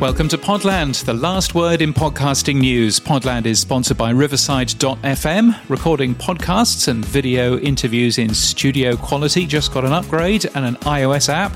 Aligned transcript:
Welcome 0.00 0.28
to 0.28 0.38
Podland, 0.38 1.04
the 1.04 1.12
last 1.12 1.54
word 1.54 1.82
in 1.82 1.92
podcasting 1.92 2.60
news. 2.60 2.98
Podland 2.98 3.44
is 3.44 3.60
sponsored 3.60 3.98
by 3.98 4.08
Riverside.fm, 4.08 5.68
recording 5.68 6.14
podcasts 6.14 6.88
and 6.88 7.04
video 7.04 7.58
interviews 7.58 8.16
in 8.16 8.32
studio 8.32 8.96
quality. 8.96 9.44
Just 9.44 9.74
got 9.74 9.84
an 9.84 9.92
upgrade 9.92 10.46
and 10.54 10.64
an 10.64 10.76
iOS 10.76 11.28
app 11.28 11.52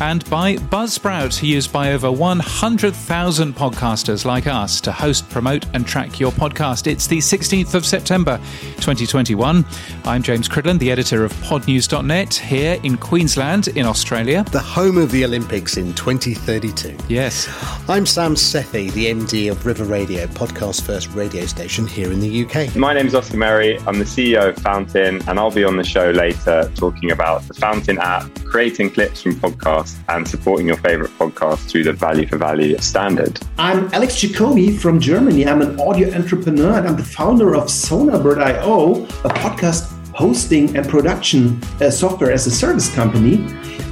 and 0.00 0.28
by 0.28 0.56
Buzzsprout, 0.56 1.42
used 1.42 1.72
by 1.72 1.92
over 1.92 2.10
100,000 2.12 3.54
podcasters 3.54 4.24
like 4.24 4.46
us 4.46 4.80
to 4.82 4.92
host, 4.92 5.28
promote, 5.30 5.64
and 5.74 5.86
track 5.86 6.20
your 6.20 6.32
podcast. 6.32 6.86
It's 6.86 7.06
the 7.06 7.18
16th 7.18 7.74
of 7.74 7.86
September 7.86 8.38
2021. 8.76 9.64
I'm 10.04 10.22
James 10.22 10.48
Cridland, 10.48 10.80
the 10.80 10.90
editor 10.90 11.24
of 11.24 11.32
podnews.net 11.34 12.34
here 12.34 12.78
in 12.82 12.96
Queensland, 12.98 13.68
in 13.68 13.86
Australia. 13.86 14.44
The 14.50 14.60
home 14.60 14.98
of 14.98 15.10
the 15.12 15.24
Olympics 15.24 15.76
in 15.76 15.94
2032. 15.94 16.96
Yes. 17.08 17.48
I'm 17.88 18.04
Sam 18.04 18.34
Sethi, 18.34 18.92
the 18.92 19.06
MD 19.06 19.50
of 19.50 19.64
River 19.64 19.84
Radio, 19.84 20.26
podcast 20.26 20.82
first 20.82 21.12
radio 21.14 21.46
station 21.46 21.86
here 21.86 22.12
in 22.12 22.20
the 22.20 22.44
UK. 22.44 22.76
My 22.76 22.92
name 22.92 23.06
is 23.06 23.14
Oscar 23.14 23.38
Merry. 23.38 23.78
I'm 23.86 23.98
the 23.98 24.04
CEO 24.04 24.50
of 24.50 24.56
Fountain, 24.58 25.22
and 25.28 25.38
I'll 25.38 25.50
be 25.50 25.64
on 25.64 25.76
the 25.76 25.84
show 25.84 26.10
later 26.10 26.70
talking 26.74 27.12
about 27.12 27.42
the 27.42 27.54
Fountain 27.54 27.98
app, 27.98 28.32
creating 28.44 28.90
clips 28.90 29.22
from 29.22 29.36
podcasts 29.36 29.85
podcast 29.86 30.14
and 30.14 30.28
supporting 30.28 30.66
your 30.66 30.76
favorite 30.76 31.10
podcast 31.18 31.68
through 31.68 31.84
the 31.84 31.92
Value 31.92 32.26
for 32.26 32.38
Value 32.38 32.76
standard. 32.78 33.40
I'm 33.58 33.92
Alex 33.92 34.20
Jacoby 34.20 34.76
from 34.76 35.00
Germany. 35.00 35.46
I'm 35.46 35.62
an 35.62 35.78
audio 35.80 36.12
entrepreneur 36.14 36.78
and 36.78 36.88
I'm 36.88 36.96
the 36.96 37.04
founder 37.04 37.54
of 37.54 37.64
Sonarbird.io, 37.64 39.04
a 39.04 39.28
podcast 39.28 39.92
hosting 40.12 40.76
and 40.76 40.88
production 40.88 41.62
uh, 41.80 41.90
software 41.90 42.32
as 42.32 42.46
a 42.46 42.50
service 42.50 42.92
company. 42.94 43.34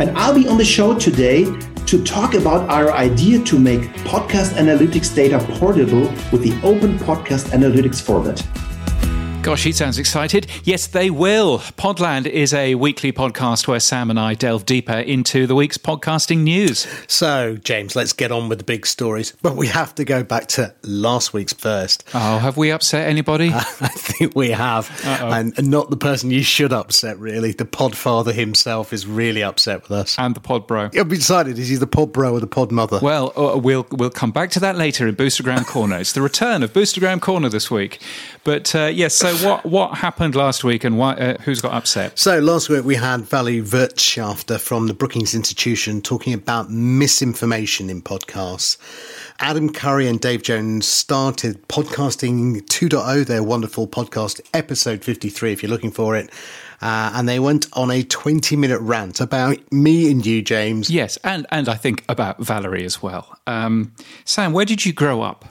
And 0.00 0.10
I'll 0.16 0.34
be 0.34 0.48
on 0.48 0.58
the 0.58 0.64
show 0.64 0.98
today 0.98 1.44
to 1.86 2.02
talk 2.02 2.34
about 2.34 2.68
our 2.70 2.92
idea 2.92 3.38
to 3.44 3.58
make 3.58 3.82
podcast 4.04 4.54
analytics 4.54 5.14
data 5.14 5.38
portable 5.58 6.08
with 6.32 6.42
the 6.42 6.58
Open 6.62 6.98
Podcast 6.98 7.50
Analytics 7.50 8.00
format. 8.00 8.42
Gosh, 9.44 9.62
he 9.62 9.72
sounds 9.72 9.98
excited. 9.98 10.46
Yes, 10.64 10.86
they 10.86 11.10
will. 11.10 11.58
Podland 11.58 12.24
is 12.24 12.54
a 12.54 12.76
weekly 12.76 13.12
podcast 13.12 13.68
where 13.68 13.78
Sam 13.78 14.08
and 14.08 14.18
I 14.18 14.32
delve 14.32 14.64
deeper 14.64 14.94
into 14.94 15.46
the 15.46 15.54
week's 15.54 15.76
podcasting 15.76 16.44
news. 16.44 16.86
So, 17.08 17.58
James, 17.58 17.94
let's 17.94 18.14
get 18.14 18.32
on 18.32 18.48
with 18.48 18.56
the 18.56 18.64
big 18.64 18.86
stories. 18.86 19.34
But 19.42 19.54
we 19.54 19.66
have 19.66 19.94
to 19.96 20.04
go 20.06 20.22
back 20.24 20.46
to 20.46 20.74
last 20.82 21.34
week's 21.34 21.52
first. 21.52 22.04
Oh, 22.14 22.38
have 22.38 22.56
we 22.56 22.70
upset 22.70 23.06
anybody? 23.06 23.50
I 23.54 23.60
think 23.60 24.34
we 24.34 24.48
have. 24.48 24.90
And, 25.04 25.52
and, 25.58 25.70
not 25.70 25.90
the 25.90 25.98
person 25.98 26.30
you 26.30 26.42
should 26.42 26.72
upset, 26.72 27.18
really. 27.18 27.52
The 27.52 27.66
podfather 27.66 28.32
himself 28.32 28.94
is 28.94 29.06
really 29.06 29.42
upset 29.42 29.82
with 29.82 29.90
us. 29.90 30.18
And 30.18 30.34
the 30.34 30.40
pod 30.40 30.66
bro. 30.66 30.88
I've 30.98 31.10
decided 31.10 31.58
is 31.58 31.68
he 31.68 31.76
the 31.76 31.86
pod 31.86 32.14
bro 32.14 32.32
or 32.32 32.40
the 32.40 32.46
pod 32.46 32.72
mother? 32.72 32.98
Well, 33.02 33.30
uh, 33.38 33.58
we'll, 33.58 33.86
we'll 33.90 34.08
come 34.08 34.32
back 34.32 34.52
to 34.52 34.60
that 34.60 34.76
later 34.76 35.06
in 35.06 35.16
Boostergram 35.16 35.66
Corner. 35.66 35.98
it's 35.98 36.14
the 36.14 36.22
return 36.22 36.62
of 36.62 36.72
Boostergram 36.72 37.20
Corner 37.20 37.50
this 37.50 37.70
week. 37.70 38.00
But 38.44 38.74
uh, 38.74 38.90
yes, 38.92 39.14
so 39.14 39.34
what 39.36 39.64
what 39.64 39.94
happened 39.96 40.34
last 40.34 40.64
week, 40.64 40.84
and 40.84 40.98
why, 40.98 41.14
uh, 41.14 41.38
who's 41.42 41.62
got 41.62 41.72
upset? 41.72 42.18
So 42.18 42.40
last 42.40 42.68
week 42.68 42.84
we 42.84 42.94
had 42.94 43.22
Valerie 43.22 43.62
Wirtschafter 43.62 44.60
from 44.60 44.86
the 44.86 44.94
Brookings 44.94 45.34
Institution 45.34 46.02
talking 46.02 46.34
about 46.34 46.70
misinformation 46.70 47.88
in 47.88 48.02
podcasts. 48.02 48.76
Adam 49.40 49.72
Curry 49.72 50.06
and 50.08 50.20
Dave 50.20 50.42
Jones 50.42 50.86
started 50.86 51.66
podcasting 51.68 52.60
2.0, 52.62 53.26
their 53.26 53.42
wonderful 53.42 53.88
podcast, 53.88 54.40
episode 54.52 55.02
53, 55.02 55.52
if 55.52 55.62
you're 55.62 55.70
looking 55.70 55.90
for 55.90 56.14
it. 56.14 56.30
Uh, 56.82 57.12
and 57.14 57.26
they 57.26 57.40
went 57.40 57.66
on 57.72 57.90
a 57.90 58.02
20 58.02 58.56
minute 58.56 58.80
rant 58.80 59.20
about 59.20 59.56
me 59.72 60.10
and 60.10 60.26
you, 60.26 60.42
James. 60.42 60.90
Yes, 60.90 61.16
and, 61.24 61.46
and 61.50 61.68
I 61.68 61.74
think 61.76 62.04
about 62.10 62.38
Valerie 62.38 62.84
as 62.84 63.02
well. 63.02 63.38
Um, 63.46 63.92
Sam, 64.26 64.52
where 64.52 64.66
did 64.66 64.84
you 64.84 64.92
grow 64.92 65.22
up? 65.22 65.46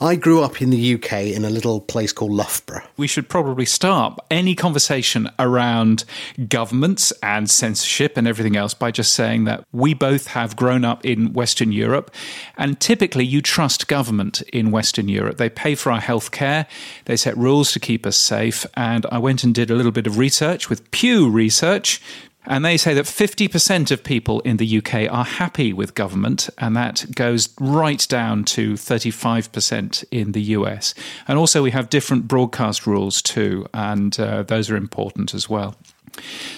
I 0.00 0.14
grew 0.14 0.42
up 0.44 0.62
in 0.62 0.70
the 0.70 0.94
UK 0.94 1.12
in 1.34 1.44
a 1.44 1.50
little 1.50 1.80
place 1.80 2.12
called 2.12 2.30
Loughborough. 2.30 2.84
We 2.96 3.08
should 3.08 3.28
probably 3.28 3.64
start 3.64 4.16
any 4.30 4.54
conversation 4.54 5.28
around 5.40 6.04
governments 6.48 7.12
and 7.20 7.50
censorship 7.50 8.16
and 8.16 8.28
everything 8.28 8.56
else 8.56 8.74
by 8.74 8.92
just 8.92 9.12
saying 9.12 9.44
that 9.44 9.64
we 9.72 9.94
both 9.94 10.28
have 10.28 10.54
grown 10.54 10.84
up 10.84 11.04
in 11.04 11.32
Western 11.32 11.72
Europe, 11.72 12.12
and 12.56 12.78
typically 12.78 13.24
you 13.24 13.42
trust 13.42 13.88
government 13.88 14.40
in 14.52 14.70
Western 14.70 15.08
Europe. 15.08 15.36
They 15.36 15.50
pay 15.50 15.74
for 15.74 15.90
our 15.90 16.00
health 16.00 16.30
care, 16.30 16.68
they 17.06 17.16
set 17.16 17.36
rules 17.36 17.72
to 17.72 17.80
keep 17.80 18.06
us 18.06 18.16
safe, 18.16 18.64
and 18.74 19.04
I 19.10 19.18
went 19.18 19.42
and 19.42 19.52
did 19.52 19.68
a 19.68 19.74
little 19.74 19.92
bit 19.92 20.06
of 20.06 20.16
research 20.16 20.70
with 20.70 20.88
Pew 20.92 21.28
Research 21.28 22.00
and 22.48 22.64
they 22.64 22.78
say 22.78 22.94
that 22.94 23.04
50% 23.04 23.90
of 23.90 24.02
people 24.02 24.40
in 24.40 24.56
the 24.56 24.78
UK 24.78 25.12
are 25.12 25.24
happy 25.24 25.74
with 25.74 25.94
government, 25.94 26.48
and 26.56 26.74
that 26.74 27.04
goes 27.14 27.50
right 27.60 28.04
down 28.08 28.44
to 28.44 28.72
35% 28.72 30.04
in 30.10 30.32
the 30.32 30.42
US. 30.42 30.94
And 31.28 31.38
also, 31.38 31.62
we 31.62 31.70
have 31.72 31.90
different 31.90 32.26
broadcast 32.26 32.86
rules 32.86 33.20
too, 33.20 33.66
and 33.74 34.18
uh, 34.18 34.44
those 34.44 34.70
are 34.70 34.76
important 34.76 35.34
as 35.34 35.48
well. 35.48 35.76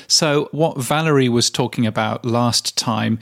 So, 0.06 0.48
what 0.52 0.78
Valerie 0.78 1.28
was 1.28 1.50
talking 1.50 1.86
about 1.86 2.24
last 2.24 2.78
time 2.78 3.18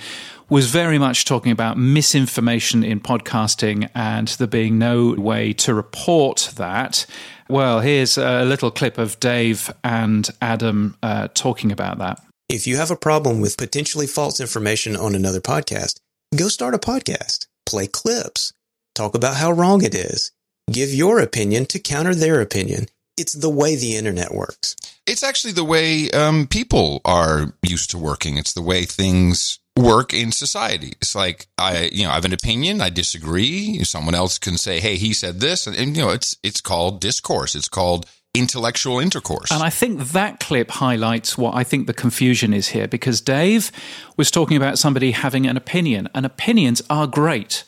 was 0.50 0.70
very 0.70 0.98
much 0.98 1.24
talking 1.24 1.52
about 1.52 1.78
misinformation 1.78 2.84
in 2.84 3.00
podcasting 3.00 3.88
and 3.94 4.28
there 4.28 4.46
being 4.46 4.78
no 4.78 5.14
way 5.14 5.54
to 5.54 5.74
report 5.74 6.52
that. 6.56 7.06
Well, 7.48 7.80
here's 7.80 8.18
a 8.18 8.44
little 8.44 8.70
clip 8.70 8.98
of 8.98 9.18
Dave 9.20 9.72
and 9.82 10.28
Adam 10.42 10.96
uh, 11.02 11.28
talking 11.34 11.72
about 11.72 11.98
that. 11.98 12.20
If 12.48 12.66
you 12.66 12.78
have 12.78 12.90
a 12.90 12.96
problem 12.96 13.42
with 13.42 13.58
potentially 13.58 14.06
false 14.06 14.40
information 14.40 14.96
on 14.96 15.14
another 15.14 15.40
podcast, 15.40 16.00
go 16.34 16.48
start 16.48 16.74
a 16.74 16.78
podcast, 16.78 17.46
play 17.66 17.86
clips, 17.86 18.54
talk 18.94 19.14
about 19.14 19.36
how 19.36 19.50
wrong 19.52 19.84
it 19.84 19.94
is, 19.94 20.32
give 20.72 20.88
your 20.88 21.20
opinion 21.20 21.66
to 21.66 21.78
counter 21.78 22.14
their 22.14 22.40
opinion. 22.40 22.86
It's 23.18 23.34
the 23.34 23.50
way 23.50 23.76
the 23.76 23.96
internet 23.96 24.32
works. 24.32 24.76
It's 25.06 25.22
actually 25.22 25.52
the 25.52 25.64
way 25.64 26.10
um, 26.12 26.46
people 26.46 27.02
are 27.04 27.52
used 27.62 27.90
to 27.90 27.98
working. 27.98 28.38
It's 28.38 28.54
the 28.54 28.62
way 28.62 28.86
things 28.86 29.58
work 29.76 30.14
in 30.14 30.32
society. 30.32 30.94
It's 31.02 31.14
like 31.14 31.48
I, 31.58 31.90
you 31.92 32.04
know, 32.04 32.10
I 32.10 32.14
have 32.14 32.24
an 32.24 32.32
opinion. 32.32 32.80
I 32.80 32.88
disagree. 32.88 33.84
Someone 33.84 34.14
else 34.14 34.38
can 34.38 34.56
say, 34.56 34.80
"Hey, 34.80 34.96
he 34.96 35.12
said 35.12 35.40
this," 35.40 35.66
and, 35.66 35.76
and 35.76 35.94
you 35.94 36.02
know, 36.02 36.10
it's 36.10 36.34
it's 36.42 36.62
called 36.62 37.00
discourse. 37.00 37.54
It's 37.54 37.68
called 37.68 38.06
intellectual 38.34 38.98
intercourse. 38.98 39.50
And 39.50 39.62
I 39.62 39.70
think 39.70 40.00
that 40.10 40.40
clip 40.40 40.70
highlights 40.70 41.36
what 41.36 41.54
I 41.54 41.64
think 41.64 41.86
the 41.86 41.94
confusion 41.94 42.52
is 42.52 42.68
here 42.68 42.86
because 42.86 43.20
Dave 43.20 43.72
was 44.16 44.30
talking 44.30 44.56
about 44.56 44.78
somebody 44.78 45.12
having 45.12 45.46
an 45.46 45.56
opinion, 45.56 46.08
and 46.14 46.24
opinions 46.24 46.82
are 46.88 47.06
great. 47.06 47.64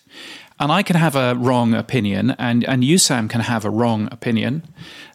And 0.59 0.71
I 0.71 0.83
can 0.83 0.97
have 0.97 1.17
a 1.17 1.35
wrong 1.35 1.73
opinion, 1.73 2.33
and, 2.33 2.65
and 2.65 2.85
you, 2.85 2.99
Sam, 2.99 3.29
can 3.29 3.41
have 3.41 3.65
a 3.65 3.71
wrong 3.71 4.09
opinion 4.13 4.63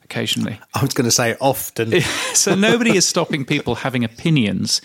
occasionally. 0.03 0.59
I 0.73 0.81
was 0.81 0.94
going 0.94 1.06
to 1.06 1.11
say 1.11 1.35
often. 1.41 2.00
so 2.33 2.56
nobody 2.56 2.95
is 2.95 3.07
stopping 3.07 3.44
people 3.44 3.75
having 3.75 4.03
opinions. 4.03 4.81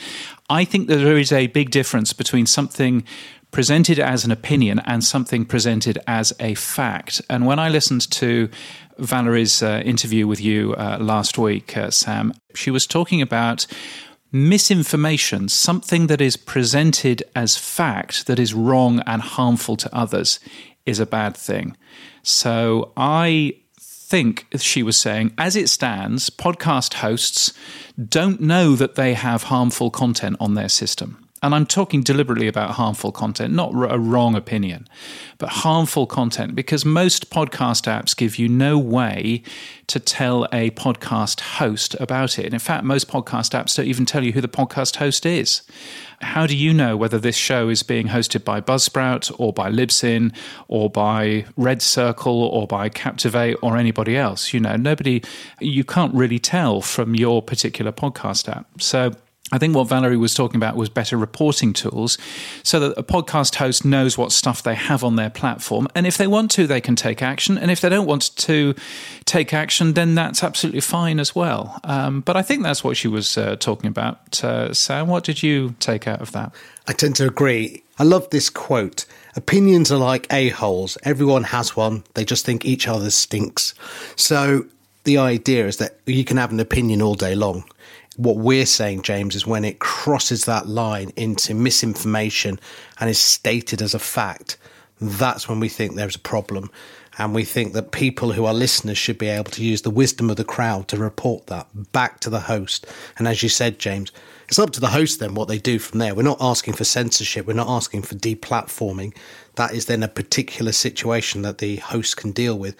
I 0.49 0.65
think 0.65 0.89
that 0.89 0.97
there 0.97 1.19
is 1.19 1.31
a 1.31 1.47
big 1.49 1.71
difference 1.71 2.13
between 2.13 2.47
something 2.47 3.05
presented 3.51 3.99
as 3.99 4.25
an 4.25 4.31
opinion 4.31 4.81
and 4.81 5.05
something 5.05 5.45
presented 5.45 5.99
as 6.07 6.33
a 6.41 6.55
fact. 6.55 7.21
And 7.29 7.47
when 7.47 7.59
I 7.59 7.69
listened 7.69 8.11
to 8.13 8.49
Valerie's 9.01 9.63
uh, 9.63 9.83
interview 9.85 10.27
with 10.27 10.41
you 10.41 10.75
uh, 10.75 10.99
last 11.01 11.39
week, 11.39 11.77
uh, 11.77 11.91
Sam, 11.91 12.33
she 12.55 12.71
was 12.71 12.87
talking 12.87 13.23
about 13.23 13.67
misinformation, 14.33 15.49
something 15.49 16.07
that 16.07 16.21
is 16.21 16.37
presented 16.37 17.23
as 17.35 17.57
fact 17.57 18.27
that 18.27 18.39
is 18.39 18.55
wrong 18.55 19.01
and 19.07 19.23
harmful 19.23 19.77
to 19.77 19.95
others, 19.95 20.39
is 20.87 21.01
a 21.01 21.07
bad 21.07 21.37
thing. 21.37 21.77
So 22.23 22.93
I 22.97 23.55
think 23.79 24.47
she 24.57 24.83
was 24.83 24.97
saying, 24.97 25.33
as 25.39 25.57
it 25.57 25.69
stands, 25.69 26.31
podcast 26.31 26.95
hosts 26.95 27.53
don't 28.09 28.41
know 28.41 28.77
that 28.77 28.95
they 28.95 29.15
have 29.15 29.45
harmful 29.45 29.91
content 29.91 30.37
on 30.41 30.55
their 30.55 30.69
system 30.69 31.30
and 31.43 31.55
I'm 31.55 31.65
talking 31.65 32.03
deliberately 32.03 32.49
about 32.49 32.73
harmful 32.73 33.13
content, 33.13 33.55
not 33.55 33.73
a 33.73 33.99
wrong 33.99 34.35
opinion, 34.35 34.87
but 35.39 35.49
harmful 35.49 36.07
content, 36.07 36.55
because 36.55 36.85
most 36.85 37.31
podcast 37.31 37.85
apps 37.87 38.15
give 38.15 38.39
you 38.39 38.47
no 38.49 38.79
way 38.79 39.43
to 39.87 39.99
tell 39.99 40.45
a 40.53 40.71
podcast 40.73 41.41
host 41.41 41.97
about 41.99 42.39
it. 42.39 42.45
And 42.45 42.55
in 42.55 42.61
fact, 42.61 42.85
most 42.85 43.09
podcast 43.09 43.59
apps 43.59 43.75
don't 43.75 43.87
even 43.87 44.05
tell 44.05 44.23
you 44.23 44.33
who 44.33 44.43
the 44.43 44.49
podcast 44.49 44.97
host 44.97 45.25
is. 45.25 45.63
How 46.21 46.47
do 46.47 46.55
you 46.55 46.75
know 46.75 46.99
whether 46.99 47.19
this 47.19 47.37
show 47.37 47.71
is 47.71 47.83
being 47.83 48.09
hosted 48.09 48.45
by 48.45 48.61
Buzzsprout 48.61 49.33
or 49.39 49.55
by 49.55 49.71
Libsyn 49.71 50.35
or 50.69 50.91
by 50.91 51.47
Red 51.57 51.81
Circle 51.81 52.43
or 52.43 52.67
by 52.67 52.91
Captivate 52.91 53.57
or 53.63 53.79
anybody 53.79 54.15
else? 54.15 54.53
You 54.53 54.61
know, 54.61 54.77
nobody, 54.77 55.23
you 55.59 55.85
can't 55.85 56.15
really 56.15 56.39
tell 56.39 56.83
from 56.83 57.15
your 57.15 57.41
particular 57.41 57.93
podcast 57.93 58.55
app. 58.55 58.67
So, 58.83 59.13
I 59.53 59.59
think 59.59 59.75
what 59.75 59.89
Valerie 59.89 60.17
was 60.17 60.35
talking 60.35 60.57
about 60.57 60.77
was 60.77 60.89
better 60.89 61.17
reporting 61.17 61.73
tools 61.73 62.19
so 62.63 62.79
that 62.81 62.99
a 62.99 63.03
podcast 63.03 63.57
host 63.57 63.85
knows 63.85 64.17
what 64.17 64.33
stuff 64.33 64.63
they 64.63 64.75
have 64.75 65.03
on 65.03 65.17
their 65.17 65.31
platform. 65.31 65.89
And 65.95 66.07
if 66.07 66.17
they 66.17 66.27
want 66.27 66.51
to, 66.53 66.67
they 66.67 66.81
can 66.81 66.97
take 66.97 67.23
action. 67.23 67.59
And 67.59 67.71
if 67.71 67.81
they 67.81 67.89
don't 67.89 68.07
want 68.07 68.37
to 68.37 68.75
take 69.25 69.53
action, 69.53 69.95
then 69.95 70.15
that's 70.15 70.45
absolutely 70.45 70.81
fine 70.81 71.19
as 71.19 71.35
well. 71.35 71.81
Um, 71.85 72.21
but 72.21 72.37
I 72.37 72.43
think 72.43 72.63
that's 72.63 72.85
what 72.85 72.97
she 72.97 73.09
was 73.09 73.37
uh, 73.37 73.57
talking 73.57 73.89
about. 73.89 74.43
Uh, 74.43 74.73
Sam, 74.73 75.09
what 75.09 75.25
did 75.25 75.43
you 75.43 75.75
take 75.81 76.07
out 76.07 76.21
of 76.21 76.33
that? 76.33 76.55
I 76.87 76.93
tend 76.93 77.17
to 77.17 77.27
agree. 77.27 77.83
I 77.99 78.05
love 78.05 78.31
this 78.31 78.51
quote. 78.51 79.05
Opinions 79.37 79.93
are 79.93 79.99
like 79.99 80.27
a-holes. 80.33 80.97
Everyone 81.03 81.45
has 81.45 81.77
one. 81.77 82.05
They 82.15 82.25
just 82.25 82.47
think 82.47 82.65
each 82.65 82.89
other 82.89 83.11
stinks. 83.11 83.75
So 84.17 84.65
the 85.05 85.19
idea 85.19 85.67
is 85.67 85.79
that 85.79 85.99
you 86.07 86.25
can 86.25 86.37
have 86.37 86.53
an 86.53 86.61
opinion 86.61 87.03
all 87.03 87.15
day 87.15 87.35
long 87.35 87.65
what 88.21 88.37
we're 88.37 88.67
saying, 88.67 89.01
James, 89.01 89.35
is 89.35 89.47
when 89.47 89.65
it 89.65 89.79
crosses 89.79 90.45
that 90.45 90.69
line 90.69 91.11
into 91.17 91.55
misinformation 91.55 92.61
and 92.99 93.09
is 93.09 93.19
stated 93.19 93.81
as 93.81 93.95
a 93.95 93.99
fact, 93.99 94.59
that's 95.01 95.49
when 95.49 95.59
we 95.59 95.71
think 95.71 95.95
there's 95.95 96.17
a 96.17 96.21
problem. 96.21 96.71
And 97.17 97.35
we 97.35 97.45
think 97.45 97.73
that 97.73 97.93
people 97.93 98.33
who 98.33 98.45
are 98.45 98.53
listeners 98.53 98.99
should 98.99 99.17
be 99.17 99.29
able 99.29 99.51
to 99.53 99.65
use 99.65 99.83
the 99.83 99.91
wisdom 99.91 100.29
of 100.29 100.37
the 100.37 100.45
crowd 100.45 100.89
to 100.89 100.99
report 100.99 101.47
that 101.47 101.67
back 101.93 102.21
to 102.21 102.31
the 102.31 102.41
host. 102.41 102.87
And 103.19 103.27
as 103.27 103.43
you 103.43 103.49
said, 103.49 103.79
James, 103.79 104.13
it's 104.49 104.59
up 104.59 104.71
to 104.73 104.81
the 104.81 104.89
host 104.89 105.19
then 105.19 105.35
what 105.35 105.49
they 105.49 105.59
do 105.59 105.79
from 105.79 105.99
there. 105.99 106.15
We're 106.15 106.23
not 106.23 106.43
asking 106.43 106.75
for 106.75 106.85
censorship, 106.85 107.47
we're 107.47 107.55
not 107.55 107.69
asking 107.69 108.03
for 108.03 108.17
deplatforming. 108.17 109.17
That 109.55 109.73
is 109.73 109.87
then 109.87 110.03
a 110.03 110.09
particular 110.09 110.73
situation 110.73 111.43
that 111.43 111.59
the 111.59 111.77
host 111.77 112.19
can 112.19 112.33
deal 112.33 112.59
with. 112.59 112.77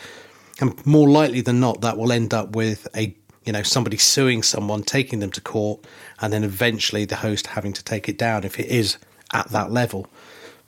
And 0.61 0.85
more 0.87 1.09
likely 1.09 1.41
than 1.41 1.61
not, 1.61 1.81
that 1.81 1.97
will 1.97 2.13
end 2.13 2.35
up 2.35 2.55
with 2.55 2.87
a 2.95 3.17
you 3.51 3.53
know 3.53 3.65
somebody 3.65 3.97
suing 3.97 4.45
someone, 4.45 4.85
taking 4.85 5.19
them 5.19 5.33
to 5.33 5.41
court, 5.41 5.85
and 6.21 6.33
then 6.33 6.45
eventually 6.45 7.05
the 7.05 7.17
host 7.17 7.49
having 7.49 7.73
to 7.73 7.83
take 7.83 8.09
it 8.09 8.17
down 8.17 8.45
if 8.45 8.61
it 8.61 8.67
is 8.67 8.97
at 9.33 9.49
that 9.49 9.73
level. 9.73 10.07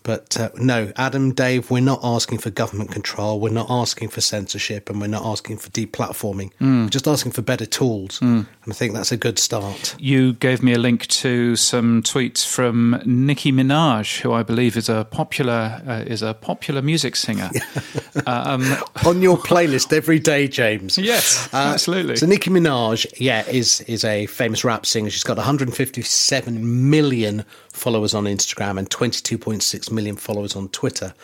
But 0.03 0.39
uh, 0.39 0.51
no, 0.57 0.93
Adam, 0.97 1.33
Dave, 1.33 1.71
we're 1.71 1.81
not 1.81 2.01
asking 2.03 2.39
for 2.39 2.51
government 2.51 2.91
control. 2.91 3.41
We're 3.41 3.51
not 3.51 3.71
asking 3.71 4.09
for 4.09 4.21
censorship 4.21 4.91
and 4.91 5.01
we're 5.01 5.07
not 5.07 5.25
asking 5.25 5.59
for 5.59 5.71
deplatforming. 5.71 6.53
Mm. 6.61 6.85
We're 6.85 6.89
just 6.89 7.07
asking 7.07 7.33
for 7.33 7.43
better 7.43 7.67
tools. 7.67 8.19
Mm. 8.21 8.47
And 8.65 8.73
I 8.73 8.73
think 8.73 8.95
that's 8.95 9.13
a 9.13 9.17
good 9.17 9.39
start. 9.39 9.95
You 9.99 10.35
gave 10.35 10.63
me 10.63 10.73
a 10.73 10.79
link 10.79 11.07
to 11.09 11.57
some 11.57 12.03
tweets 12.03 12.47
from 12.47 13.01
Nicki 13.05 13.53
Minaj, 13.53 14.21
who 14.21 14.33
I 14.33 14.43
believe 14.43 14.77
is 14.77 14.89
a 14.89 15.07
popular 15.11 15.83
uh, 15.87 16.05
is 16.07 16.23
a 16.23 16.35
popular 16.35 16.83
music 16.83 17.17
singer. 17.17 17.51
um, 18.27 18.63
On 19.07 19.21
your 19.23 19.37
playlist 19.37 19.93
every 19.93 20.19
day, 20.19 20.49
James. 20.49 20.99
Yes, 20.99 21.49
uh, 21.53 21.73
absolutely. 21.73 22.17
So 22.17 22.27
Nicki 22.27 22.51
Minaj, 22.51 23.07
yeah, 23.17 23.45
is 23.49 23.81
is 23.83 24.05
a 24.05 24.27
famous 24.27 24.65
rap 24.65 24.87
singer. 24.87 25.11
She's 25.11 25.25
got 25.25 25.37
157 25.37 26.91
million 26.91 27.45
followers 27.73 28.15
on 28.15 28.25
Instagram 28.25 28.79
and 28.79 28.89
22.6 28.89 29.91
million 29.91 30.17
followers 30.17 30.55
on 30.55 30.69
Twitter. 30.69 31.15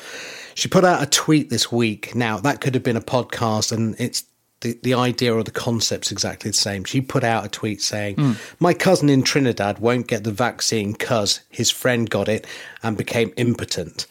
She 0.54 0.68
put 0.68 0.84
out 0.84 1.02
a 1.02 1.06
tweet 1.06 1.50
this 1.50 1.70
week. 1.70 2.14
Now, 2.14 2.38
that 2.38 2.60
could 2.60 2.74
have 2.74 2.82
been 2.82 2.96
a 2.96 3.00
podcast, 3.00 3.70
and 3.70 3.94
it's 3.98 4.24
the, 4.60 4.78
the 4.82 4.94
idea 4.94 5.34
or 5.34 5.44
the 5.44 5.50
concept's 5.50 6.10
exactly 6.10 6.50
the 6.50 6.56
same. 6.56 6.84
She 6.84 7.00
put 7.00 7.22
out 7.22 7.44
a 7.44 7.48
tweet 7.48 7.80
saying, 7.80 8.16
mm. 8.16 8.36
My 8.58 8.74
cousin 8.74 9.08
in 9.08 9.22
Trinidad 9.22 9.78
won't 9.78 10.08
get 10.08 10.24
the 10.24 10.32
vaccine 10.32 10.92
because 10.92 11.40
his 11.50 11.70
friend 11.70 12.10
got 12.10 12.28
it 12.28 12.46
and 12.82 12.96
became 12.96 13.32
impotent. 13.36 14.06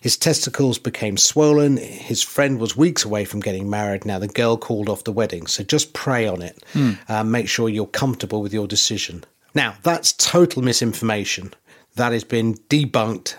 His 0.00 0.16
testicles 0.16 0.78
became 0.78 1.16
swollen. 1.16 1.76
His 1.76 2.24
friend 2.24 2.58
was 2.58 2.76
weeks 2.76 3.04
away 3.04 3.24
from 3.24 3.38
getting 3.38 3.70
married. 3.70 4.04
Now 4.04 4.18
the 4.18 4.26
girl 4.26 4.56
called 4.56 4.88
off 4.88 5.04
the 5.04 5.12
wedding. 5.12 5.46
So 5.46 5.62
just 5.62 5.92
pray 5.92 6.26
on 6.26 6.42
it. 6.42 6.60
Mm. 6.72 6.98
Uh, 7.08 7.22
make 7.22 7.48
sure 7.48 7.68
you're 7.68 7.86
comfortable 7.86 8.42
with 8.42 8.52
your 8.52 8.66
decision. 8.66 9.22
Now, 9.54 9.74
that's 9.82 10.12
total 10.14 10.62
misinformation 10.62 11.52
that 11.96 12.12
has 12.12 12.24
been 12.24 12.54
debunked 12.68 13.36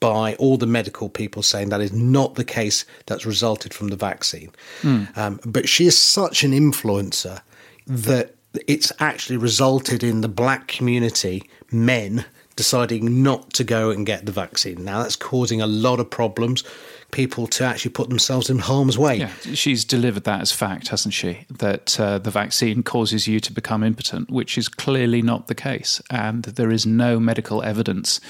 by 0.00 0.34
all 0.34 0.58
the 0.58 0.66
medical 0.66 1.08
people 1.08 1.42
saying 1.42 1.70
that 1.70 1.80
is 1.80 1.92
not 1.92 2.34
the 2.34 2.44
case 2.44 2.84
that's 3.06 3.24
resulted 3.24 3.72
from 3.72 3.88
the 3.88 3.96
vaccine. 3.96 4.50
Mm. 4.82 5.16
Um, 5.16 5.40
but 5.46 5.68
she 5.68 5.86
is 5.86 5.96
such 5.96 6.44
an 6.44 6.52
influencer 6.52 7.40
that 7.86 8.34
it's 8.66 8.92
actually 8.98 9.36
resulted 9.36 10.02
in 10.02 10.20
the 10.20 10.28
black 10.28 10.68
community, 10.68 11.42
men, 11.72 12.24
deciding 12.56 13.22
not 13.22 13.52
to 13.54 13.64
go 13.64 13.90
and 13.90 14.06
get 14.06 14.26
the 14.26 14.32
vaccine. 14.32 14.84
Now, 14.84 15.02
that's 15.02 15.16
causing 15.16 15.60
a 15.60 15.66
lot 15.66 16.00
of 16.00 16.10
problems 16.10 16.64
people 17.10 17.46
to 17.46 17.64
actually 17.64 17.92
put 17.92 18.08
themselves 18.08 18.50
in 18.50 18.58
harm's 18.58 18.98
way. 18.98 19.16
Yeah, 19.16 19.32
she's 19.54 19.84
delivered 19.84 20.24
that 20.24 20.40
as 20.40 20.50
fact, 20.50 20.88
hasn't 20.88 21.14
she? 21.14 21.46
That 21.58 21.98
uh, 21.98 22.18
the 22.18 22.30
vaccine 22.30 22.82
causes 22.82 23.28
you 23.28 23.38
to 23.40 23.52
become 23.52 23.84
impotent, 23.84 24.30
which 24.30 24.58
is 24.58 24.68
clearly 24.68 25.22
not 25.22 25.46
the 25.46 25.54
case. 25.54 26.02
And 26.10 26.42
there 26.44 26.72
is 26.72 26.84
no 26.84 27.20
medical 27.20 27.62
evidence 27.62 28.20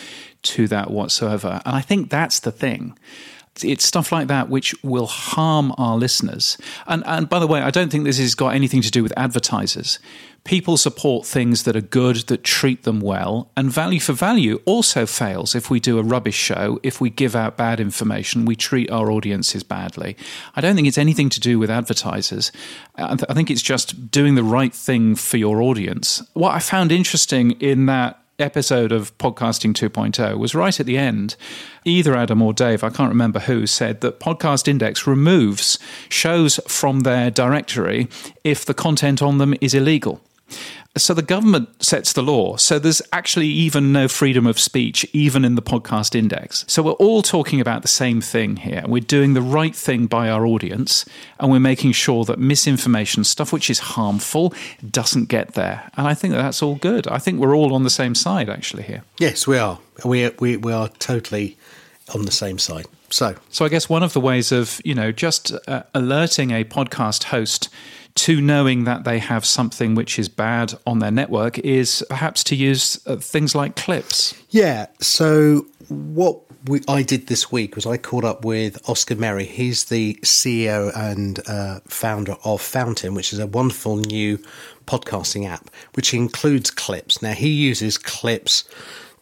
to 0.43 0.69
that 0.69 0.91
whatsoever. 0.91 1.63
And 1.65 1.75
I 1.75 1.81
think 1.81 2.11
that's 2.11 2.41
the 2.41 2.53
thing 2.53 2.99
it's 3.63 3.85
stuff 3.85 4.11
like 4.11 4.29
that 4.29 4.49
which 4.49 4.75
will 4.83 5.07
harm 5.07 5.73
our 5.79 5.97
listeners. 5.97 6.59
And 6.87 7.05
and 7.07 7.29
by 7.29 7.39
the 7.39 7.47
way, 7.47 7.61
I 7.61 7.71
don't 7.71 7.91
think 7.91 8.05
this 8.05 8.19
has 8.19 8.35
got 8.35 8.55
anything 8.55 8.83
to 8.83 8.91
do 8.91 9.03
with 9.03 9.13
advertisers 9.17 9.99
people 10.45 10.77
support 10.77 11.27
things 11.27 11.63
that 11.65 11.75
are 11.75 11.81
good, 11.81 12.17
that 12.29 12.45
treat 12.45 12.83
them 12.83 13.01
well. 13.01 13.51
And 13.57 13.71
value 13.71 13.99
for 13.99 14.13
value 14.13 14.61
also 14.67 15.07
fails 15.07 15.55
if 15.55 15.71
we 15.71 15.81
do 15.81 15.99
a 15.99 16.03
rubbish 16.03 16.37
show, 16.37 16.79
if 16.83 17.01
we 17.01 17.11
give 17.11 17.35
out 17.35 17.57
bad 17.57 17.81
information, 17.81 18.45
we 18.45 18.55
treat 18.55 18.91
our 18.91 19.11
audiences 19.11 19.63
badly. 19.63 20.17
I 20.55 20.61
don't 20.61 20.77
think 20.77 20.87
it's 20.87 20.99
anything 20.99 21.31
to 21.31 21.41
do 21.41 21.59
with 21.59 21.71
advertisers. 21.71 22.53
I, 22.97 23.17
th- 23.17 23.25
I 23.29 23.35
think 23.35 23.51
it's 23.51 23.63
just 23.63 24.11
doing 24.11 24.35
the 24.35 24.45
right 24.45 24.75
thing 24.75 25.17
for 25.17 25.39
your 25.39 25.63
audience. 25.63 26.23
What 26.35 26.55
I 26.55 26.59
found 26.59 26.93
interesting 26.93 27.53
in 27.53 27.87
that 27.87 28.21
episode 28.39 28.93
of 28.93 29.17
Podcasting 29.19 29.73
2.0 29.73 30.39
was 30.39 30.55
right 30.55 30.79
at 30.79 30.87
the 30.87 30.99
end. 30.99 31.37
Either 31.85 32.15
Adam 32.15 32.43
or 32.43 32.53
Dave, 32.53 32.83
I 32.83 32.91
can't 32.91 33.09
remember 33.11 33.41
who, 33.41 33.67
said 33.67 34.01
that 34.01 34.21
Podcast 34.21 34.69
Index 34.69 35.07
removes 35.07 35.79
shows 36.09 36.59
from 36.67 37.01
their 37.01 37.31
directory 37.31 38.09
if 38.43 38.65
the 38.65 38.75
content 38.75 39.23
on 39.23 39.39
them 39.39 39.55
is 39.61 39.75
illegal. 39.75 40.21
So 40.97 41.13
the 41.13 41.23
government 41.23 41.83
sets 41.83 42.13
the 42.13 42.23
law. 42.23 42.57
So 42.57 42.79
there's 42.79 43.03
actually 43.13 43.49
even 43.49 43.93
no 43.93 44.07
freedom 44.07 44.47
of 44.47 44.61
speech, 44.61 45.05
even 45.13 45.45
in 45.45 45.57
the 45.57 45.63
podcast 45.63 46.15
index. 46.15 46.65
So 46.69 46.85
we're 46.85 46.93
all 46.93 47.21
talking 47.21 47.61
about 47.61 47.83
the 47.83 47.89
same 47.89 48.21
thing 48.21 48.57
here. 48.57 48.85
We're 48.87 49.01
doing 49.01 49.35
the 49.35 49.43
right 49.43 49.75
thing 49.75 50.07
by 50.07 50.31
our 50.31 50.47
audience, 50.47 51.05
and 51.41 51.51
we're 51.51 51.59
making 51.59 51.93
sure 51.93 52.25
that 52.27 52.39
misinformation, 52.39 53.25
stuff 53.25 53.53
which 53.53 53.71
is 53.71 53.81
harmful, 53.81 54.55
doesn't 54.89 55.29
get 55.29 55.55
there. 55.55 55.91
And 55.97 56.07
I 56.07 56.15
think 56.15 56.33
that 56.33 56.43
that's 56.43 56.63
all 56.63 56.77
good. 56.77 57.09
I 57.09 57.19
think 57.19 57.41
we're 57.41 57.57
all 57.57 57.75
on 57.75 57.83
the 57.83 57.91
same 57.91 58.15
side, 58.15 58.49
actually, 58.49 58.85
here. 58.85 59.03
Yes, 59.19 59.49
we 59.49 59.59
are. 59.59 59.81
We, 60.05 60.31
we, 60.39 60.59
we 60.59 60.73
are 60.73 60.89
totally 61.01 61.57
on 62.15 62.25
the 62.25 62.33
same 62.33 62.59
side. 62.59 62.87
So, 63.11 63.35
so 63.49 63.65
I 63.65 63.69
guess 63.69 63.89
one 63.89 64.03
of 64.03 64.13
the 64.13 64.21
ways 64.21 64.53
of, 64.53 64.81
you 64.85 64.95
know, 64.95 65.11
just 65.13 65.53
uh, 65.67 65.83
alerting 65.93 66.51
a 66.53 66.65
podcast 66.65 67.25
host 67.25 67.69
to 68.15 68.41
knowing 68.41 68.85
that 68.85 69.05
they 69.05 69.19
have 69.19 69.45
something 69.45 69.95
which 69.95 70.19
is 70.19 70.29
bad 70.29 70.75
on 70.87 71.01
their 71.01 71.11
network 71.11 71.59
is 71.59 72.05
perhaps 72.09 72.45
to 72.45 72.55
use 72.57 73.01
uh, 73.07 73.17
things 73.17 73.55
like 73.55 73.75
clips. 73.77 74.35
Yeah. 74.51 74.87
So 75.01 75.67
what 75.89 76.41
we, 76.67 76.81
I 76.89 77.03
did 77.03 77.27
this 77.27 77.51
week 77.51 77.75
was 77.75 77.87
I 77.87 77.97
caught 77.97 78.25
up 78.25 78.45
with 78.45 78.89
Oscar 78.89 79.17
Merry. 79.17 79.45
He's 79.45 79.85
the 79.85 80.15
CEO 80.23 80.97
and 80.97 81.41
uh, 81.49 81.81
founder 81.87 82.37
of 82.45 82.63
Fountain, 82.63 83.15
which 83.15 83.33
is 83.33 83.39
a 83.39 83.47
wonderful 83.47 83.97
new 83.97 84.39
podcasting 84.87 85.47
app, 85.49 85.69
which 85.95 86.15
includes 86.15 86.71
clips. 86.71 87.21
Now 87.21 87.33
he 87.33 87.49
uses 87.49 87.99
clips 87.99 88.65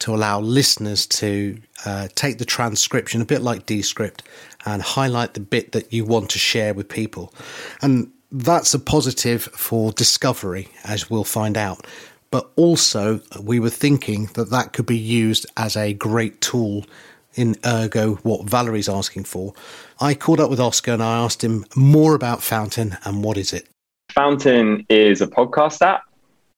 to 0.00 0.14
allow 0.14 0.40
listeners 0.40 1.06
to 1.06 1.58
uh, 1.84 2.08
take 2.14 2.38
the 2.38 2.44
transcription, 2.44 3.22
a 3.22 3.24
bit 3.24 3.40
like 3.40 3.66
Descript, 3.66 4.22
and 4.66 4.82
highlight 4.82 5.34
the 5.34 5.40
bit 5.40 5.72
that 5.72 5.92
you 5.92 6.04
want 6.04 6.30
to 6.30 6.38
share 6.38 6.74
with 6.74 6.88
people. 6.88 7.32
And 7.80 8.12
that's 8.32 8.74
a 8.74 8.78
positive 8.78 9.42
for 9.42 9.92
discovery, 9.92 10.68
as 10.84 11.10
we'll 11.10 11.24
find 11.24 11.56
out. 11.56 11.86
But 12.30 12.50
also, 12.56 13.20
we 13.40 13.60
were 13.60 13.70
thinking 13.70 14.30
that 14.34 14.50
that 14.50 14.72
could 14.72 14.86
be 14.86 14.96
used 14.96 15.44
as 15.56 15.76
a 15.76 15.92
great 15.92 16.40
tool 16.40 16.86
in 17.34 17.56
ergo 17.64 18.14
what 18.16 18.48
Valerie's 18.48 18.88
asking 18.88 19.24
for. 19.24 19.52
I 20.00 20.14
called 20.14 20.40
up 20.40 20.50
with 20.50 20.60
Oscar 20.60 20.92
and 20.92 21.02
I 21.02 21.18
asked 21.18 21.44
him 21.44 21.66
more 21.76 22.14
about 22.14 22.42
Fountain 22.42 22.96
and 23.04 23.22
what 23.22 23.36
is 23.36 23.52
it. 23.52 23.68
Fountain 24.10 24.86
is 24.88 25.20
a 25.20 25.26
podcast 25.26 25.82
app 25.82 26.02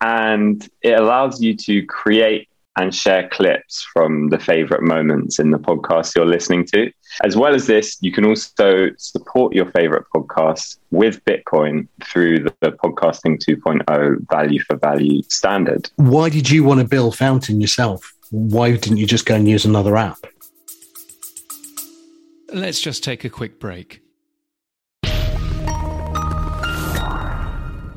and 0.01 0.69
it 0.83 0.99
allows 0.99 1.41
you 1.41 1.57
to 1.57 1.85
create 1.87 2.49
and 2.77 2.95
share 2.95 3.29
clips 3.29 3.87
from 3.93 4.29
the 4.29 4.39
favorite 4.39 4.83
moments 4.83 5.39
in 5.39 5.51
the 5.51 5.59
podcast 5.59 6.15
you're 6.17 6.27
listening 6.27 6.67
to. 6.67 6.91
As 7.23 7.37
well 7.37 7.55
as 7.55 7.67
this, 7.67 7.97
you 8.01 8.13
can 8.13 8.25
also 8.25 8.91
support 8.99 9.55
your 9.55 9.71
favorite 9.73 10.05
podcasts 10.15 10.79
with 10.91 11.25
Bitcoin 11.25 11.87
through 12.03 12.41
the, 12.41 12.55
the 12.61 12.73
Podcasting 12.73 13.39
2.0 13.39 14.27
value 14.31 14.61
for 14.61 14.77
value 14.77 15.23
standard. 15.29 15.91
Why 15.97 16.29
did 16.29 16.51
you 16.51 16.65
want 16.65 16.81
to 16.81 16.87
build 16.87 17.17
Fountain 17.17 17.61
yourself? 17.61 18.13
Why 18.31 18.73
didn't 18.73 18.99
you 18.99 19.07
just 19.07 19.27
go 19.27 19.37
and 19.37 19.49
use 19.49 19.65
another 19.65 19.97
app? 19.97 20.27
Let's 22.53 22.81
just 22.81 23.03
take 23.03 23.25
a 23.25 23.31
quick 23.31 23.59
break. 23.59 24.04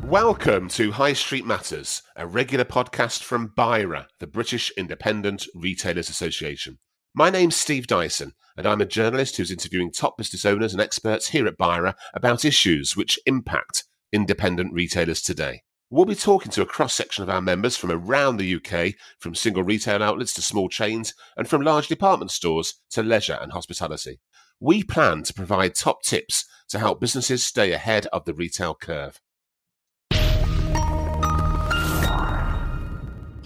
Welcome 0.07 0.69
to 0.69 0.93
High 0.93 1.11
Street 1.11 1.45
Matters, 1.45 2.01
a 2.15 2.25
regular 2.25 2.63
podcast 2.63 3.23
from 3.23 3.51
BIRA, 3.57 4.07
the 4.21 4.25
British 4.25 4.71
Independent 4.77 5.45
Retailers 5.53 6.09
Association. 6.09 6.77
My 7.13 7.29
name's 7.29 7.57
Steve 7.57 7.87
Dyson, 7.87 8.31
and 8.55 8.65
I'm 8.65 8.79
a 8.79 8.85
journalist 8.85 9.35
who's 9.35 9.51
interviewing 9.51 9.91
top 9.91 10.17
business 10.17 10.45
owners 10.45 10.71
and 10.71 10.81
experts 10.81 11.27
here 11.27 11.45
at 11.45 11.57
BIRA 11.57 11.93
about 12.13 12.45
issues 12.45 12.95
which 12.95 13.19
impact 13.25 13.83
independent 14.13 14.71
retailers 14.71 15.21
today. 15.21 15.63
We'll 15.89 16.05
be 16.05 16.15
talking 16.15 16.53
to 16.53 16.61
a 16.61 16.65
cross 16.65 16.93
section 16.95 17.21
of 17.21 17.29
our 17.29 17.41
members 17.41 17.75
from 17.75 17.91
around 17.91 18.37
the 18.37 18.55
UK, 18.55 18.93
from 19.19 19.35
single 19.35 19.63
retail 19.63 20.01
outlets 20.01 20.31
to 20.35 20.41
small 20.41 20.69
chains, 20.69 21.13
and 21.35 21.49
from 21.49 21.63
large 21.63 21.89
department 21.89 22.31
stores 22.31 22.75
to 22.91 23.03
leisure 23.03 23.37
and 23.41 23.51
hospitality. 23.51 24.21
We 24.61 24.83
plan 24.83 25.23
to 25.23 25.33
provide 25.33 25.75
top 25.75 26.01
tips 26.03 26.45
to 26.69 26.79
help 26.79 27.01
businesses 27.01 27.43
stay 27.43 27.73
ahead 27.73 28.05
of 28.13 28.23
the 28.23 28.33
retail 28.33 28.73
curve. 28.73 29.19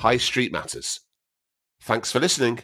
High 0.01 0.17
Street 0.17 0.51
Matters. 0.51 0.99
Thanks 1.83 2.11
for 2.11 2.19
listening. 2.19 2.61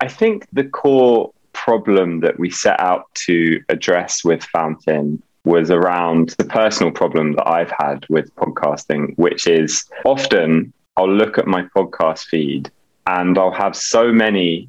I 0.00 0.08
think 0.08 0.46
the 0.52 0.64
core 0.64 1.32
problem 1.54 2.20
that 2.20 2.38
we 2.38 2.50
set 2.50 2.78
out 2.78 3.06
to 3.26 3.62
address 3.70 4.22
with 4.22 4.42
Fountain 4.44 5.22
was 5.46 5.70
around 5.70 6.34
the 6.36 6.44
personal 6.44 6.92
problem 6.92 7.32
that 7.36 7.48
I've 7.48 7.72
had 7.78 8.04
with 8.10 8.34
podcasting, 8.36 9.16
which 9.16 9.46
is 9.46 9.86
often 10.04 10.74
I'll 10.98 11.10
look 11.10 11.38
at 11.38 11.46
my 11.46 11.62
podcast 11.74 12.26
feed 12.26 12.70
and 13.06 13.38
I'll 13.38 13.50
have 13.50 13.74
so 13.74 14.12
many 14.12 14.68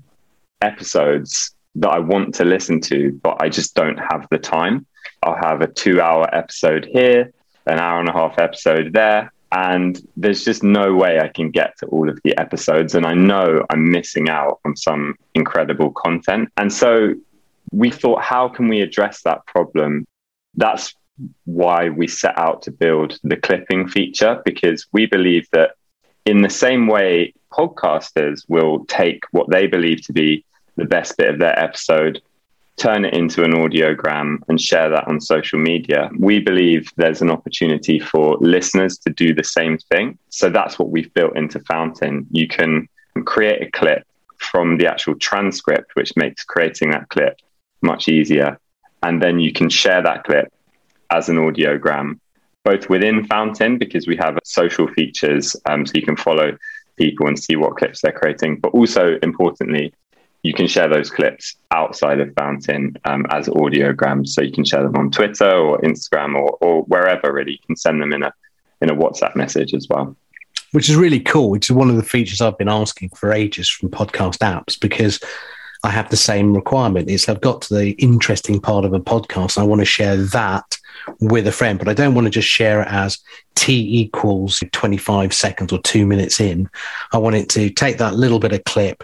episodes 0.61 1.53
that 1.75 1.89
I 1.89 1.99
want 1.99 2.33
to 2.35 2.45
listen 2.45 2.79
to, 2.81 3.11
but 3.21 3.41
I 3.41 3.49
just 3.49 3.75
don't 3.75 3.97
have 3.97 4.25
the 4.31 4.39
time. 4.39 4.85
I'll 5.21 5.35
have 5.43 5.59
a 5.59 5.67
two 5.67 5.99
hour 5.99 6.33
episode 6.33 6.85
here, 6.85 7.33
an 7.65 7.79
hour 7.79 7.99
and 7.99 8.09
a 8.09 8.13
half 8.13 8.39
episode 8.39 8.93
there. 8.93 9.31
And 9.51 10.05
there's 10.17 10.43
just 10.43 10.63
no 10.63 10.95
way 10.95 11.19
I 11.19 11.29
can 11.29 11.49
get 11.49 11.77
to 11.79 11.85
all 11.87 12.09
of 12.09 12.19
the 12.23 12.37
episodes. 12.37 12.93
And 12.95 13.05
I 13.05 13.13
know 13.13 13.65
I'm 13.69 13.89
missing 13.89 14.27
out 14.29 14.59
on 14.65 14.75
some 14.75 15.15
incredible 15.33 15.91
content. 15.91 16.51
And 16.57 16.73
so 16.73 17.13
we 17.71 17.89
thought, 17.89 18.21
how 18.21 18.49
can 18.49 18.67
we 18.67 18.81
address 18.81 19.21
that 19.21 19.45
problem? 19.45 20.05
That's 20.55 20.93
why 21.45 21.89
we 21.89 22.07
set 22.07 22.37
out 22.37 22.63
to 22.63 22.71
build 22.71 23.17
the 23.23 23.37
clipping 23.37 23.87
feature, 23.87 24.41
because 24.43 24.87
we 24.91 25.05
believe 25.05 25.47
that 25.53 25.75
in 26.25 26.41
the 26.41 26.49
same 26.49 26.87
way 26.87 27.33
podcasters 27.53 28.43
will 28.49 28.83
take 28.85 29.23
what 29.31 29.49
they 29.49 29.67
believe 29.67 30.01
to 30.07 30.13
be 30.13 30.43
the 30.75 30.85
best 30.85 31.15
bit 31.17 31.29
of 31.29 31.39
their 31.39 31.57
episode 31.57 32.21
turn 32.77 33.05
it 33.05 33.13
into 33.13 33.43
an 33.43 33.53
audiogram 33.53 34.37
and 34.49 34.59
share 34.59 34.89
that 34.89 35.07
on 35.07 35.21
social 35.21 35.59
media. 35.59 36.09
We 36.19 36.39
believe 36.39 36.91
there's 36.97 37.21
an 37.21 37.31
opportunity 37.31 37.99
for 37.99 38.37
listeners 38.41 38.97
to 38.99 39.09
do 39.11 39.33
the 39.33 39.43
same 39.43 39.77
thing. 39.77 40.17
So 40.29 40.49
that's 40.49 40.77
what 40.77 40.89
we've 40.89 41.13
built 41.13 41.37
into 41.37 41.59
Fountain. 41.61 42.27
You 42.31 42.47
can 42.47 42.87
create 43.23 43.61
a 43.61 43.71
clip 43.71 44.05
from 44.37 44.77
the 44.77 44.87
actual 44.87 45.15
transcript, 45.15 45.95
which 45.95 46.11
makes 46.17 46.43
creating 46.43 46.91
that 46.91 47.07
clip 47.09 47.39
much 47.81 48.09
easier. 48.09 48.59
And 49.03 49.21
then 49.21 49.39
you 49.39 49.53
can 49.53 49.69
share 49.69 50.01
that 50.01 50.25
clip 50.25 50.51
as 51.11 51.29
an 51.29 51.37
audiogram, 51.37 52.19
both 52.63 52.89
within 52.89 53.25
Fountain, 53.27 53.77
because 53.77 54.07
we 54.07 54.17
have 54.17 54.37
social 54.43 54.87
features, 54.87 55.55
um, 55.67 55.85
so 55.85 55.93
you 55.95 56.01
can 56.01 56.17
follow 56.17 56.57
people 56.97 57.27
and 57.27 57.37
see 57.37 57.55
what 57.55 57.77
clips 57.77 58.01
they're 58.01 58.11
creating, 58.11 58.59
but 58.59 58.69
also 58.69 59.17
importantly, 59.21 59.93
you 60.45 60.53
can 60.53 60.67
share 60.67 60.87
those 60.87 61.09
clips 61.09 61.55
outside 61.71 62.19
of 62.19 62.31
Fountain 62.35 62.95
um, 63.05 63.25
as 63.31 63.47
audiograms. 63.47 64.29
So 64.29 64.41
you 64.41 64.51
can 64.51 64.63
share 64.63 64.83
them 64.83 64.95
on 64.95 65.09
Twitter 65.09 65.49
or 65.49 65.79
Instagram 65.79 66.35
or, 66.35 66.55
or 66.61 66.83
wherever 66.83 67.33
really. 67.33 67.53
You 67.53 67.65
can 67.65 67.75
send 67.75 67.99
them 67.99 68.13
in 68.13 68.21
a 68.21 68.31
in 68.79 68.91
a 68.91 68.95
WhatsApp 68.95 69.35
message 69.35 69.73
as 69.73 69.87
well. 69.89 70.15
Which 70.71 70.87
is 70.87 70.95
really 70.95 71.19
cool, 71.19 71.49
which 71.49 71.69
is 71.69 71.75
one 71.75 71.89
of 71.89 71.95
the 71.95 72.03
features 72.03 72.41
I've 72.41 72.57
been 72.59 72.69
asking 72.69 73.09
for 73.09 73.31
ages 73.33 73.69
from 73.69 73.89
podcast 73.89 74.39
apps 74.39 74.79
because 74.79 75.19
I 75.83 75.89
have 75.89 76.09
the 76.09 76.17
same 76.17 76.53
requirement. 76.53 77.09
It's 77.09 77.27
I've 77.27 77.41
got 77.41 77.63
to 77.63 77.73
the 77.73 77.91
interesting 77.93 78.61
part 78.61 78.85
of 78.85 78.93
a 78.93 78.99
podcast. 78.99 79.57
I 79.57 79.63
want 79.63 79.81
to 79.81 79.85
share 79.85 80.17
that 80.17 80.77
with 81.21 81.47
a 81.47 81.51
friend, 81.51 81.79
but 81.79 81.87
I 81.87 81.93
don't 81.93 82.13
want 82.13 82.25
to 82.25 82.31
just 82.31 82.47
share 82.47 82.81
it 82.81 82.87
as 82.89 83.17
T 83.55 83.99
equals 83.99 84.63
25 84.73 85.33
seconds 85.33 85.73
or 85.73 85.79
two 85.81 86.05
minutes 86.05 86.39
in. 86.39 86.69
I 87.13 87.17
want 87.17 87.35
it 87.35 87.49
to 87.49 87.71
take 87.71 87.97
that 87.97 88.15
little 88.15 88.39
bit 88.39 88.53
of 88.53 88.63
clip, 88.65 89.03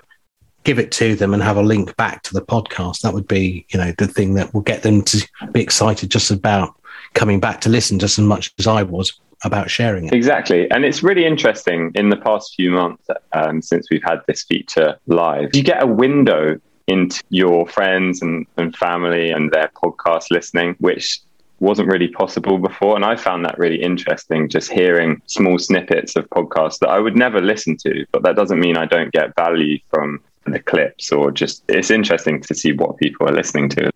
give 0.63 0.80
it 0.80 0.91
to 0.94 1.15
them 1.15 1.34
and 1.34 1.41
have 1.41 1.58
a 1.58 1.63
link 1.63 1.96
back 1.98 2.24
to 2.24 2.34
the 2.34 2.41
podcast. 2.41 3.01
That 3.01 3.13
would 3.13 3.27
be, 3.27 3.65
you 3.70 3.80
know, 3.80 3.94
the 3.98 4.08
thing 4.08 4.36
that 4.36 4.53
will 4.53 4.62
get 4.62 4.84
them 4.84 5.01
to 5.03 5.27
be 5.51 5.62
excited 5.62 6.12
just 6.12 6.32
about 6.32 6.75
coming 7.13 7.39
back 7.39 7.62
to 7.62 7.70
listen 7.70 8.00
just 8.00 8.20
as 8.20 8.25
much 8.25 8.53
as 8.60 8.68
I 8.68 8.84
was 8.84 9.20
about 9.44 9.70
sharing 9.70 10.06
it. 10.06 10.13
Exactly. 10.13 10.70
And 10.70 10.86
it's 10.86 11.01
really 11.01 11.25
interesting 11.25 11.91
in 11.96 12.10
the 12.10 12.15
past 12.15 12.53
few 12.56 12.72
months 12.72 13.08
um, 13.34 13.62
since 13.62 13.88
we've 13.89 14.03
had 14.03 14.22
this 14.27 14.44
feature 14.44 14.98
live, 15.08 15.50
you 15.53 15.63
get 15.63 15.82
a 15.82 15.88
window 15.88 16.60
into 16.88 17.24
your 17.30 17.68
friends 17.68 18.22
and, 18.22 18.46
and 18.58 18.75
family 18.75 19.32
and 19.32 19.51
their 19.51 19.72
podcast 19.75 20.25
listening, 20.30 20.75
which 20.80 21.20
wasn't 21.60 21.88
really 21.88 22.08
possible 22.08 22.58
before. 22.58 22.96
And 22.96 23.06
I 23.06 23.15
found 23.15 23.46
that 23.46 23.58
really 23.58 23.82
interesting, 23.82 24.50
just 24.50 24.72
hearing 24.72 25.22
small 25.27 25.58
snippets 25.58 26.15
of 26.15 26.30
podcasts 26.30 26.80
that 26.80 26.89
I 26.89 27.00
would 27.00 27.15
never 27.15 27.39
listen 27.39 27.77
to. 27.77 28.06
But 28.12 28.24
that 28.24 28.36
doesn't 28.36 28.60
mean 28.60 28.77
I 28.77 28.86
don't 28.86 29.12
get 29.12 29.36
value 29.36 29.80
from 29.89 30.22
the 30.45 30.60
clips 30.60 31.12
or 31.12 31.31
just 31.31 31.63
it's 31.69 31.91
interesting 31.91 32.41
to 32.41 32.55
see 32.55 32.74
what 32.74 32.98
people 32.98 33.27
are 33.27 33.33
listening 33.33 33.69
to. 33.69 33.91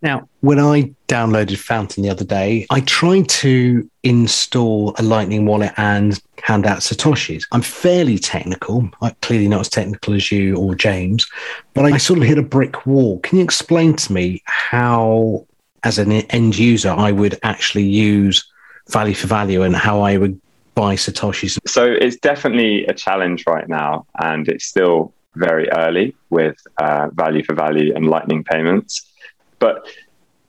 Now, 0.00 0.28
when 0.40 0.60
I 0.60 0.94
downloaded 1.08 1.58
Fountain 1.58 2.02
the 2.02 2.10
other 2.10 2.24
day, 2.24 2.66
I 2.70 2.80
tried 2.80 3.28
to 3.28 3.88
install 4.04 4.94
a 4.96 5.02
Lightning 5.02 5.44
wallet 5.44 5.72
and 5.76 6.20
hand 6.42 6.66
out 6.66 6.78
Satoshis. 6.78 7.44
I'm 7.52 7.62
fairly 7.62 8.18
technical, 8.18 8.88
I'm 9.02 9.14
clearly 9.22 9.48
not 9.48 9.60
as 9.60 9.68
technical 9.68 10.14
as 10.14 10.30
you 10.30 10.56
or 10.56 10.74
James, 10.74 11.26
but 11.74 11.84
I 11.84 11.96
sort 11.98 12.20
of 12.20 12.24
hit 12.24 12.38
a 12.38 12.42
brick 12.42 12.86
wall. 12.86 13.18
Can 13.20 13.38
you 13.38 13.44
explain 13.44 13.96
to 13.96 14.12
me 14.12 14.42
how, 14.44 15.46
as 15.82 15.98
an 15.98 16.12
end 16.12 16.56
user, 16.56 16.90
I 16.90 17.12
would 17.12 17.38
actually 17.42 17.84
use 17.84 18.48
value 18.88 19.14
for 19.14 19.26
value 19.26 19.62
and 19.62 19.74
how 19.74 20.00
I 20.00 20.16
would 20.16 20.40
buy 20.74 20.94
Satoshis? 20.94 21.58
So 21.66 21.84
it's 21.84 22.16
definitely 22.16 22.86
a 22.86 22.94
challenge 22.94 23.44
right 23.46 23.68
now, 23.68 24.06
and 24.20 24.48
it's 24.48 24.64
still 24.64 25.12
very 25.34 25.68
early 25.70 26.16
with 26.30 26.56
uh, 26.78 27.08
value 27.12 27.44
for 27.44 27.54
value 27.54 27.94
and 27.94 28.08
lightning 28.08 28.44
payments. 28.44 29.10
But 29.58 29.86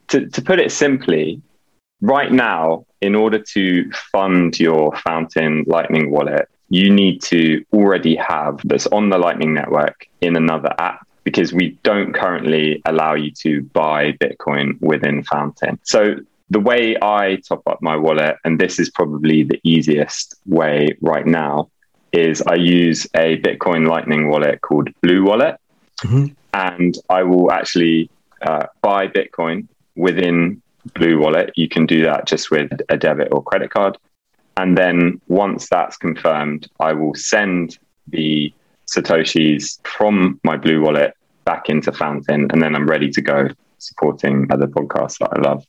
to, 0.10 0.28
to 0.28 0.42
put 0.42 0.60
it 0.60 0.72
simply, 0.72 1.42
right 2.02 2.32
now, 2.32 2.86
in 3.02 3.16
order 3.16 3.40
to 3.40 3.92
fund 4.12 4.60
your 4.60 4.96
Fountain 4.98 5.64
Lightning 5.68 6.12
wallet, 6.12 6.48
you 6.70 6.92
need 6.92 7.22
to 7.24 7.64
already 7.74 8.16
have 8.16 8.60
this 8.64 8.86
on 8.88 9.10
the 9.10 9.18
Lightning 9.18 9.54
Network 9.54 10.08
in 10.22 10.36
another 10.36 10.74
app 10.78 11.08
because 11.24 11.54
we 11.54 11.78
don't 11.84 12.14
currently 12.14 12.82
allow 12.86 13.14
you 13.14 13.32
to 13.32 13.64
buy 13.74 14.14
Bitcoin 14.14 14.80
within 14.82 15.24
Fountain. 15.24 15.80
So 15.84 16.16
the 16.50 16.60
way 16.60 16.96
I 17.02 17.38
top 17.48 17.62
up 17.68 17.80
my 17.82 17.96
wallet, 17.96 18.38
and 18.44 18.60
this 18.60 18.80
is 18.80 18.90
probably 18.90 19.44
the 19.44 19.60
easiest 19.64 20.36
way 20.46 20.90
right 21.02 21.26
now, 21.26 21.70
is 22.12 22.42
I 22.42 22.56
use 22.56 23.06
a 23.16 23.40
Bitcoin 23.42 23.88
Lightning 23.88 24.30
wallet 24.30 24.62
called 24.62 24.90
Blue 25.02 25.24
Wallet, 25.24 25.58
mm-hmm. 26.02 26.28
and 26.54 26.98
I 27.10 27.24
will 27.24 27.52
actually 27.52 28.10
uh, 28.42 28.66
buy 28.82 29.08
Bitcoin 29.08 29.68
within 29.96 30.62
Blue 30.94 31.20
Wallet. 31.20 31.52
You 31.56 31.70
can 31.70 31.86
do 31.86 32.04
that 32.04 32.26
just 32.26 32.52
with 32.52 32.72
a 32.90 32.98
debit 32.98 33.30
or 33.32 33.44
credit 33.44 33.72
card, 33.72 33.98
and 34.58 34.78
then 34.78 35.22
once 35.28 35.70
that's 35.70 35.98
confirmed, 35.98 36.70
I 36.80 36.94
will 36.94 37.16
send 37.16 37.78
the 38.08 38.54
satoshis 38.88 39.80
from 39.88 40.40
my 40.44 40.58
Blue 40.58 40.82
Wallet 40.82 41.14
back 41.46 41.70
into 41.70 41.92
Fountain, 41.92 42.48
and 42.52 42.62
then 42.62 42.76
I'm 42.76 42.88
ready 42.88 43.10
to 43.10 43.22
go 43.22 43.50
supporting 43.78 44.48
other 44.52 44.68
podcasts 44.68 45.18
that 45.20 45.30
I 45.34 45.42
love. 45.42 45.66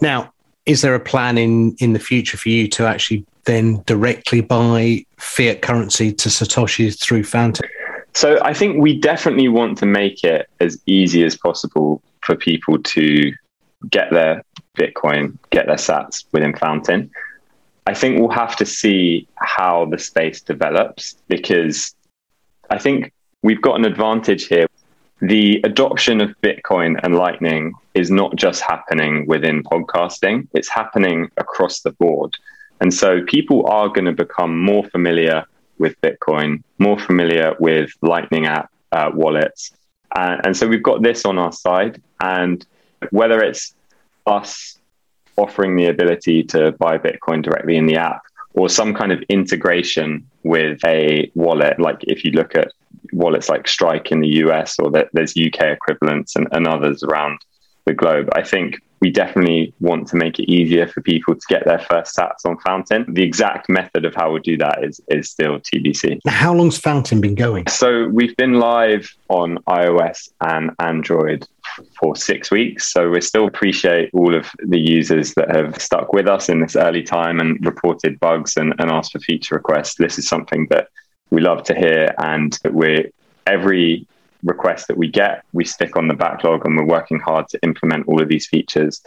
Now, 0.00 0.32
is 0.66 0.82
there 0.82 0.94
a 0.94 1.00
plan 1.00 1.38
in 1.38 1.74
in 1.78 1.92
the 1.92 1.98
future 1.98 2.36
for 2.36 2.48
you 2.48 2.68
to 2.68 2.86
actually 2.86 3.24
then 3.50 3.82
directly 3.86 4.40
buy 4.40 5.04
fiat 5.18 5.60
currency 5.62 6.12
to 6.12 6.28
satoshis 6.28 6.98
through 6.98 7.24
Fountain? 7.24 7.68
So 8.14 8.38
I 8.42 8.54
think 8.54 8.78
we 8.78 8.98
definitely 8.98 9.48
want 9.48 9.78
to 9.78 9.86
make 9.86 10.24
it 10.24 10.48
as 10.60 10.80
easy 10.86 11.24
as 11.24 11.36
possible 11.36 12.02
for 12.22 12.36
people 12.36 12.78
to 12.78 13.32
get 13.90 14.10
their 14.10 14.44
Bitcoin, 14.76 15.36
get 15.50 15.66
their 15.66 15.76
Sats 15.76 16.24
within 16.32 16.54
Fountain. 16.56 17.10
I 17.86 17.94
think 17.94 18.18
we'll 18.18 18.30
have 18.30 18.56
to 18.56 18.66
see 18.66 19.26
how 19.36 19.86
the 19.86 19.98
space 19.98 20.40
develops 20.40 21.16
because 21.28 21.94
I 22.68 22.78
think 22.78 23.12
we've 23.42 23.62
got 23.62 23.76
an 23.76 23.84
advantage 23.84 24.46
here 24.46 24.66
the 25.22 25.60
adoption 25.64 26.22
of 26.22 26.34
Bitcoin 26.42 26.98
and 27.02 27.14
Lightning 27.14 27.74
is 27.92 28.10
not 28.10 28.36
just 28.36 28.62
happening 28.62 29.26
within 29.26 29.62
podcasting, 29.62 30.48
it's 30.54 30.70
happening 30.70 31.30
across 31.36 31.80
the 31.80 31.92
board. 31.92 32.34
And 32.80 32.92
so 32.92 33.22
people 33.24 33.66
are 33.66 33.88
going 33.88 34.06
to 34.06 34.12
become 34.12 34.58
more 34.58 34.84
familiar 34.84 35.44
with 35.78 36.00
Bitcoin, 36.00 36.62
more 36.78 36.98
familiar 36.98 37.54
with 37.58 37.90
Lightning 38.02 38.46
app 38.46 38.70
uh, 38.92 39.10
wallets. 39.14 39.72
Uh, 40.14 40.36
and 40.44 40.56
so 40.56 40.66
we've 40.66 40.82
got 40.82 41.02
this 41.02 41.24
on 41.24 41.38
our 41.38 41.52
side. 41.52 42.02
And 42.20 42.64
whether 43.10 43.42
it's 43.42 43.74
us 44.26 44.78
offering 45.36 45.76
the 45.76 45.86
ability 45.86 46.42
to 46.44 46.72
buy 46.72 46.98
Bitcoin 46.98 47.42
directly 47.42 47.76
in 47.76 47.86
the 47.86 47.96
app 47.96 48.22
or 48.54 48.68
some 48.68 48.92
kind 48.94 49.12
of 49.12 49.22
integration 49.28 50.26
with 50.42 50.78
a 50.84 51.30
wallet. 51.34 51.78
Like 51.78 52.00
if 52.02 52.24
you 52.24 52.32
look 52.32 52.54
at 52.54 52.72
wallets 53.12 53.48
like 53.48 53.66
Strike 53.66 54.12
in 54.12 54.20
the 54.20 54.28
US 54.44 54.78
or 54.78 54.90
that 54.90 55.08
there's 55.12 55.36
UK 55.36 55.62
equivalents 55.62 56.36
and, 56.36 56.48
and 56.52 56.66
others 56.66 57.02
around 57.02 57.40
the 57.86 57.94
globe. 57.94 58.28
I 58.32 58.42
think 58.42 58.80
we 59.00 59.10
definitely 59.10 59.72
want 59.80 60.08
to 60.08 60.16
make 60.16 60.38
it 60.38 60.50
easier 60.50 60.86
for 60.86 61.00
people 61.00 61.34
to 61.34 61.46
get 61.48 61.64
their 61.64 61.78
first 61.78 62.16
sats 62.16 62.44
on 62.44 62.58
Fountain. 62.58 63.06
The 63.08 63.22
exact 63.22 63.68
method 63.68 64.04
of 64.04 64.14
how 64.14 64.30
we'll 64.32 64.42
do 64.42 64.56
that 64.58 64.84
is, 64.84 65.00
is 65.08 65.30
still 65.30 65.58
TBC. 65.58 66.20
How 66.26 66.54
long's 66.54 66.78
Fountain 66.78 67.20
been 67.20 67.34
going? 67.34 67.66
So 67.68 68.08
we've 68.08 68.36
been 68.36 68.54
live 68.54 69.10
on 69.28 69.58
iOS 69.68 70.30
and 70.42 70.70
Android 70.80 71.46
for 71.98 72.14
six 72.14 72.50
weeks. 72.50 72.92
So 72.92 73.08
we 73.08 73.20
still 73.22 73.46
appreciate 73.46 74.10
all 74.12 74.34
of 74.34 74.46
the 74.58 74.78
users 74.78 75.32
that 75.34 75.54
have 75.54 75.80
stuck 75.80 76.12
with 76.12 76.28
us 76.28 76.48
in 76.48 76.60
this 76.60 76.76
early 76.76 77.02
time 77.02 77.40
and 77.40 77.64
reported 77.64 78.20
bugs 78.20 78.56
and, 78.56 78.74
and 78.78 78.90
asked 78.90 79.12
for 79.12 79.20
feature 79.20 79.54
requests. 79.54 79.94
This 79.94 80.18
is 80.18 80.28
something 80.28 80.66
that 80.70 80.88
we 81.30 81.40
love 81.40 81.62
to 81.64 81.74
hear 81.74 82.14
and 82.18 82.58
that 82.64 82.74
we're 82.74 83.10
every 83.46 84.06
requests 84.42 84.86
that 84.86 84.96
we 84.96 85.08
get, 85.08 85.44
we 85.52 85.64
stick 85.64 85.96
on 85.96 86.08
the 86.08 86.14
backlog 86.14 86.64
and 86.64 86.76
we're 86.76 86.84
working 86.84 87.20
hard 87.20 87.48
to 87.48 87.62
implement 87.62 88.08
all 88.08 88.20
of 88.20 88.28
these 88.28 88.46
features. 88.46 89.02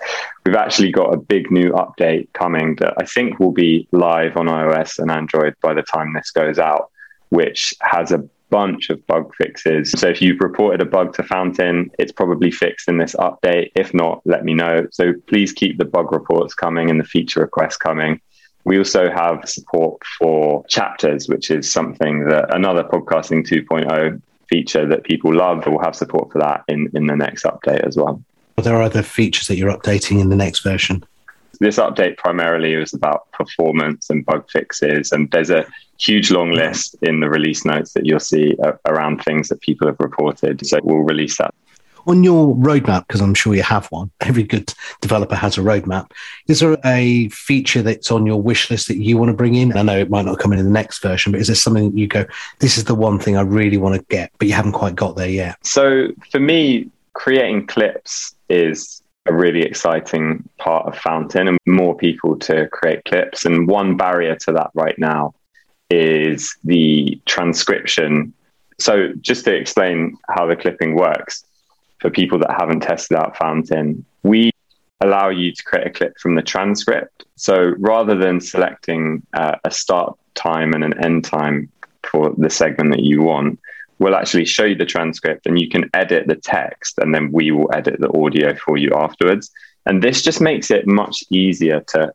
We've 0.45 0.55
actually 0.55 0.91
got 0.91 1.13
a 1.13 1.17
big 1.17 1.51
new 1.51 1.71
update 1.71 2.31
coming 2.33 2.75
that 2.75 2.93
I 2.97 3.05
think 3.05 3.39
will 3.39 3.51
be 3.51 3.87
live 3.91 4.37
on 4.37 4.47
iOS 4.47 4.99
and 4.99 5.11
Android 5.11 5.55
by 5.61 5.73
the 5.73 5.83
time 5.83 6.13
this 6.13 6.31
goes 6.31 6.59
out, 6.59 6.91
which 7.29 7.73
has 7.81 8.11
a 8.11 8.23
bunch 8.49 8.91
of 8.91 9.05
bug 9.07 9.33
fixes. 9.35 9.89
So 9.91 10.09
if 10.09 10.21
you've 10.21 10.39
reported 10.39 10.79
a 10.79 10.85
bug 10.85 11.15
to 11.15 11.23
Fountain, 11.23 11.89
it's 11.97 12.11
probably 12.11 12.51
fixed 12.51 12.87
in 12.87 12.99
this 12.99 13.15
update. 13.15 13.71
If 13.75 13.95
not, 13.95 14.21
let 14.25 14.45
me 14.45 14.53
know. 14.53 14.87
So 14.91 15.13
please 15.27 15.51
keep 15.51 15.79
the 15.79 15.85
bug 15.85 16.11
reports 16.11 16.53
coming 16.53 16.91
and 16.91 16.99
the 16.99 17.03
feature 17.03 17.39
requests 17.39 17.77
coming. 17.77 18.21
We 18.65 18.77
also 18.77 19.09
have 19.09 19.49
support 19.49 20.03
for 20.19 20.63
chapters, 20.67 21.27
which 21.27 21.49
is 21.49 21.71
something 21.71 22.25
that 22.25 22.55
another 22.55 22.83
podcasting 22.83 23.43
2.0 23.45 24.21
feature 24.53 24.85
that 24.87 25.03
people 25.03 25.33
love. 25.33 25.63
We'll 25.65 25.79
have 25.79 25.95
support 25.95 26.31
for 26.31 26.39
that 26.39 26.63
in, 26.67 26.89
in 26.93 27.07
the 27.07 27.15
next 27.15 27.43
update 27.43 27.83
as 27.87 27.97
well. 27.97 28.23
Are 28.57 28.63
there 28.63 28.75
are 28.75 28.83
other 28.83 29.01
features 29.01 29.47
that 29.47 29.57
you're 29.57 29.75
updating 29.75 30.21
in 30.21 30.29
the 30.29 30.35
next 30.35 30.59
version? 30.59 31.03
This 31.59 31.77
update 31.77 32.17
primarily 32.17 32.75
was 32.75 32.93
about 32.93 33.31
performance 33.31 34.09
and 34.11 34.25
bug 34.25 34.43
fixes, 34.51 35.11
and 35.11 35.29
there's 35.31 35.49
a 35.49 35.65
huge 35.99 36.29
long 36.29 36.51
list 36.51 36.95
in 37.01 37.19
the 37.19 37.29
release 37.29 37.65
notes 37.65 37.93
that 37.93 38.05
you'll 38.05 38.19
see 38.19 38.55
uh, 38.63 38.73
around 38.85 39.23
things 39.23 39.49
that 39.49 39.61
people 39.61 39.87
have 39.87 39.99
reported. 39.99 40.65
So 40.65 40.79
we'll 40.83 40.97
release 41.13 41.37
that 41.37 41.53
on 42.07 42.23
your 42.23 42.55
roadmap, 42.55 43.07
because 43.07 43.21
I'm 43.21 43.33
sure 43.33 43.55
you 43.55 43.63
have 43.63 43.87
one, 43.87 44.11
every 44.21 44.43
good 44.43 44.73
developer 45.01 45.35
has 45.35 45.57
a 45.57 45.61
roadmap. 45.61 46.11
Is 46.47 46.59
there 46.59 46.77
a 46.85 47.29
feature 47.29 47.81
that's 47.81 48.11
on 48.11 48.25
your 48.25 48.41
wish 48.41 48.69
list 48.69 48.87
that 48.87 48.97
you 48.97 49.17
want 49.17 49.29
to 49.29 49.37
bring 49.37 49.55
in? 49.55 49.75
I 49.77 49.83
know 49.83 49.97
it 49.97 50.09
might 50.09 50.25
not 50.25 50.39
come 50.39 50.53
in 50.53 50.59
in 50.59 50.65
the 50.65 50.71
next 50.71 51.01
version, 51.01 51.31
but 51.31 51.41
is 51.41 51.47
there 51.47 51.55
something 51.55 51.91
that 51.91 51.97
you 51.97 52.07
go, 52.07 52.25
this 52.59 52.77
is 52.77 52.85
the 52.85 52.95
one 52.95 53.19
thing 53.19 53.37
I 53.37 53.41
really 53.41 53.77
want 53.77 53.95
to 53.95 54.05
get, 54.09 54.31
but 54.37 54.47
you 54.47 54.53
haven't 54.53 54.73
quite 54.73 54.95
got 54.95 55.15
there 55.15 55.29
yet? 55.29 55.57
So 55.65 56.09
for 56.31 56.39
me, 56.39 56.89
creating 57.13 57.67
clips 57.67 58.35
is 58.49 59.01
a 59.25 59.33
really 59.33 59.61
exciting 59.61 60.47
part 60.57 60.85
of 60.87 60.97
Fountain 60.97 61.47
and 61.47 61.57
more 61.65 61.95
people 61.95 62.37
to 62.39 62.67
create 62.69 63.05
clips. 63.05 63.45
And 63.45 63.67
one 63.67 63.95
barrier 63.95 64.35
to 64.35 64.51
that 64.53 64.71
right 64.73 64.97
now 64.97 65.33
is 65.89 66.57
the 66.63 67.21
transcription. 67.25 68.33
So 68.79 69.13
just 69.21 69.45
to 69.45 69.55
explain 69.55 70.17
how 70.27 70.45
the 70.45 70.55
clipping 70.55 70.95
works, 70.95 71.45
for 72.03 72.09
people 72.09 72.37
that 72.37 72.53
haven't 72.59 72.81
tested 72.81 73.17
out 73.17 73.37
Fountain, 73.37 74.05
we 74.23 74.51
allow 74.99 75.29
you 75.29 75.53
to 75.53 75.63
create 75.63 75.87
a 75.87 75.89
clip 75.89 76.19
from 76.19 76.35
the 76.35 76.41
transcript. 76.41 77.23
So 77.37 77.73
rather 77.79 78.13
than 78.13 78.41
selecting 78.41 79.25
uh, 79.33 79.55
a 79.63 79.71
start 79.71 80.17
time 80.35 80.73
and 80.73 80.83
an 80.83 81.01
end 81.01 81.23
time 81.23 81.71
for 82.03 82.35
the 82.37 82.49
segment 82.49 82.91
that 82.91 83.03
you 83.03 83.21
want, 83.21 83.57
we'll 83.99 84.15
actually 84.15 84.43
show 84.43 84.65
you 84.65 84.75
the 84.75 84.85
transcript 84.85 85.45
and 85.45 85.57
you 85.57 85.69
can 85.69 85.89
edit 85.93 86.27
the 86.27 86.35
text 86.35 86.97
and 86.97 87.15
then 87.15 87.31
we 87.31 87.51
will 87.51 87.73
edit 87.73 88.01
the 88.01 88.11
audio 88.19 88.53
for 88.53 88.77
you 88.77 88.91
afterwards. 88.93 89.49
And 89.85 90.03
this 90.03 90.21
just 90.21 90.41
makes 90.41 90.71
it 90.71 90.85
much 90.85 91.23
easier 91.29 91.79
to 91.87 92.11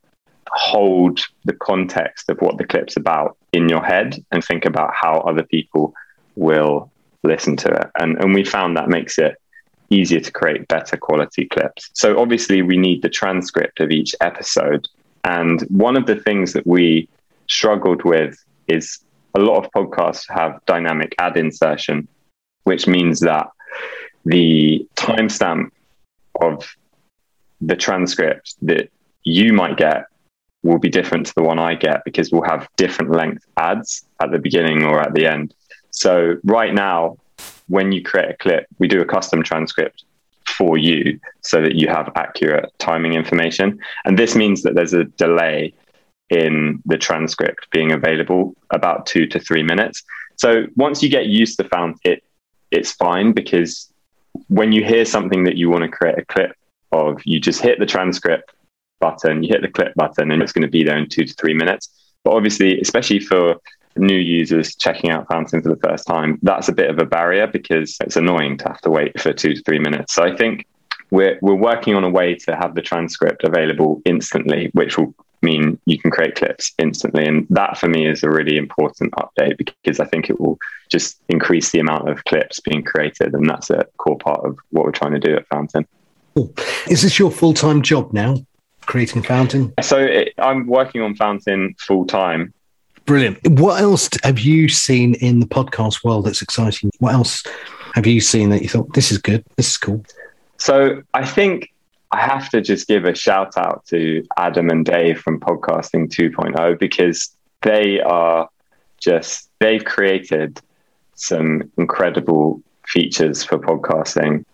hold 0.50 1.20
the 1.46 1.54
context 1.54 2.28
of 2.28 2.38
what 2.40 2.58
the 2.58 2.66
clip's 2.66 2.98
about 2.98 3.38
in 3.54 3.70
your 3.70 3.82
head 3.82 4.22
and 4.32 4.44
think 4.44 4.66
about 4.66 4.92
how 4.92 5.20
other 5.20 5.44
people 5.44 5.94
will 6.36 6.90
listen 7.22 7.56
to 7.56 7.68
it. 7.68 7.90
And, 7.98 8.18
and 8.22 8.34
we 8.34 8.44
found 8.44 8.76
that 8.76 8.90
makes 8.90 9.18
it 9.18 9.38
easier 9.90 10.20
to 10.20 10.30
create 10.30 10.68
better 10.68 10.96
quality 10.96 11.46
clips. 11.46 11.90
So 11.94 12.18
obviously 12.18 12.62
we 12.62 12.76
need 12.76 13.02
the 13.02 13.08
transcript 13.08 13.80
of 13.80 13.90
each 13.90 14.14
episode. 14.20 14.86
And 15.24 15.62
one 15.62 15.96
of 15.96 16.06
the 16.06 16.16
things 16.16 16.52
that 16.52 16.66
we 16.66 17.08
struggled 17.48 18.04
with 18.04 18.36
is 18.66 18.98
a 19.34 19.40
lot 19.40 19.64
of 19.64 19.70
podcasts 19.72 20.28
have 20.28 20.60
dynamic 20.66 21.14
ad 21.18 21.36
insertion, 21.36 22.08
which 22.64 22.86
means 22.86 23.20
that 23.20 23.48
the 24.24 24.86
timestamp 24.96 25.70
of 26.40 26.68
the 27.60 27.76
transcript 27.76 28.54
that 28.62 28.90
you 29.24 29.52
might 29.52 29.76
get 29.76 30.06
will 30.62 30.78
be 30.78 30.88
different 30.88 31.26
to 31.26 31.34
the 31.34 31.42
one 31.42 31.58
I 31.58 31.74
get 31.74 32.04
because 32.04 32.30
we'll 32.30 32.42
have 32.42 32.68
different 32.76 33.10
length 33.12 33.44
ads 33.56 34.04
at 34.20 34.30
the 34.30 34.38
beginning 34.38 34.84
or 34.84 35.00
at 35.00 35.14
the 35.14 35.26
end. 35.26 35.54
So 35.90 36.36
right 36.44 36.74
now, 36.74 37.16
when 37.68 37.92
you 37.92 38.02
create 38.02 38.30
a 38.30 38.36
clip, 38.36 38.66
we 38.78 38.88
do 38.88 39.00
a 39.00 39.04
custom 39.04 39.42
transcript 39.42 40.04
for 40.46 40.76
you 40.76 41.20
so 41.42 41.60
that 41.62 41.74
you 41.76 41.88
have 41.88 42.10
accurate 42.16 42.72
timing 42.78 43.14
information. 43.14 43.78
And 44.04 44.18
this 44.18 44.34
means 44.34 44.62
that 44.62 44.74
there's 44.74 44.94
a 44.94 45.04
delay 45.04 45.74
in 46.30 46.82
the 46.84 46.98
transcript 46.98 47.70
being 47.70 47.92
available 47.92 48.54
about 48.70 49.06
two 49.06 49.26
to 49.26 49.38
three 49.38 49.62
minutes. 49.62 50.02
So 50.36 50.64
once 50.76 51.02
you 51.02 51.08
get 51.08 51.26
used 51.26 51.58
to 51.58 51.68
Fountain, 51.68 52.20
it's 52.70 52.92
fine 52.92 53.32
because 53.32 53.92
when 54.48 54.72
you 54.72 54.84
hear 54.84 55.04
something 55.04 55.44
that 55.44 55.56
you 55.56 55.70
want 55.70 55.84
to 55.84 55.88
create 55.88 56.18
a 56.18 56.24
clip 56.24 56.52
of, 56.92 57.20
you 57.24 57.40
just 57.40 57.60
hit 57.60 57.78
the 57.78 57.86
transcript 57.86 58.52
button, 59.00 59.42
you 59.42 59.48
hit 59.48 59.62
the 59.62 59.68
clip 59.68 59.94
button, 59.94 60.30
and 60.30 60.42
it's 60.42 60.52
going 60.52 60.62
to 60.62 60.70
be 60.70 60.84
there 60.84 60.96
in 60.96 61.08
two 61.08 61.24
to 61.24 61.34
three 61.34 61.54
minutes. 61.54 61.88
But 62.24 62.34
obviously, 62.34 62.80
especially 62.80 63.20
for 63.20 63.56
new 63.98 64.18
users 64.18 64.74
checking 64.74 65.10
out 65.10 65.28
Fountain 65.28 65.62
for 65.62 65.68
the 65.68 65.88
first 65.88 66.06
time, 66.06 66.38
that's 66.42 66.68
a 66.68 66.72
bit 66.72 66.90
of 66.90 66.98
a 66.98 67.04
barrier 67.04 67.46
because 67.46 67.96
it's 68.00 68.16
annoying 68.16 68.56
to 68.58 68.68
have 68.68 68.80
to 68.82 68.90
wait 68.90 69.20
for 69.20 69.32
two 69.32 69.54
to 69.54 69.62
three 69.62 69.78
minutes. 69.78 70.14
So 70.14 70.22
I 70.22 70.34
think 70.34 70.66
we're 71.10 71.38
we're 71.40 71.54
working 71.54 71.94
on 71.94 72.04
a 72.04 72.10
way 72.10 72.34
to 72.34 72.56
have 72.56 72.74
the 72.74 72.82
transcript 72.82 73.44
available 73.44 74.02
instantly, 74.04 74.70
which 74.74 74.98
will 74.98 75.14
mean 75.42 75.78
you 75.86 75.98
can 75.98 76.10
create 76.10 76.34
clips 76.34 76.72
instantly. 76.78 77.24
And 77.26 77.46
that 77.50 77.78
for 77.78 77.88
me 77.88 78.06
is 78.06 78.22
a 78.22 78.30
really 78.30 78.56
important 78.56 79.12
update 79.12 79.56
because 79.56 80.00
I 80.00 80.04
think 80.04 80.30
it 80.30 80.40
will 80.40 80.58
just 80.90 81.20
increase 81.28 81.70
the 81.70 81.80
amount 81.80 82.08
of 82.08 82.24
clips 82.24 82.60
being 82.60 82.82
created. 82.82 83.34
And 83.34 83.48
that's 83.48 83.70
a 83.70 83.86
core 83.98 84.18
part 84.18 84.44
of 84.44 84.58
what 84.70 84.84
we're 84.84 84.92
trying 84.92 85.12
to 85.12 85.20
do 85.20 85.36
at 85.36 85.46
Fountain. 85.48 85.86
Is 86.88 87.02
this 87.02 87.18
your 87.18 87.30
full 87.30 87.54
time 87.54 87.82
job 87.82 88.12
now, 88.12 88.36
creating 88.82 89.22
Fountain? 89.22 89.74
So 89.82 89.98
it, 89.98 90.34
I'm 90.38 90.66
working 90.66 91.02
on 91.02 91.14
Fountain 91.14 91.74
full 91.78 92.06
time. 92.06 92.52
Brilliant. 93.08 93.38
What 93.48 93.80
else 93.80 94.10
have 94.22 94.38
you 94.38 94.68
seen 94.68 95.14
in 95.14 95.40
the 95.40 95.46
podcast 95.46 96.04
world 96.04 96.26
that's 96.26 96.42
exciting? 96.42 96.90
What 96.98 97.14
else 97.14 97.42
have 97.94 98.06
you 98.06 98.20
seen 98.20 98.50
that 98.50 98.60
you 98.60 98.68
thought 98.68 98.92
this 98.92 99.10
is 99.10 99.16
good? 99.16 99.42
This 99.56 99.70
is 99.70 99.76
cool. 99.78 100.04
So 100.58 101.02
I 101.14 101.24
think 101.24 101.72
I 102.12 102.20
have 102.20 102.50
to 102.50 102.60
just 102.60 102.86
give 102.86 103.06
a 103.06 103.14
shout 103.14 103.56
out 103.56 103.86
to 103.86 104.26
Adam 104.36 104.68
and 104.68 104.84
Dave 104.84 105.20
from 105.20 105.40
Podcasting 105.40 106.10
2.0 106.10 106.78
because 106.78 107.34
they 107.62 107.98
are 108.02 108.50
just, 109.00 109.48
they've 109.58 109.86
created 109.86 110.60
some 111.14 111.62
incredible 111.78 112.62
features 112.86 113.42
for 113.42 113.58
podcasting. 113.58 114.44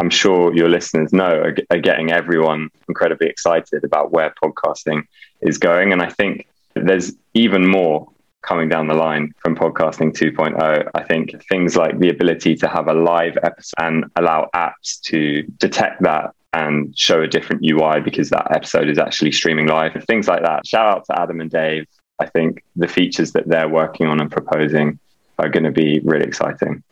I'm 0.00 0.10
sure 0.10 0.52
your 0.52 0.68
listeners 0.68 1.12
know 1.12 1.30
are, 1.30 1.54
are 1.70 1.78
getting 1.78 2.10
everyone 2.10 2.70
incredibly 2.88 3.28
excited 3.28 3.84
about 3.84 4.10
where 4.10 4.34
podcasting 4.42 5.04
is 5.42 5.58
going. 5.58 5.92
And 5.92 6.02
I 6.02 6.08
think 6.08 6.48
there's 6.74 7.12
even 7.34 7.66
more 7.66 8.08
coming 8.42 8.68
down 8.68 8.86
the 8.86 8.94
line 8.94 9.32
from 9.38 9.54
podcasting 9.54 10.12
2.0 10.12 10.88
i 10.94 11.02
think 11.04 11.44
things 11.48 11.76
like 11.76 11.98
the 11.98 12.08
ability 12.08 12.54
to 12.54 12.66
have 12.66 12.88
a 12.88 12.94
live 12.94 13.36
episode 13.42 13.74
and 13.78 14.04
allow 14.16 14.48
apps 14.54 15.00
to 15.02 15.42
detect 15.58 16.02
that 16.02 16.34
and 16.52 16.96
show 16.98 17.22
a 17.22 17.28
different 17.28 17.64
ui 17.64 18.00
because 18.00 18.30
that 18.30 18.50
episode 18.54 18.88
is 18.88 18.98
actually 18.98 19.32
streaming 19.32 19.66
live 19.66 19.94
and 19.94 20.04
things 20.04 20.26
like 20.26 20.42
that. 20.42 20.66
Shout 20.66 20.86
out 20.86 21.04
to 21.06 21.20
adam 21.20 21.40
and 21.40 21.50
dave. 21.50 21.86
I 22.18 22.26
think 22.26 22.64
the 22.76 22.88
features 22.88 23.32
that 23.32 23.48
they're 23.48 23.68
working 23.68 24.06
on 24.06 24.20
and 24.20 24.30
proposing 24.30 24.98
are 25.38 25.48
going 25.48 25.64
to 25.64 25.70
be 25.70 26.00
really 26.00 26.26
exciting 26.26 26.82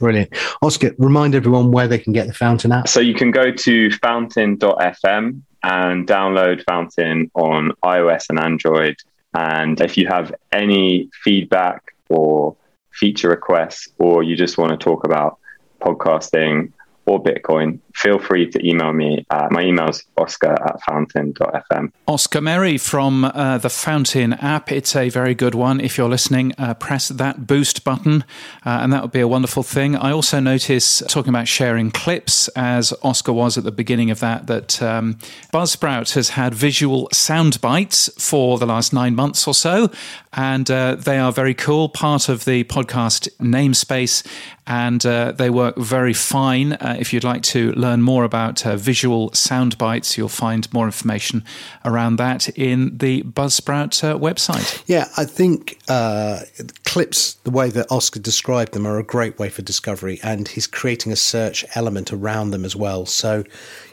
Brilliant. 0.00 0.30
Oscar, 0.62 0.94
remind 0.98 1.34
everyone 1.34 1.70
where 1.70 1.86
they 1.86 1.98
can 1.98 2.12
get 2.12 2.26
the 2.26 2.32
Fountain 2.32 2.72
app. 2.72 2.88
So 2.88 3.00
you 3.00 3.14
can 3.14 3.30
go 3.30 3.52
to 3.52 3.90
fountain.fm 3.98 5.42
and 5.62 6.08
download 6.08 6.64
Fountain 6.64 7.30
on 7.34 7.72
iOS 7.84 8.24
and 8.30 8.40
Android. 8.40 8.96
And 9.34 9.80
if 9.80 9.96
you 9.98 10.08
have 10.08 10.34
any 10.52 11.10
feedback 11.22 11.94
or 12.08 12.56
feature 12.92 13.28
requests, 13.28 13.88
or 13.98 14.22
you 14.22 14.36
just 14.36 14.58
want 14.58 14.72
to 14.72 14.78
talk 14.82 15.04
about 15.04 15.38
podcasting 15.80 16.72
or 17.10 17.20
Bitcoin, 17.20 17.80
feel 17.92 18.20
free 18.20 18.48
to 18.48 18.64
email 18.64 18.92
me. 18.92 19.26
Uh, 19.30 19.48
my 19.50 19.62
email 19.62 19.88
is 19.88 20.04
oscar 20.16 20.52
at 20.52 20.80
fountain.fm. 20.82 21.90
Oscar 22.06 22.40
Merry 22.40 22.78
from 22.78 23.24
uh, 23.24 23.58
the 23.58 23.68
Fountain 23.68 24.34
app. 24.34 24.70
It's 24.70 24.94
a 24.94 25.08
very 25.08 25.34
good 25.34 25.56
one. 25.56 25.80
If 25.80 25.98
you're 25.98 26.08
listening, 26.08 26.52
uh, 26.56 26.74
press 26.74 27.08
that 27.08 27.48
boost 27.48 27.82
button, 27.82 28.22
uh, 28.64 28.78
and 28.82 28.92
that 28.92 29.02
would 29.02 29.10
be 29.10 29.18
a 29.18 29.26
wonderful 29.26 29.64
thing. 29.64 29.96
I 29.96 30.12
also 30.12 30.38
notice, 30.38 31.02
talking 31.08 31.30
about 31.30 31.48
sharing 31.48 31.90
clips, 31.90 32.46
as 32.54 32.94
Oscar 33.02 33.32
was 33.32 33.58
at 33.58 33.64
the 33.64 33.72
beginning 33.72 34.12
of 34.12 34.20
that, 34.20 34.46
that 34.46 34.80
um, 34.80 35.14
Buzzsprout 35.52 36.14
has 36.14 36.30
had 36.30 36.54
visual 36.54 37.08
sound 37.12 37.60
bites 37.60 38.08
for 38.24 38.56
the 38.56 38.66
last 38.66 38.92
nine 38.92 39.16
months 39.16 39.48
or 39.48 39.54
so, 39.54 39.90
and 40.32 40.70
uh, 40.70 40.94
they 40.94 41.18
are 41.18 41.32
very 41.32 41.54
cool, 41.54 41.88
part 41.88 42.28
of 42.28 42.44
the 42.44 42.64
podcast 42.64 43.28
namespace 43.38 44.24
and 44.70 45.04
uh, 45.04 45.32
they 45.32 45.50
work 45.50 45.76
very 45.76 46.12
fine. 46.14 46.74
Uh, 46.74 46.96
if 46.96 47.12
you'd 47.12 47.24
like 47.24 47.42
to 47.42 47.72
learn 47.72 48.00
more 48.02 48.22
about 48.22 48.64
uh, 48.64 48.76
visual 48.76 49.32
sound 49.34 49.76
bites, 49.78 50.16
you'll 50.16 50.28
find 50.28 50.72
more 50.72 50.86
information 50.86 51.44
around 51.84 52.16
that 52.16 52.48
in 52.50 52.96
the 52.98 53.24
Buzzsprout 53.24 54.04
uh, 54.04 54.16
website. 54.16 54.84
Yeah, 54.86 55.08
I 55.16 55.24
think 55.24 55.80
uh, 55.88 56.42
clips, 56.84 57.34
the 57.42 57.50
way 57.50 57.68
that 57.70 57.90
Oscar 57.90 58.20
described 58.20 58.72
them, 58.72 58.86
are 58.86 59.00
a 59.00 59.02
great 59.02 59.40
way 59.40 59.48
for 59.48 59.62
discovery, 59.62 60.20
and 60.22 60.46
he's 60.46 60.68
creating 60.68 61.10
a 61.10 61.16
search 61.16 61.64
element 61.74 62.12
around 62.12 62.52
them 62.52 62.64
as 62.64 62.76
well. 62.76 63.06
So 63.06 63.42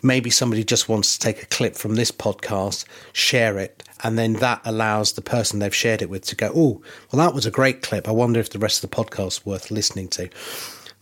maybe 0.02 0.30
somebody 0.30 0.64
just 0.64 0.90
wants 0.90 1.18
to 1.18 1.20
take 1.20 1.44
a 1.44 1.48
clip 1.48 1.76
from 1.76 1.96
this 1.96 2.12
podcast, 2.12 2.86
share 3.14 3.58
it, 3.58 3.84
and 4.04 4.18
then 4.18 4.34
that 4.34 4.62
allows 4.66 5.14
the 5.14 5.22
person 5.22 5.60
they've 5.60 5.74
shared 5.74 6.02
it 6.02 6.10
with 6.10 6.26
to 6.26 6.36
go, 6.36 6.52
oh, 6.56 6.82
well, 7.12 7.26
that 7.26 7.34
was 7.34 7.46
a 7.46 7.52
great 7.52 7.82
clip. 7.82 8.08
I 8.08 8.12
wonder 8.12 8.40
if 8.40 8.50
the 8.50 8.60
rest 8.60 8.84
of 8.84 8.90
the 8.90 8.96
podcast 8.96 9.28
is 9.28 9.46
worth 9.46 9.72
listening 9.72 10.08
to. 10.10 10.30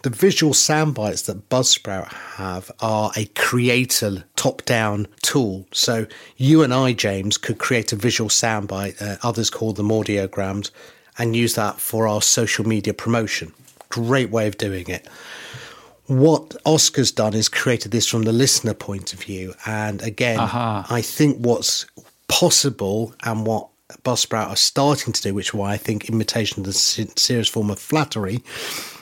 The 0.04 0.10
visual 0.12 0.54
sound 0.54 0.94
bites 0.94 1.24
that 1.24 1.50
Buzzsprout 1.50 2.10
have 2.36 2.72
are 2.80 3.12
a 3.16 3.26
creator 3.26 4.24
top 4.36 4.64
down 4.66 5.08
tool. 5.24 5.66
So 5.72 6.06
you 6.38 6.62
and 6.62 6.74
I, 6.74 6.94
James, 6.94 7.38
could 7.38 7.58
create 7.58 7.92
a 7.92 7.96
visual 7.96 8.30
soundbite, 8.30 9.02
uh, 9.02 9.18
others 9.24 9.50
call 9.50 9.74
them 9.74 9.90
audiograms, 9.90 10.70
and 11.18 11.36
use 11.36 11.56
that 11.56 11.80
for 11.80 12.08
our 12.08 12.22
social 12.22 12.68
media 12.68 12.94
promotion. 12.94 13.52
Great 13.90 14.30
way 14.30 14.48
of 14.48 14.58
doing 14.58 14.88
it 14.90 15.08
what 16.08 16.56
Oscar's 16.65 17.12
done 17.12 17.34
is 17.34 17.50
created 17.50 17.91
this 17.91 18.08
from 18.08 18.24
the 18.24 18.32
listener 18.32 18.74
point 18.74 19.13
of 19.13 19.22
view. 19.22 19.54
And 19.65 20.02
again, 20.02 20.39
uh-huh. 20.39 20.84
I 20.89 21.02
think 21.02 21.38
what's 21.38 21.86
possible 22.28 23.13
and 23.24 23.46
what 23.46 23.70
Buzzsprout 24.04 24.50
are 24.50 24.56
starting 24.56 25.13
to 25.13 25.22
do, 25.22 25.34
which 25.34 25.50
is 25.50 25.54
why 25.54 25.74
I 25.74 25.78
think 25.78 26.10
imitation 26.10 26.65
is 26.65 26.96
the 26.96 27.12
serious 27.15 27.48
form 27.48 27.70
of 27.70 27.80
flattery, 27.80 28.44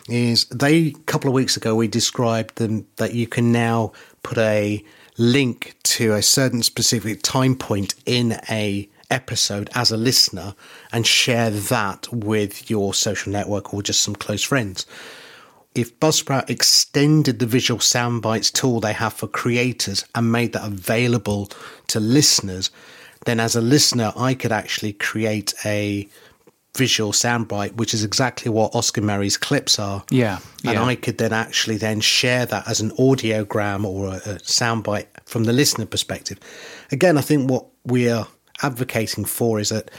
is 0.10 0.46
they 0.46 0.88
a 0.88 0.92
couple 1.06 1.30
of 1.30 1.34
weeks 1.34 1.56
ago 1.58 1.76
we 1.76 1.88
described 1.88 2.56
them 2.56 2.86
that 2.98 3.14
you 3.14 3.28
can 3.28 3.52
now 3.52 3.94
put 4.22 4.38
a 4.38 4.84
link 5.18 5.76
to 5.84 6.14
a 6.14 6.22
certain 6.22 6.64
specific 6.64 7.22
time 7.22 7.56
point 7.56 7.96
in 8.06 8.40
a 8.50 8.90
episode 9.10 9.70
as 9.76 9.92
a 9.92 9.98
listener 9.98 10.56
and 10.92 11.06
share 11.06 11.50
that 11.50 12.12
with 12.12 12.70
your 12.70 12.94
social 12.94 13.32
network 13.32 13.74
or 13.74 13.82
just 13.82 14.02
some 14.02 14.16
close 14.16 14.44
friends. 14.44 14.86
If 15.76 16.00
Buzzsprout 16.00 16.50
extended 16.50 17.40
the 17.40 17.46
visual 17.46 17.80
soundbites 17.80 18.52
tool 18.52 18.80
they 18.80 18.94
have 18.94 19.14
for 19.14 19.28
creators 19.28 20.06
and 20.14 20.32
made 20.32 20.54
that 20.54 20.66
available 20.66 21.50
to 21.88 22.00
listeners, 22.00 22.70
then 23.26 23.40
as 23.40 23.56
a 23.56 23.62
listener, 23.62 24.14
I 24.16 24.34
could 24.34 24.52
actually 24.52 24.94
create 24.94 25.54
a 25.66 26.08
visual 26.76 27.12
soundbite, 27.12 27.76
which 27.76 27.94
is 27.94 28.04
exactly 28.04 28.50
what 28.50 28.74
Oscar 28.76 29.02
Merry's 29.02 29.38
clips 29.38 29.78
are. 29.80 30.04
Yeah, 30.10 30.40
and 30.64 30.74
yeah. 30.74 30.84
I 30.84 30.96
could 30.96 31.18
then 31.18 31.34
actually 31.34 31.78
then 31.78 32.02
share 32.02 32.46
that 32.48 32.68
as 32.68 32.82
an 32.82 32.92
audiogram 32.92 33.86
or 33.86 34.08
a, 34.08 34.18
a 34.18 34.40
soundbite 34.40 35.08
from 35.26 35.44
the 35.44 35.54
listener 35.54 35.86
perspective. 35.86 36.40
Again, 36.92 37.18
I 37.18 37.22
think 37.22 37.50
what 37.50 37.66
we 37.86 38.10
are 38.10 38.28
advocating 38.62 39.26
for 39.26 39.60
is 39.60 39.70
that 39.70 39.92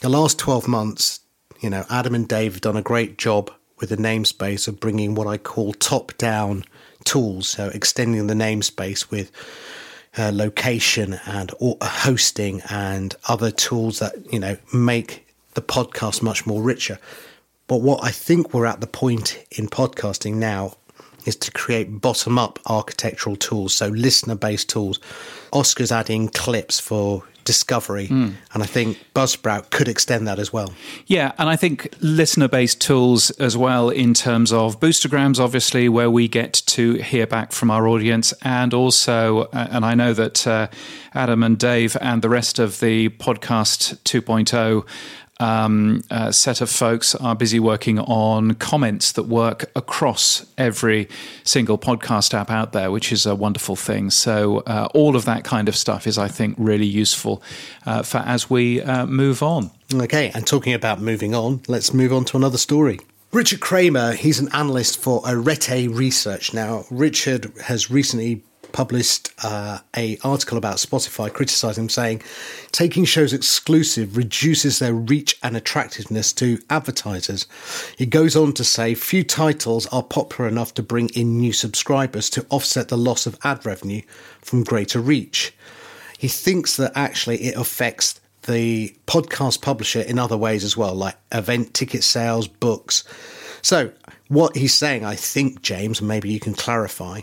the 0.00 0.08
last 0.08 0.38
12 0.38 0.66
months, 0.66 1.20
you 1.60 1.70
know, 1.70 1.84
Adam 1.90 2.14
and 2.14 2.28
Dave 2.28 2.54
have 2.54 2.60
done 2.60 2.76
a 2.76 2.82
great 2.82 3.18
job 3.18 3.50
with 3.78 3.88
the 3.90 3.96
namespace 3.96 4.68
of 4.68 4.80
bringing 4.80 5.14
what 5.14 5.26
I 5.26 5.38
call 5.38 5.72
top 5.72 6.16
down 6.18 6.64
tools. 7.04 7.48
So 7.48 7.68
extending 7.68 8.26
the 8.26 8.34
namespace 8.34 9.10
with 9.10 9.30
uh, 10.16 10.30
location 10.32 11.18
and 11.26 11.52
hosting 11.82 12.62
and 12.70 13.14
other 13.28 13.50
tools 13.50 13.98
that 13.98 14.14
you 14.32 14.38
know 14.38 14.56
make 14.72 15.26
the 15.54 15.62
podcast 15.62 16.22
much 16.22 16.46
more 16.46 16.62
richer. 16.62 16.98
But 17.66 17.80
what 17.80 18.04
I 18.04 18.10
think 18.10 18.52
we're 18.52 18.66
at 18.66 18.80
the 18.80 18.86
point 18.86 19.42
in 19.50 19.68
podcasting 19.68 20.34
now 20.34 20.76
is 21.24 21.36
to 21.36 21.50
create 21.50 22.00
bottom 22.00 22.38
up 22.38 22.58
architectural 22.66 23.36
tools, 23.36 23.74
so 23.74 23.88
listener 23.88 24.34
based 24.34 24.68
tools. 24.68 25.00
Oscar's 25.52 25.90
adding 25.90 26.28
clips 26.28 26.78
for 26.78 27.24
discovery. 27.44 28.08
Mm. 28.08 28.34
And 28.52 28.62
I 28.62 28.66
think 28.66 29.04
Buzzsprout 29.14 29.70
could 29.70 29.88
extend 29.88 30.26
that 30.26 30.38
as 30.38 30.52
well. 30.52 30.74
Yeah, 31.06 31.32
and 31.38 31.48
I 31.48 31.56
think 31.56 31.94
listener 32.00 32.48
based 32.48 32.80
tools 32.80 33.30
as 33.32 33.56
well, 33.56 33.90
in 33.90 34.14
terms 34.14 34.52
of 34.52 34.80
boostergrams, 34.80 35.38
obviously, 35.38 35.88
where 35.88 36.10
we 36.10 36.28
get 36.28 36.52
to 36.66 36.94
hear 36.94 37.26
back 37.26 37.52
from 37.52 37.70
our 37.70 37.86
audience. 37.86 38.32
And 38.42 38.74
also, 38.74 39.42
uh, 39.52 39.68
and 39.70 39.84
I 39.84 39.94
know 39.94 40.12
that 40.14 40.46
uh, 40.46 40.68
Adam 41.14 41.42
and 41.42 41.58
Dave 41.58 41.96
and 42.00 42.22
the 42.22 42.28
rest 42.28 42.58
of 42.58 42.80
the 42.80 43.10
podcast 43.10 43.98
2.0 44.04 44.84
um, 45.40 46.02
uh, 46.10 46.30
set 46.30 46.60
of 46.60 46.70
folks 46.70 47.14
are 47.14 47.34
busy 47.34 47.58
working 47.58 47.98
on 47.98 48.54
comments 48.54 49.12
that 49.12 49.24
work 49.24 49.70
across 49.74 50.46
every 50.56 51.08
single 51.42 51.76
podcast 51.76 52.34
app 52.34 52.50
out 52.50 52.72
there, 52.72 52.90
which 52.90 53.10
is 53.12 53.26
a 53.26 53.34
wonderful 53.34 53.76
thing. 53.76 54.10
So, 54.10 54.58
uh, 54.60 54.88
all 54.94 55.16
of 55.16 55.24
that 55.24 55.44
kind 55.44 55.68
of 55.68 55.76
stuff 55.76 56.06
is, 56.06 56.18
I 56.18 56.28
think, 56.28 56.54
really 56.58 56.86
useful 56.86 57.42
uh, 57.84 58.02
for 58.02 58.18
as 58.18 58.48
we 58.48 58.80
uh, 58.82 59.06
move 59.06 59.42
on. 59.42 59.70
Okay, 59.92 60.30
and 60.34 60.46
talking 60.46 60.72
about 60.72 61.00
moving 61.00 61.34
on, 61.34 61.62
let's 61.68 61.92
move 61.92 62.12
on 62.12 62.24
to 62.26 62.36
another 62.36 62.58
story. 62.58 63.00
Richard 63.32 63.58
Kramer, 63.58 64.12
he's 64.12 64.38
an 64.38 64.48
analyst 64.52 65.00
for 65.00 65.20
Arete 65.26 65.90
Research. 65.90 66.54
Now, 66.54 66.84
Richard 66.88 67.52
has 67.64 67.90
recently 67.90 68.44
published 68.74 69.30
uh, 69.44 69.78
a 69.96 70.18
article 70.24 70.58
about 70.58 70.76
Spotify 70.76 71.32
criticizing 71.32 71.84
them, 71.84 71.88
saying 71.88 72.22
taking 72.72 73.04
shows 73.04 73.32
exclusive 73.32 74.16
reduces 74.16 74.80
their 74.80 74.92
reach 74.92 75.38
and 75.44 75.56
attractiveness 75.56 76.32
to 76.34 76.58
advertisers. 76.68 77.46
He 77.96 78.04
goes 78.04 78.34
on 78.34 78.52
to 78.54 78.64
say 78.64 78.94
few 78.94 79.22
titles 79.22 79.86
are 79.86 80.02
popular 80.02 80.48
enough 80.48 80.74
to 80.74 80.82
bring 80.82 81.08
in 81.10 81.38
new 81.38 81.52
subscribers 81.52 82.28
to 82.30 82.44
offset 82.50 82.88
the 82.88 82.98
loss 82.98 83.26
of 83.26 83.38
ad 83.44 83.64
revenue 83.64 84.02
from 84.42 84.64
greater 84.64 85.00
reach. 85.00 85.54
He 86.18 86.28
thinks 86.28 86.76
that 86.76 86.92
actually 86.96 87.44
it 87.44 87.56
affects 87.56 88.20
the 88.42 88.94
podcast 89.06 89.62
publisher 89.62 90.00
in 90.00 90.18
other 90.18 90.36
ways 90.36 90.64
as 90.64 90.76
well, 90.76 90.94
like 90.94 91.16
event 91.30 91.74
ticket 91.74 92.02
sales, 92.02 92.48
books. 92.48 93.04
So, 93.62 93.92
what 94.28 94.56
he's 94.56 94.74
saying, 94.74 95.04
I 95.04 95.14
think, 95.14 95.62
James, 95.62 96.02
maybe 96.02 96.30
you 96.30 96.40
can 96.40 96.54
clarify, 96.54 97.20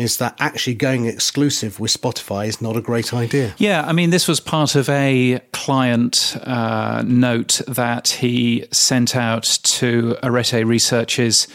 is 0.00 0.16
that 0.18 0.36
actually 0.40 0.74
going 0.74 1.06
exclusive 1.06 1.78
with 1.78 1.92
Spotify 1.92 2.46
is 2.46 2.60
not 2.60 2.76
a 2.76 2.80
great 2.80 3.12
idea. 3.12 3.54
Yeah, 3.58 3.84
I 3.86 3.92
mean, 3.92 4.10
this 4.10 4.26
was 4.26 4.40
part 4.40 4.74
of 4.74 4.88
a 4.88 5.40
client 5.52 6.36
uh, 6.42 7.02
note 7.06 7.60
that 7.68 8.08
he 8.08 8.66
sent 8.70 9.14
out 9.14 9.44
to 9.62 10.16
Arete 10.22 10.66
Research's 10.66 11.46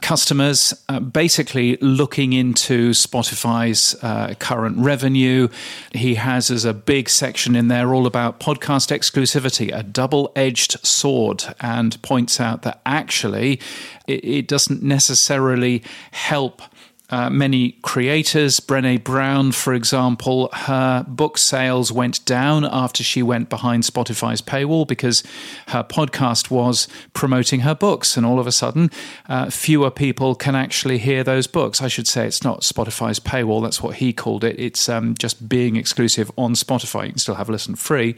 customers, 0.00 0.74
uh, 0.88 1.00
basically 1.00 1.76
looking 1.76 2.32
into 2.32 2.90
Spotify's 2.90 3.96
uh, 4.02 4.34
current 4.38 4.78
revenue. 4.78 5.48
He 5.92 6.14
has 6.14 6.50
as 6.50 6.64
a 6.64 6.72
big 6.72 7.08
section 7.08 7.56
in 7.56 7.68
there 7.68 7.92
all 7.92 8.06
about 8.06 8.40
podcast 8.40 8.96
exclusivity, 8.96 9.76
a 9.76 9.82
double 9.82 10.32
edged 10.36 10.84
sword, 10.86 11.44
and 11.60 12.00
points 12.02 12.40
out 12.40 12.62
that 12.62 12.80
actually 12.86 13.60
it, 14.06 14.24
it 14.24 14.48
doesn't 14.48 14.82
necessarily 14.82 15.82
help 16.12 16.62
uh, 17.10 17.30
many 17.30 17.72
creators. 17.82 18.60
Brene 18.60 19.02
Brown, 19.02 19.52
for 19.52 19.72
example, 19.72 20.50
her 20.52 21.04
book 21.08 21.38
sales 21.38 21.90
went 21.90 22.24
down 22.24 22.64
after 22.64 23.02
she 23.02 23.22
went 23.22 23.48
behind 23.48 23.84
Spotify's 23.84 24.42
paywall 24.42 24.86
because 24.86 25.22
her 25.68 25.82
podcast 25.82 26.50
was 26.50 26.86
promoting 27.14 27.60
her 27.60 27.74
books. 27.74 28.16
And 28.16 28.26
all 28.26 28.38
of 28.38 28.46
a 28.46 28.52
sudden, 28.52 28.90
uh, 29.28 29.50
fewer 29.50 29.90
people 29.90 30.34
can 30.34 30.54
actually 30.54 30.98
hear 30.98 31.24
those 31.24 31.46
books. 31.46 31.80
I 31.80 31.88
should 31.88 32.06
say 32.06 32.26
it's 32.26 32.44
not 32.44 32.60
Spotify's 32.60 33.20
paywall, 33.20 33.62
that's 33.62 33.82
what 33.82 33.96
he 33.96 34.12
called 34.12 34.44
it. 34.44 34.58
It's 34.58 34.88
um, 34.88 35.14
just 35.18 35.48
being 35.48 35.76
exclusive 35.76 36.30
on 36.36 36.54
Spotify. 36.54 37.06
You 37.06 37.10
can 37.12 37.18
still 37.18 37.36
have 37.36 37.48
a 37.48 37.52
listen 37.52 37.74
free. 37.74 38.16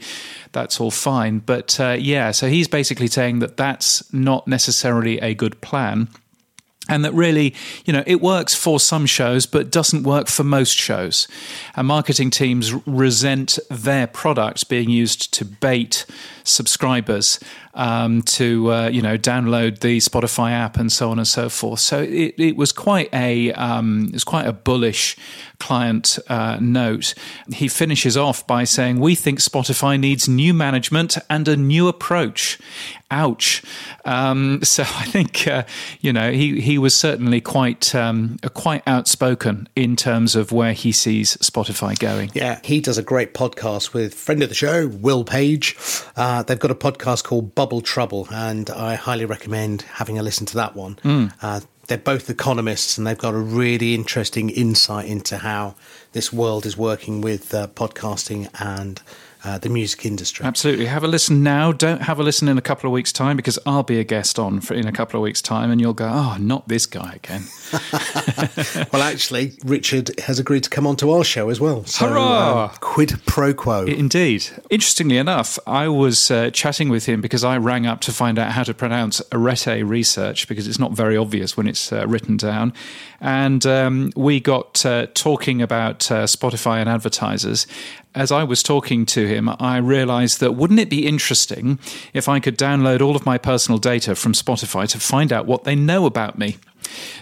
That's 0.51 0.81
all 0.81 0.91
fine. 0.91 1.39
But 1.39 1.79
uh, 1.79 1.95
yeah, 1.97 2.31
so 2.31 2.49
he's 2.49 2.67
basically 2.67 3.07
saying 3.07 3.39
that 3.39 3.55
that's 3.55 4.11
not 4.13 4.47
necessarily 4.47 5.19
a 5.19 5.33
good 5.33 5.61
plan 5.61 6.09
and 6.89 7.05
that 7.05 7.13
really, 7.13 7.53
you 7.85 7.93
know, 7.93 8.03
it 8.07 8.21
works 8.21 8.55
for 8.55 8.79
some 8.79 9.05
shows, 9.05 9.45
but 9.45 9.71
doesn't 9.71 10.03
work 10.03 10.27
for 10.27 10.43
most 10.43 10.75
shows. 10.75 11.27
And 11.75 11.87
marketing 11.87 12.31
teams 12.31 12.73
resent 12.87 13.59
their 13.69 14.07
product 14.07 14.67
being 14.67 14.89
used 14.89 15.33
to 15.35 15.45
bait 15.45 16.05
subscribers 16.43 17.39
um, 17.73 18.21
to, 18.23 18.71
uh, 18.71 18.87
you 18.89 19.01
know, 19.01 19.17
download 19.17 19.79
the 19.79 19.97
Spotify 19.97 20.51
app 20.51 20.77
and 20.77 20.91
so 20.91 21.11
on 21.11 21.17
and 21.19 21.27
so 21.27 21.49
forth. 21.49 21.79
So 21.79 21.99
it, 21.99 22.35
it 22.37 22.57
was 22.57 22.71
quite 22.71 23.09
a 23.13 23.53
um, 23.53 24.05
it 24.07 24.13
was 24.13 24.23
quite 24.23 24.47
a 24.47 24.53
bullish 24.53 25.17
client 25.59 26.17
uh, 26.27 26.57
note. 26.59 27.13
He 27.53 27.67
finishes 27.67 28.17
off 28.17 28.45
by 28.45 28.63
saying, 28.63 28.99
"We 28.99 29.15
think 29.15 29.39
Spotify 29.39 29.99
needs 29.99 30.27
new 30.27 30.53
management 30.53 31.17
and 31.29 31.47
a 31.47 31.55
new 31.55 31.87
approach." 31.87 32.59
Ouch. 33.09 33.61
Um, 34.05 34.61
so 34.63 34.83
I 34.83 35.05
think 35.05 35.47
uh, 35.47 35.63
you 36.01 36.11
know 36.11 36.31
he 36.31 36.59
he 36.59 36.77
was 36.77 36.95
certainly 36.95 37.39
quite 37.41 37.93
um, 37.95 38.37
quite 38.53 38.83
outspoken 38.87 39.69
in 39.75 39.95
terms 39.95 40.35
of 40.35 40.51
where 40.51 40.73
he 40.73 40.91
sees 40.91 41.37
Spotify 41.37 41.97
going. 41.97 42.31
Yeah, 42.33 42.59
he 42.63 42.81
does 42.81 42.97
a 42.97 43.03
great 43.03 43.33
podcast 43.33 43.93
with 43.93 44.13
friend 44.13 44.41
of 44.43 44.49
the 44.49 44.55
show, 44.55 44.87
Will 44.87 45.23
Page. 45.23 45.75
Uh, 46.15 46.43
they've 46.43 46.59
got 46.59 46.71
a 46.71 46.75
podcast 46.75 47.23
called 47.23 47.55
Bubble 47.55 47.81
Trouble, 47.81 48.27
and 48.31 48.69
I 48.69 48.95
highly 48.95 49.25
recommend 49.25 49.83
having 49.83 50.17
a 50.17 50.23
listen 50.23 50.45
to 50.47 50.55
that 50.55 50.75
one. 50.75 50.95
Mm. 51.03 51.33
Uh, 51.41 51.61
they're 51.87 51.97
both 51.97 52.29
economists, 52.29 52.97
and 52.97 53.05
they've 53.05 53.17
got 53.17 53.33
a 53.33 53.39
really 53.39 53.93
interesting 53.93 54.49
insight 54.49 55.07
into 55.07 55.37
how 55.39 55.75
this 56.13 56.31
world 56.31 56.65
is 56.65 56.77
working 56.77 57.21
with 57.21 57.53
uh, 57.53 57.67
podcasting 57.67 58.49
and 58.59 59.01
uh, 59.43 59.57
the 59.57 59.69
music 59.69 60.05
industry. 60.05 60.45
Absolutely. 60.45 60.85
Have 60.85 61.03
a 61.03 61.07
listen 61.07 61.41
now. 61.41 61.71
Don't 61.71 62.03
have 62.03 62.19
a 62.19 62.23
listen 62.23 62.47
in 62.47 62.57
a 62.57 62.61
couple 62.61 62.87
of 62.87 62.93
weeks' 62.93 63.11
time 63.11 63.35
because 63.35 63.57
I'll 63.65 63.83
be 63.83 63.99
a 63.99 64.03
guest 64.03 64.37
on 64.37 64.61
for 64.61 64.73
in 64.75 64.87
a 64.87 64.91
couple 64.91 65.19
of 65.19 65.23
weeks' 65.23 65.41
time 65.41 65.71
and 65.71 65.81
you'll 65.81 65.93
go, 65.93 66.07
oh, 66.07 66.37
not 66.39 66.67
this 66.67 66.85
guy 66.85 67.13
again. 67.13 67.45
well, 68.93 69.01
actually, 69.01 69.53
Richard 69.65 70.19
has 70.21 70.37
agreed 70.37 70.63
to 70.63 70.69
come 70.69 70.85
on 70.85 70.95
to 70.97 71.11
our 71.11 71.23
show 71.23 71.49
as 71.49 71.59
well. 71.59 71.85
So, 71.85 72.07
Hurrah! 72.07 72.65
Uh, 72.65 72.67
quid 72.79 73.19
pro 73.25 73.53
quo. 73.53 73.85
Indeed. 73.85 74.47
Interestingly 74.69 75.17
enough, 75.17 75.57
I 75.65 75.87
was 75.87 76.29
uh, 76.29 76.51
chatting 76.51 76.89
with 76.89 77.05
him 77.05 77.21
because 77.21 77.43
I 77.43 77.57
rang 77.57 77.87
up 77.87 78.01
to 78.01 78.11
find 78.11 78.37
out 78.37 78.51
how 78.51 78.63
to 78.63 78.73
pronounce 78.73 79.21
Arete 79.31 79.83
Research 79.83 80.47
because 80.47 80.67
it's 80.67 80.79
not 80.79 80.91
very 80.91 81.17
obvious 81.17 81.57
when 81.57 81.67
it's 81.67 81.91
uh, 81.91 82.05
written 82.07 82.37
down. 82.37 82.73
And 83.19 83.65
um, 83.65 84.11
we 84.15 84.39
got 84.39 84.85
uh, 84.85 85.07
talking 85.13 85.61
about 85.61 86.11
uh, 86.11 86.23
Spotify 86.25 86.79
and 86.79 86.89
advertisers 86.89 87.67
as 88.13 88.31
I 88.31 88.43
was 88.43 88.61
talking 88.61 89.05
to 89.07 89.27
him, 89.27 89.49
I 89.59 89.77
realized 89.77 90.39
that 90.39 90.53
wouldn't 90.53 90.79
it 90.79 90.89
be 90.89 91.07
interesting 91.07 91.79
if 92.13 92.27
I 92.27 92.39
could 92.39 92.57
download 92.57 93.01
all 93.01 93.15
of 93.15 93.25
my 93.25 93.37
personal 93.37 93.77
data 93.77 94.15
from 94.15 94.33
Spotify 94.33 94.87
to 94.89 94.99
find 94.99 95.31
out 95.31 95.45
what 95.45 95.63
they 95.63 95.75
know 95.75 96.05
about 96.05 96.37
me? 96.37 96.57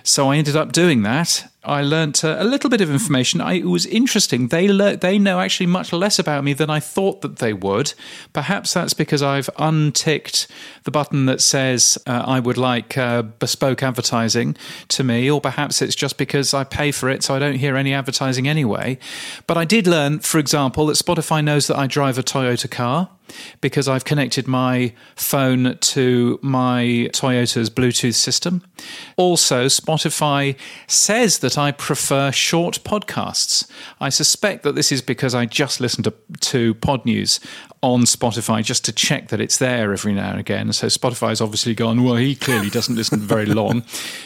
So 0.03 0.31
I 0.31 0.37
ended 0.37 0.55
up 0.55 0.71
doing 0.71 1.03
that. 1.03 1.49
I 1.63 1.81
learnt 1.81 2.23
uh, 2.23 2.37
a 2.39 2.45
little 2.45 2.69
bit 2.69 2.79
of 2.79 2.89
information. 2.89 3.41
I, 3.41 3.53
it 3.55 3.65
was 3.65 3.85
interesting. 3.85 4.47
They 4.47 4.69
le- 4.69 4.95
they 4.95 5.19
know 5.19 5.41
actually 5.41 5.65
much 5.65 5.91
less 5.91 6.17
about 6.17 6.43
me 6.43 6.53
than 6.53 6.69
I 6.69 6.79
thought 6.79 7.21
that 7.21 7.37
they 7.37 7.51
would. 7.51 7.93
Perhaps 8.31 8.73
that's 8.73 8.93
because 8.93 9.21
I've 9.21 9.49
unticked 9.57 10.47
the 10.85 10.91
button 10.91 11.25
that 11.25 11.41
says 11.41 11.97
uh, 12.07 12.23
I 12.25 12.39
would 12.39 12.57
like 12.57 12.97
uh, 12.97 13.23
bespoke 13.23 13.83
advertising 13.83 14.55
to 14.87 15.03
me, 15.03 15.29
or 15.29 15.41
perhaps 15.41 15.81
it's 15.81 15.95
just 15.95 16.17
because 16.17 16.53
I 16.53 16.63
pay 16.63 16.91
for 16.91 17.09
it, 17.09 17.23
so 17.23 17.35
I 17.35 17.39
don't 17.39 17.57
hear 17.57 17.75
any 17.75 17.93
advertising 17.93 18.47
anyway. 18.47 18.97
But 19.45 19.57
I 19.57 19.65
did 19.65 19.85
learn, 19.85 20.19
for 20.19 20.39
example, 20.39 20.85
that 20.87 20.97
Spotify 20.97 21.43
knows 21.43 21.67
that 21.67 21.77
I 21.77 21.87
drive 21.87 22.17
a 22.17 22.23
Toyota 22.23 22.71
car 22.71 23.09
because 23.61 23.87
I've 23.87 24.05
connected 24.05 24.47
my 24.47 24.93
phone 25.15 25.77
to 25.79 26.39
my 26.41 27.09
Toyota's 27.13 27.69
Bluetooth 27.69 28.15
system. 28.15 28.63
Also, 29.17 29.65
Spotify 29.65 30.55
says 30.87 31.39
that 31.39 31.57
I 31.57 31.71
prefer 31.71 32.31
short 32.31 32.83
podcasts. 32.83 33.69
I 33.99 34.09
suspect 34.09 34.63
that 34.63 34.75
this 34.75 34.91
is 34.91 35.01
because 35.01 35.35
I 35.35 35.45
just 35.45 35.79
listen 35.79 36.03
to, 36.03 36.13
to 36.41 36.73
Pod 36.75 37.05
News 37.05 37.39
on 37.81 38.01
Spotify 38.01 38.63
just 38.63 38.83
to 38.85 38.91
check 38.91 39.29
that 39.29 39.39
it's 39.39 39.57
there 39.57 39.93
every 39.93 40.13
now 40.13 40.31
and 40.31 40.39
again. 40.39 40.73
So 40.73 40.87
Spotify's 40.87 41.39
obviously 41.39 41.73
gone, 41.73 42.03
well, 42.03 42.15
he 42.15 42.35
clearly 42.35 42.69
doesn't 42.69 42.95
listen 42.95 43.19
very 43.19 43.45
long. 43.45 43.83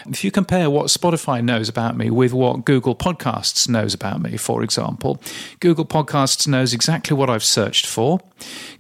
If 0.08 0.24
you 0.24 0.32
compare 0.32 0.70
what 0.70 0.88
Spotify 0.88 1.44
knows 1.44 1.70
about 1.70 1.96
me 1.96 2.10
with 2.10 2.34
what 2.34 2.66
Google 2.66 2.96
Podcasts 2.96 3.70
knows 3.70 3.94
about 3.94 4.22
me, 4.22 4.38
for 4.38 4.64
example, 4.64 5.22
Google 5.60 5.86
Podcasts 5.86 6.48
knows 6.48 6.74
exactly 6.74 7.16
what 7.16 7.30
I've 7.30 7.44
searched 7.44 7.86
for. 7.86 8.20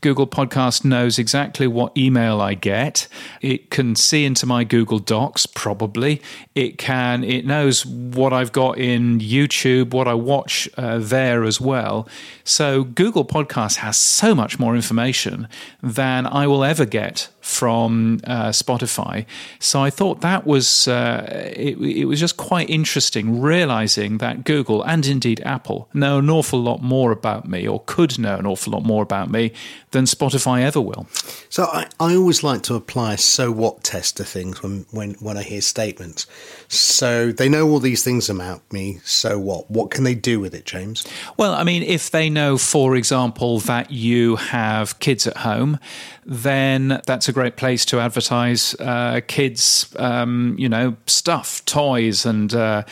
Google 0.01 0.27
Podcast 0.27 0.83
knows 0.83 1.17
exactly 1.19 1.67
what 1.67 1.95
email 1.97 2.41
I 2.41 2.53
get. 2.53 3.07
It 3.41 3.69
can 3.69 3.95
see 3.95 4.25
into 4.25 4.45
my 4.45 4.63
Google 4.63 4.99
Docs, 4.99 5.45
probably. 5.45 6.21
It 6.55 6.77
can, 6.77 7.23
it 7.23 7.45
knows 7.45 7.85
what 7.85 8.33
I've 8.33 8.51
got 8.51 8.77
in 8.77 9.19
YouTube, 9.19 9.93
what 9.93 10.07
I 10.07 10.15
watch 10.15 10.67
uh, 10.77 10.97
there 10.97 11.43
as 11.43 11.61
well. 11.61 12.07
So 12.43 12.83
Google 12.83 13.23
Podcast 13.23 13.77
has 13.77 13.97
so 13.97 14.35
much 14.35 14.59
more 14.59 14.62
information 14.71 15.47
than 15.81 16.25
I 16.25 16.47
will 16.47 16.63
ever 16.63 16.85
get 16.85 17.29
from 17.43 18.21
uh, 18.23 18.49
Spotify. 18.49 19.25
So 19.59 19.83
I 19.83 19.89
thought 19.89 20.21
that 20.21 20.47
was 20.47 20.87
uh, 20.87 21.51
it, 21.53 21.77
it, 21.77 22.05
was 22.05 22.17
just 22.17 22.37
quite 22.37 22.69
interesting 22.69 23.41
realizing 23.41 24.19
that 24.19 24.45
Google 24.45 24.81
and 24.83 25.05
indeed 25.05 25.41
Apple 25.43 25.89
know 25.93 26.19
an 26.19 26.29
awful 26.29 26.61
lot 26.61 26.81
more 26.81 27.11
about 27.11 27.45
me 27.45 27.67
or 27.67 27.81
could 27.85 28.17
know 28.17 28.37
an 28.37 28.45
awful 28.45 28.71
lot 28.71 28.83
more 28.83 29.03
about 29.03 29.29
me 29.29 29.51
than 29.91 30.05
Spotify 30.05 30.61
ever 30.61 30.79
will. 30.79 31.05
So 31.49 31.65
I, 31.65 31.89
I 31.99 32.15
always 32.15 32.43
like 32.43 32.63
to 32.63 32.75
apply 32.75 33.15
a 33.15 33.17
so 33.17 33.51
what 33.51 33.83
test 33.83 34.15
to 34.17 34.23
things 34.23 34.63
when, 34.63 34.85
when, 34.91 35.15
when 35.15 35.35
I 35.35 35.43
hear 35.43 35.61
statements. 35.61 36.25
So 36.69 37.33
they 37.33 37.49
know 37.49 37.69
all 37.69 37.79
these 37.79 38.05
things 38.05 38.29
about 38.29 38.61
me. 38.71 39.01
So 39.03 39.37
what? 39.37 39.69
What 39.69 39.91
can 39.91 40.05
they 40.05 40.15
do 40.15 40.39
with 40.39 40.55
it, 40.55 40.65
James? 40.65 41.05
Well, 41.35 41.53
I 41.53 41.65
mean, 41.65 41.83
if 41.83 42.09
they 42.09 42.29
know, 42.29 42.57
for 42.57 42.95
example, 42.95 43.59
that 43.61 43.91
you 43.91 44.37
have 44.37 44.99
kids 44.99 45.27
at 45.27 45.37
home, 45.37 45.77
then 46.25 47.01
that's 47.05 47.27
a 47.27 47.32
great 47.33 47.57
place 47.57 47.85
to 47.85 47.99
advertise 47.99 48.75
uh, 48.79 49.21
kids, 49.27 49.93
um, 49.97 50.55
you 50.57 50.69
know, 50.69 50.95
stuff, 51.05 51.63
toys, 51.65 52.25
and 52.25 52.53
uh, 52.53 52.83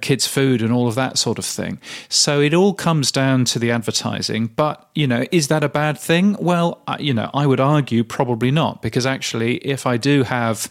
kids' 0.00 0.26
food, 0.26 0.62
and 0.62 0.72
all 0.72 0.88
of 0.88 0.94
that 0.94 1.18
sort 1.18 1.38
of 1.38 1.44
thing. 1.44 1.78
So 2.08 2.40
it 2.40 2.54
all 2.54 2.74
comes 2.74 3.12
down 3.12 3.44
to 3.46 3.58
the 3.58 3.70
advertising. 3.70 4.46
But 4.46 4.88
you 4.94 5.06
know, 5.06 5.24
is 5.30 5.48
that 5.48 5.62
a 5.62 5.68
bad 5.68 5.98
thing? 5.98 6.36
Well, 6.40 6.82
you 6.98 7.12
know, 7.12 7.30
I 7.34 7.46
would 7.46 7.60
argue 7.60 8.04
probably 8.04 8.50
not, 8.50 8.82
because 8.82 9.06
actually, 9.06 9.56
if 9.56 9.86
I 9.86 9.96
do 9.96 10.22
have 10.22 10.68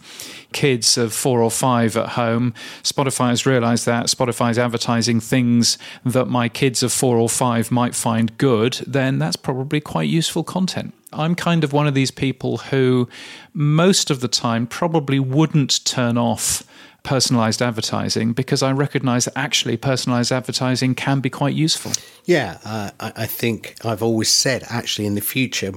kids 0.52 0.96
of 0.96 1.12
four 1.12 1.42
or 1.42 1.50
five 1.50 1.96
at 1.96 2.10
home, 2.10 2.54
Spotify 2.82 3.28
has 3.28 3.46
realized 3.46 3.86
that 3.86 4.06
Spotify 4.06 4.50
is 4.50 4.58
advertising 4.58 5.20
things 5.20 5.78
that 6.04 6.26
my 6.26 6.48
kids 6.48 6.82
of 6.82 6.92
four 6.92 7.16
or 7.16 7.28
five 7.28 7.70
might 7.70 7.94
find 7.94 8.36
good, 8.38 8.74
then 8.86 9.18
that's 9.18 9.36
probably 9.36 9.80
quite 9.80 10.08
useful 10.08 10.42
content. 10.42 10.94
I'm 11.12 11.34
kind 11.34 11.64
of 11.64 11.72
one 11.72 11.86
of 11.86 11.94
these 11.94 12.10
people 12.10 12.58
who 12.58 13.08
most 13.54 14.10
of 14.10 14.20
the 14.20 14.28
time 14.28 14.66
probably 14.66 15.18
wouldn't 15.18 15.84
turn 15.84 16.18
off 16.18 16.62
personalized 17.02 17.62
advertising 17.62 18.32
because 18.32 18.62
I 18.62 18.72
recognize 18.72 19.24
that 19.24 19.32
actually 19.36 19.76
personalized 19.76 20.30
advertising 20.30 20.94
can 20.94 21.20
be 21.20 21.30
quite 21.30 21.54
useful. 21.54 21.92
Yeah, 22.24 22.58
uh, 22.64 22.90
I 23.00 23.26
think 23.26 23.76
I've 23.84 24.02
always 24.02 24.28
said 24.28 24.64
actually 24.68 25.06
in 25.06 25.14
the 25.14 25.22
future, 25.22 25.72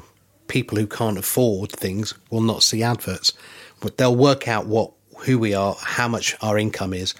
people 0.47 0.77
who 0.77 0.87
can't 0.87 1.17
afford 1.17 1.71
things 1.71 2.13
will 2.29 2.41
not 2.41 2.63
see 2.63 2.83
adverts, 2.83 3.31
but 3.79 3.97
they'll 3.97 4.15
work 4.15 4.47
out 4.47 4.65
what 4.65 4.91
who 5.25 5.39
we 5.39 5.53
are, 5.53 5.75
how 5.79 6.07
much 6.07 6.35
our 6.41 6.57
income 6.57 6.93
is, 6.93 7.13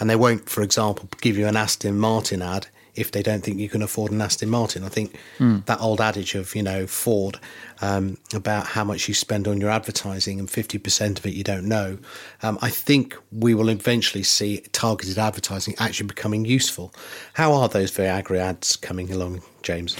and 0.00 0.08
they 0.08 0.16
won't, 0.16 0.48
for 0.48 0.62
example, 0.62 1.08
give 1.20 1.36
you 1.36 1.46
an 1.46 1.56
Aston 1.56 1.98
Martin 1.98 2.40
ad 2.40 2.68
if 2.98 3.12
they 3.12 3.22
don't 3.22 3.42
think 3.42 3.58
you 3.58 3.68
can 3.68 3.82
afford 3.82 4.12
an 4.12 4.20
Aston 4.20 4.48
Martin. 4.48 4.84
I 4.84 4.88
think 4.88 5.16
mm. 5.38 5.64
that 5.66 5.80
old 5.80 6.00
adage 6.00 6.34
of, 6.34 6.54
you 6.54 6.62
know, 6.62 6.86
Ford 6.86 7.38
um, 7.80 8.18
about 8.34 8.66
how 8.66 8.84
much 8.84 9.08
you 9.08 9.14
spend 9.14 9.46
on 9.46 9.60
your 9.60 9.70
advertising 9.70 10.38
and 10.38 10.48
50% 10.48 11.18
of 11.18 11.26
it 11.26 11.34
you 11.34 11.44
don't 11.44 11.66
know. 11.66 11.98
Um, 12.42 12.58
I 12.60 12.70
think 12.70 13.16
we 13.30 13.54
will 13.54 13.68
eventually 13.68 14.24
see 14.24 14.58
targeted 14.72 15.18
advertising 15.18 15.74
actually 15.78 16.06
becoming 16.06 16.44
useful. 16.44 16.92
How 17.34 17.52
are 17.52 17.68
those 17.68 17.92
Viagra 17.92 18.38
ads 18.38 18.76
coming 18.76 19.12
along, 19.12 19.42
James? 19.62 19.96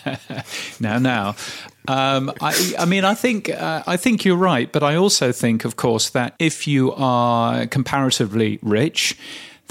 now, 0.80 0.98
now. 0.98 1.36
Um, 1.88 2.32
I, 2.40 2.74
I, 2.78 2.84
mean, 2.84 3.04
I 3.04 3.14
think 3.14 3.48
uh, 3.48 3.82
I 3.86 3.96
think 3.96 4.24
you're 4.24 4.36
right, 4.36 4.70
but 4.70 4.82
I 4.82 4.96
also 4.96 5.32
think, 5.32 5.64
of 5.64 5.76
course, 5.76 6.10
that 6.10 6.34
if 6.38 6.66
you 6.66 6.92
are 6.92 7.66
comparatively 7.66 8.58
rich, 8.62 9.16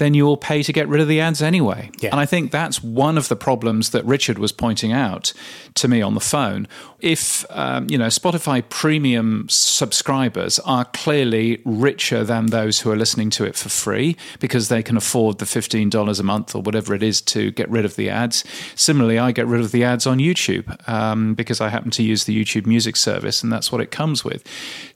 then 0.00 0.14
you 0.14 0.24
will 0.24 0.38
pay 0.38 0.62
to 0.62 0.72
get 0.72 0.88
rid 0.88 1.00
of 1.00 1.08
the 1.08 1.20
ads 1.20 1.42
anyway. 1.42 1.90
Yeah. 2.00 2.08
And 2.10 2.18
I 2.18 2.24
think 2.24 2.50
that's 2.50 2.82
one 2.82 3.18
of 3.18 3.28
the 3.28 3.36
problems 3.36 3.90
that 3.90 4.02
Richard 4.06 4.38
was 4.38 4.50
pointing 4.50 4.92
out 4.92 5.34
to 5.74 5.88
me 5.88 6.00
on 6.00 6.14
the 6.14 6.20
phone 6.20 6.66
if 7.02 7.44
um, 7.50 7.88
you 7.88 7.98
know 7.98 8.06
Spotify 8.06 8.62
premium 8.68 9.46
subscribers 9.48 10.58
are 10.60 10.84
clearly 10.86 11.60
richer 11.64 12.24
than 12.24 12.46
those 12.46 12.80
who 12.80 12.90
are 12.90 12.96
listening 12.96 13.30
to 13.30 13.44
it 13.44 13.56
for 13.56 13.68
free 13.68 14.16
because 14.38 14.68
they 14.68 14.82
can 14.82 14.96
afford 14.96 15.38
the 15.38 15.46
fifteen 15.46 15.90
dollars 15.90 16.20
a 16.20 16.22
month 16.22 16.54
or 16.54 16.62
whatever 16.62 16.94
it 16.94 17.02
is 17.02 17.20
to 17.20 17.50
get 17.52 17.68
rid 17.70 17.84
of 17.84 17.96
the 17.96 18.08
ads. 18.10 18.44
Similarly, 18.74 19.18
I 19.18 19.32
get 19.32 19.46
rid 19.46 19.60
of 19.60 19.72
the 19.72 19.84
ads 19.84 20.06
on 20.06 20.18
YouTube 20.18 20.88
um, 20.88 21.34
because 21.34 21.60
I 21.60 21.68
happen 21.68 21.90
to 21.92 22.02
use 22.02 22.24
the 22.24 22.44
YouTube 22.44 22.66
Music 22.66 22.96
service, 22.96 23.42
and 23.42 23.52
that's 23.52 23.72
what 23.72 23.80
it 23.80 23.90
comes 23.90 24.24
with. 24.24 24.44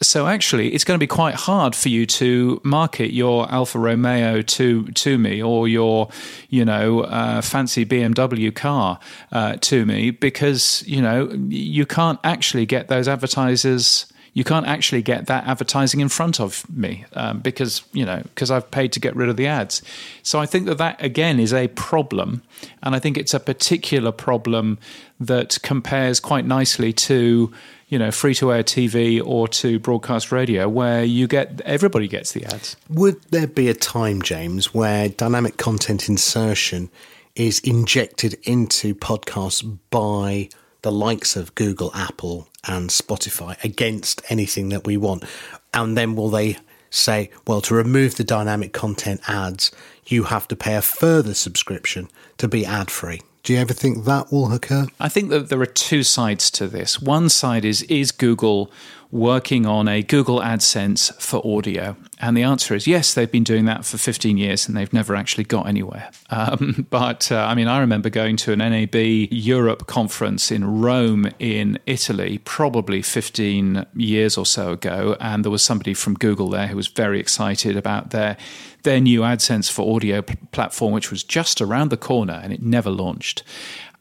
So 0.01 0.27
actually, 0.27 0.75
it's 0.75 0.85
going 0.85 0.97
to 0.99 1.03
be 1.03 1.07
quite 1.07 1.35
hard 1.35 1.75
for 1.75 1.89
you 1.89 2.07
to 2.07 2.61
market 2.65 3.13
your 3.13 3.51
Alfa 3.51 3.79
Romeo 3.79 4.43
to 4.43 4.85
to 4.85 5.19
me 5.19 5.43
or 5.43 5.69
your 5.69 6.09
you 6.49 6.65
know 6.65 7.01
uh, 7.01 7.41
fancy 7.41 7.85
BMW 7.85 8.55
car 8.55 8.99
uh, 9.33 9.57
to 9.61 9.87
me 9.87 10.11
because 10.11 10.85
you 10.87 11.01
know 11.01 11.31
you 11.49 11.87
can't 11.95 12.19
actually 12.25 12.67
get 12.67 12.89
those 12.89 13.09
advertisers 13.09 14.07
you 14.35 14.43
can't 14.43 14.67
actually 14.67 15.01
get 15.01 15.27
that 15.27 15.47
advertising 15.47 16.01
in 16.01 16.09
front 16.09 16.41
of 16.41 16.69
me 16.69 17.05
um, 17.13 17.39
because 17.39 17.83
you 17.93 18.05
know 18.05 18.21
because 18.25 18.51
I've 18.51 18.69
paid 18.71 18.93
to 18.93 19.01
get 19.01 19.15
rid 19.17 19.29
of 19.29 19.37
the 19.37 19.47
ads. 19.47 19.81
So 20.23 20.41
I 20.41 20.47
think 20.47 20.67
that 20.67 20.79
that 20.79 21.03
again 21.03 21.39
is 21.39 21.55
a 21.55 21.69
problem, 21.69 22.43
and 22.83 22.95
I 22.97 22.99
think 22.99 23.17
it's 23.17 23.33
a 23.33 23.41
particular 23.41 24.11
problem 24.13 24.79
that 25.21 25.59
compares 25.63 26.19
quite 26.19 26.45
nicely 26.45 26.93
to 26.93 27.53
you 27.89 27.99
know 27.99 28.11
free 28.11 28.35
to 28.35 28.53
air 28.53 28.65
TV 28.65 29.25
or 29.25 29.47
to 29.49 29.79
broadcast 29.79 30.33
radio 30.33 30.69
where 30.69 31.05
you 31.05 31.29
get 31.29 31.61
everybody 31.61 32.09
gets 32.09 32.33
the 32.33 32.45
ads. 32.45 32.77
Would 32.91 33.23
there 33.31 33.47
be 33.47 33.69
a 33.69 33.75
time, 33.75 34.21
James, 34.21 34.75
where 34.75 35.09
dynamic 35.09 35.59
content 35.59 36.09
insertion 36.09 36.91
is 37.37 37.61
injected 37.61 38.37
into 38.43 38.97
podcasts 38.97 39.79
by 39.91 40.49
the 40.85 40.93
likes 40.93 41.35
of 41.35 41.55
Google, 41.55 41.91
Apple, 41.95 42.47
and 42.69 42.91
Spotify 42.91 43.63
against 43.65 44.21
anything 44.29 44.69
that 44.69 44.87
we 44.87 44.99
want. 44.99 45.25
And 45.73 45.97
then 45.97 46.15
will 46.15 46.29
they 46.29 46.59
say, 46.91 47.31
well, 47.47 47.63
to 47.63 47.75
remove 47.75 48.17
the 48.17 48.23
dynamic 48.23 48.75
content 48.75 49.23
ads, 49.27 49.73
you 50.07 50.25
have 50.25 50.47
to 50.49 50.57
pay 50.57 50.77
a 50.77 50.83
further 50.83 51.33
subscription 51.33 52.09
to 52.37 52.49
be 52.49 52.67
ad 52.67 52.91
free? 52.91 53.23
Do 53.43 53.55
you 53.55 53.59
ever 53.59 53.73
think 53.73 54.05
that 54.05 54.31
will 54.31 54.53
occur? 54.53 54.87
I 55.01 55.09
think 55.09 55.31
that 55.31 55.49
there 55.49 55.61
are 55.61 55.67
two 55.67 56.03
sides 56.03 56.51
to 56.53 56.69
this. 56.69 57.01
One 57.01 57.31
side 57.31 57.65
is 57.65 57.83
is 57.83 58.13
Google 58.13 58.71
working 59.15 59.65
on 59.65 59.87
a 59.87 60.03
Google 60.03 60.41
AdSense 60.41 61.15
for 61.23 61.41
audio? 61.47 61.97
And 62.19 62.37
the 62.37 62.43
answer 62.43 62.75
is 62.75 62.87
yes, 62.87 63.15
they've 63.15 63.31
been 63.31 63.45
doing 63.45 63.65
that 63.67 63.85
for 63.85 63.97
15 63.97 64.37
years 64.37 64.67
and 64.67 64.77
they've 64.77 64.93
never 64.93 65.15
actually 65.15 65.45
got 65.45 65.69
anywhere. 65.69 66.11
Um, 66.31 66.87
but 66.91 67.31
uh, 67.31 67.37
I 67.37 67.55
mean, 67.55 67.69
I 67.69 67.79
remember 67.79 68.11
going 68.11 68.37
to 68.39 68.53
an 68.53 68.59
NAB 68.59 68.95
Europe 68.95 69.87
conference 69.87 70.51
in 70.51 70.81
Rome 70.81 71.31
in 71.39 71.79
Italy, 71.87 72.39
probably 72.39 73.01
15 73.01 73.87
years 73.95 74.37
or 74.37 74.45
so 74.45 74.73
ago. 74.73 75.17
And 75.21 75.45
there 75.45 75.53
was 75.53 75.63
somebody 75.63 75.95
from 75.95 76.15
Google 76.15 76.51
there 76.51 76.67
who 76.67 76.77
was 76.77 76.89
very 76.89 77.21
excited 77.21 77.77
about 77.77 78.11
their 78.11 78.37
their 78.83 79.01
new 79.01 79.23
AdSense 79.23 79.73
for 79.73 79.95
audio 79.95 80.21
platform, 80.21 80.93
which 80.93 81.11
was 81.11 81.25
just 81.25 81.63
around 81.63 81.89
the 81.89 81.97
corner 81.97 82.39
and 82.43 82.53
it 82.53 82.61
never 82.61 82.91
launched. 82.91 83.43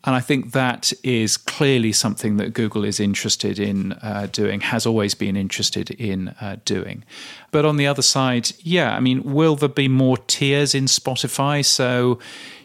And 0.05 0.15
I 0.15 0.19
think 0.19 0.51
that 0.51 0.91
is 1.01 1.37
clearly 1.37 1.93
something 1.93 2.35
that 2.37 2.53
Google 2.53 2.83
is 2.83 2.99
interested 2.99 3.57
in 3.57 3.93
uh, 3.93 4.27
doing, 4.31 4.59
has 4.61 4.85
always 4.85 5.15
been 5.15 5.37
interested 5.37 5.91
in 5.91 6.29
uh, 6.41 6.57
doing. 6.65 7.05
But 7.51 7.63
on 7.63 7.77
the 7.77 7.87
other 7.87 8.01
side, 8.01 8.51
yeah, 8.59 8.95
I 8.95 8.99
mean, 8.99 9.23
will 9.23 9.55
there 9.55 9.69
be 9.69 9.87
more 9.87 10.17
tiers 10.17 10.75
in 10.75 10.85
Spotify? 10.85 11.63
So, 11.63 12.19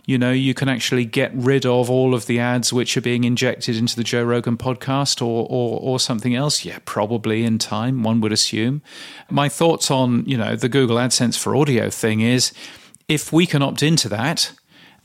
you 0.05 0.19
know, 0.19 0.33
you 0.33 0.53
can 0.53 0.69
actually 0.69 1.05
get 1.05 1.31
rid 1.33 1.65
of 1.65 1.89
all 1.89 2.13
of 2.13 2.27
the 2.27 2.41
ads 2.41 2.73
which 2.73 2.97
are 2.97 3.03
being 3.03 3.23
injected 3.23 3.77
into 3.77 3.95
the 3.95 4.03
Joe 4.03 4.25
Rogan 4.25 4.57
podcast 4.57 5.23
or, 5.23 5.47
or, 5.49 5.79
or 5.81 6.01
something 6.01 6.35
else? 6.35 6.65
Yeah, 6.65 6.79
probably 6.87 7.45
in 7.45 7.59
time, 7.59 8.03
one 8.03 8.21
would 8.23 8.33
assume. 8.33 8.83
My 9.31 9.49
thoughts 9.49 9.93
on, 9.93 10.25
you 10.25 10.37
know, 10.37 10.57
the 10.57 10.69
Google 10.69 10.97
AdSense 10.97 11.39
for 11.39 11.55
audio 11.55 11.89
thing 11.89 12.21
is 12.21 12.53
if 13.07 13.33
we 13.33 13.47
can 13.47 13.63
opt 13.63 13.83
into 13.83 14.09
that, 14.09 14.53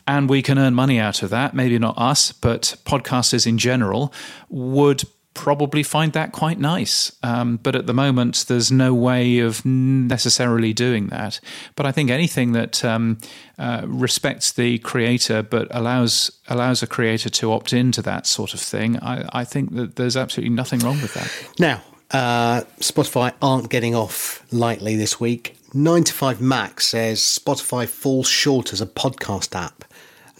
and 0.07 0.29
we 0.29 0.41
can 0.41 0.57
earn 0.57 0.73
money 0.73 0.99
out 0.99 1.23
of 1.23 1.29
that. 1.29 1.53
Maybe 1.53 1.79
not 1.79 1.97
us, 1.97 2.31
but 2.31 2.75
podcasters 2.85 3.47
in 3.47 3.57
general 3.57 4.13
would 4.49 5.03
probably 5.33 5.83
find 5.83 6.13
that 6.13 6.31
quite 6.31 6.59
nice. 6.59 7.15
Um, 7.23 7.57
but 7.57 7.75
at 7.75 7.87
the 7.87 7.93
moment, 7.93 8.45
there's 8.47 8.71
no 8.71 8.93
way 8.93 9.39
of 9.39 9.65
necessarily 9.65 10.73
doing 10.73 11.07
that. 11.07 11.39
But 11.75 11.85
I 11.85 11.91
think 11.91 12.09
anything 12.09 12.51
that 12.53 12.83
um, 12.85 13.17
uh, 13.57 13.83
respects 13.85 14.51
the 14.51 14.77
creator 14.79 15.41
but 15.41 15.67
allows 15.71 16.31
allows 16.47 16.83
a 16.83 16.87
creator 16.87 17.29
to 17.29 17.51
opt 17.51 17.73
into 17.73 18.01
that 18.03 18.27
sort 18.27 18.53
of 18.53 18.59
thing, 18.59 18.99
I, 18.99 19.27
I 19.33 19.43
think 19.43 19.75
that 19.75 19.95
there's 19.95 20.17
absolutely 20.17 20.55
nothing 20.55 20.79
wrong 20.79 21.01
with 21.01 21.13
that. 21.15 21.31
Now, 21.59 21.81
uh, 22.11 22.61
Spotify 22.79 23.33
aren't 23.41 23.69
getting 23.69 23.95
off 23.95 24.45
lightly 24.51 24.95
this 24.95 25.19
week. 25.19 25.57
9 25.73 26.03
to 26.03 26.13
5 26.13 26.39
Max 26.39 26.87
says 26.87 27.19
Spotify 27.19 27.87
falls 27.87 28.27
short 28.27 28.71
as 28.73 28.81
a 28.81 28.85
podcast 28.85 29.55
app. 29.55 29.83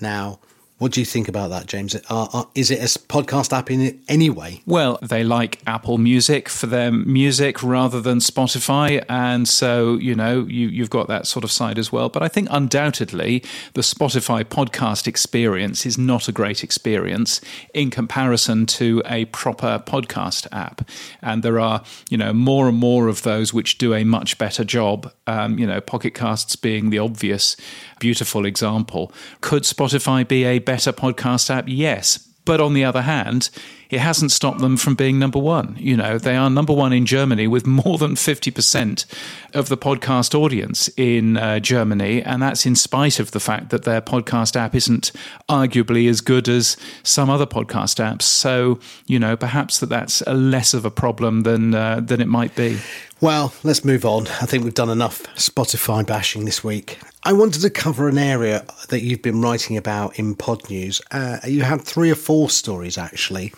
Now, 0.03 0.39
what 0.79 0.91
do 0.91 0.99
you 0.99 1.05
think 1.05 1.27
about 1.27 1.49
that, 1.51 1.67
James? 1.67 1.95
Uh, 1.95 2.27
uh, 2.33 2.43
is 2.55 2.71
it 2.71 2.79
a 2.79 2.99
podcast 3.07 3.53
app 3.55 3.69
in 3.69 4.01
any 4.09 4.29
way? 4.29 4.61
Well, 4.65 4.97
they 5.01 5.23
like 5.23 5.61
Apple 5.67 5.97
Music 5.97 6.49
for 6.49 6.65
their 6.65 6.91
music 6.91 7.61
rather 7.61 8.01
than 8.01 8.17
Spotify, 8.17 9.05
and 9.07 9.47
so 9.47 9.95
you 9.95 10.15
know 10.15 10.45
you, 10.45 10.67
you've 10.67 10.89
got 10.89 11.07
that 11.07 11.27
sort 11.27 11.43
of 11.43 11.51
side 11.51 11.77
as 11.77 11.91
well. 11.91 12.09
But 12.09 12.23
I 12.23 12.27
think 12.27 12.47
undoubtedly 12.51 13.43
the 13.75 13.81
Spotify 13.81 14.43
podcast 14.43 15.07
experience 15.07 15.85
is 15.85 15.97
not 15.97 16.27
a 16.27 16.31
great 16.31 16.63
experience 16.63 17.39
in 17.73 17.91
comparison 17.91 18.65
to 18.65 19.01
a 19.05 19.25
proper 19.25 19.81
podcast 19.85 20.47
app, 20.51 20.89
and 21.21 21.43
there 21.43 21.59
are 21.59 21.83
you 22.09 22.17
know 22.17 22.33
more 22.33 22.67
and 22.67 22.77
more 22.77 23.07
of 23.07 23.21
those 23.21 23.53
which 23.53 23.77
do 23.77 23.93
a 23.93 24.03
much 24.03 24.37
better 24.39 24.63
job. 24.63 25.13
Um, 25.27 25.57
you 25.57 25.67
know, 25.67 25.79
Pocket 25.79 26.15
Casts 26.15 26.55
being 26.55 26.89
the 26.89 26.99
obvious 26.99 27.55
beautiful 28.03 28.45
example. 28.45 29.13
Could 29.39 29.63
Spotify 29.63 30.27
be 30.27 30.43
a 30.43 30.59
better 30.63 30.91
podcast 30.91 31.49
app? 31.49 31.65
Yes. 31.67 32.29
But 32.45 32.59
on 32.59 32.73
the 32.73 32.83
other 32.83 33.03
hand, 33.03 33.49
it 33.89 33.99
hasn't 33.99 34.31
stopped 34.31 34.59
them 34.59 34.75
from 34.75 34.95
being 34.95 35.17
number 35.17 35.39
one. 35.39 35.75
You 35.79 35.95
know, 35.95 36.17
they 36.17 36.35
are 36.35 36.49
number 36.49 36.73
one 36.73 36.91
in 36.91 37.05
Germany 37.05 37.47
with 37.47 37.65
more 37.65 37.97
than 37.97 38.15
50% 38.15 39.05
of 39.53 39.69
the 39.69 39.77
podcast 39.77 40.35
audience 40.35 40.89
in 40.97 41.37
uh, 41.37 41.59
Germany. 41.59 42.21
And 42.21 42.41
that's 42.41 42.65
in 42.65 42.75
spite 42.75 43.19
of 43.19 43.31
the 43.31 43.39
fact 43.39 43.69
that 43.69 43.83
their 43.83 44.01
podcast 44.01 44.55
app 44.55 44.75
isn't 44.75 45.11
arguably 45.47 46.09
as 46.09 46.21
good 46.21 46.49
as 46.49 46.75
some 47.03 47.29
other 47.29 47.45
podcast 47.45 48.03
apps. 48.03 48.23
So, 48.23 48.79
you 49.05 49.19
know, 49.19 49.37
perhaps 49.37 49.79
that 49.79 49.89
that's 49.89 50.21
a 50.21 50.33
less 50.33 50.73
of 50.73 50.85
a 50.85 50.91
problem 50.91 51.43
than, 51.43 51.73
uh, 51.73 52.01
than 52.01 52.19
it 52.19 52.27
might 52.27 52.55
be. 52.55 52.79
Well, 53.23 53.53
let's 53.63 53.85
move 53.85 54.03
on. 54.03 54.27
I 54.27 54.45
think 54.45 54.65
we've 54.65 54.73
done 54.73 54.89
enough 54.89 55.23
Spotify 55.37 56.05
bashing 56.05 56.43
this 56.43 56.61
week. 56.61 56.99
I 57.23 57.31
wanted 57.31 57.61
to 57.61 57.69
cover 57.69 58.09
an 58.09 58.17
area 58.17 58.65
that 58.89 59.01
you've 59.01 59.21
been 59.21 59.41
writing 59.41 59.77
about 59.77 60.19
in 60.19 60.35
Pod 60.35 60.69
News. 60.69 61.01
Uh, 61.09 61.37
you 61.47 61.61
had 61.61 61.81
three 61.81 62.11
or 62.11 62.15
four 62.15 62.49
stories 62.49 62.97
actually, 62.97 63.53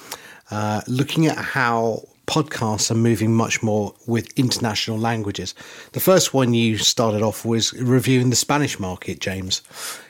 uh, 0.51 0.81
looking 0.85 1.25
at 1.25 1.39
how 1.39 2.07
podcasts 2.27 2.91
are 2.91 2.95
moving 2.95 3.33
much 3.33 3.63
more 3.63 3.95
with 4.05 4.31
international 4.37 4.99
languages. 4.99 5.55
The 5.93 5.99
first 5.99 6.31
one 6.31 6.53
you 6.53 6.77
started 6.77 7.23
off 7.23 7.43
was 7.43 7.73
reviewing 7.73 8.29
the 8.29 8.35
Spanish 8.35 8.79
market, 8.79 9.19
James 9.19 9.63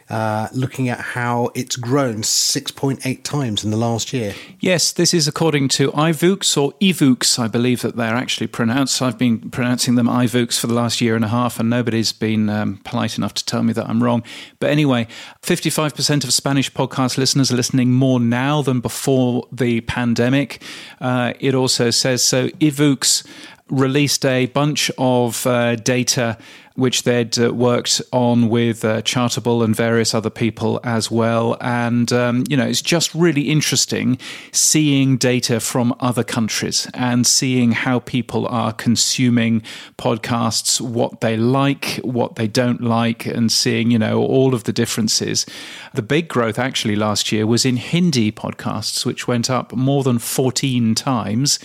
uh, 0.10 0.48
looking 0.54 0.88
at 0.88 1.00
how 1.00 1.50
it's 1.56 1.76
grown 1.76 2.18
6.8 2.18 3.24
times 3.24 3.64
in 3.64 3.72
the 3.72 3.78
last 3.78 4.14
year. 4.14 4.36
Yes, 4.60 4.92
this 4.92 5.14
is 5.14 5.28
according 5.28 5.68
to 5.70 5.92
iVoox 5.94 6.62
or 6.62 6.74
eVoox, 6.74 7.40
I 7.40 7.48
believe 7.48 7.82
that 7.82 7.96
they're 7.96 8.16
actually 8.16 8.48
pronounced. 8.48 9.02
I've 9.02 9.18
been 9.18 9.50
pronouncing 9.50 9.96
them 9.96 10.08
iVoox 10.08 10.60
for 10.60 10.68
the 10.68 10.74
last 10.74 11.02
year 11.02 11.16
and 11.16 11.26
a 11.26 11.30
half, 11.30 11.60
and 11.60 11.70
nobody's 11.70 12.14
been 12.14 12.50
um, 12.50 12.78
polite 12.84 13.18
enough 13.18 13.34
to 13.36 13.46
tell 13.46 13.64
me 13.64 13.74
that 13.74 13.90
I'm 13.90 14.04
wrong. 14.04 14.24
But 14.60 14.70
anyway, 14.70 15.08
55% 15.42 16.24
of 16.24 16.32
Spanish 16.34 16.72
podcast 16.72 17.18
listeners 17.18 17.52
are 17.52 17.56
listening 17.56 17.92
more 17.92 18.20
now 18.20 18.62
than 18.62 18.82
before 18.82 19.48
the 19.52 19.82
pandemic. 19.82 20.62
Uh, 21.02 21.34
it 21.40 21.56
also 21.56 21.90
says 21.90 22.22
so. 22.22 22.50
eVoox 22.50 23.26
released 23.70 24.26
a 24.26 24.46
bunch 24.48 24.92
of 24.98 25.46
uh, 25.48 25.76
data 25.76 26.38
which 26.76 27.04
they'd 27.04 27.40
uh, 27.40 27.54
worked 27.54 28.02
on 28.12 28.50
with 28.50 28.84
uh, 28.84 29.02
Chartable 29.02 29.64
and 29.64 29.76
various 29.76 30.14
other 30.14 30.30
people 30.30 30.80
as 30.84 31.10
well. 31.10 31.58
And, 31.62 32.12
um, 32.12 32.44
you 32.50 32.58
know, 32.58 32.66
it's 32.66 32.82
just 32.82 33.16
really 33.16 33.50
interesting 33.50 34.18
seeing 34.52 35.16
data 35.18 35.62
from 35.62 35.96
other 36.02 36.24
countries 36.24 36.90
and 36.94 37.26
seeing 37.26 37.72
how 37.72 38.00
people 38.00 38.46
are 38.48 38.74
consuming 38.74 39.62
podcasts, 39.98 40.82
what 40.82 41.22
they 41.22 41.38
like, 41.38 42.00
what 42.04 42.36
they 42.36 42.48
don't 42.48 42.82
like, 42.82 43.26
and 43.26 43.52
seeing, 43.52 43.90
you 43.90 44.00
know, 44.00 44.22
all 44.22 44.54
of 44.54 44.66
the 44.66 44.74
differences. 44.74 45.46
The 45.94 46.02
big 46.02 46.28
growth 46.28 46.60
actually 46.60 46.98
last 46.98 47.32
year 47.32 47.48
was 47.48 47.66
in 47.66 47.78
Hindi 47.78 48.34
podcasts, 48.34 49.06
which 49.06 49.28
went 49.30 49.50
up 49.50 49.72
more 49.74 50.04
than 50.04 50.20
14 50.20 50.94
times 50.94 51.60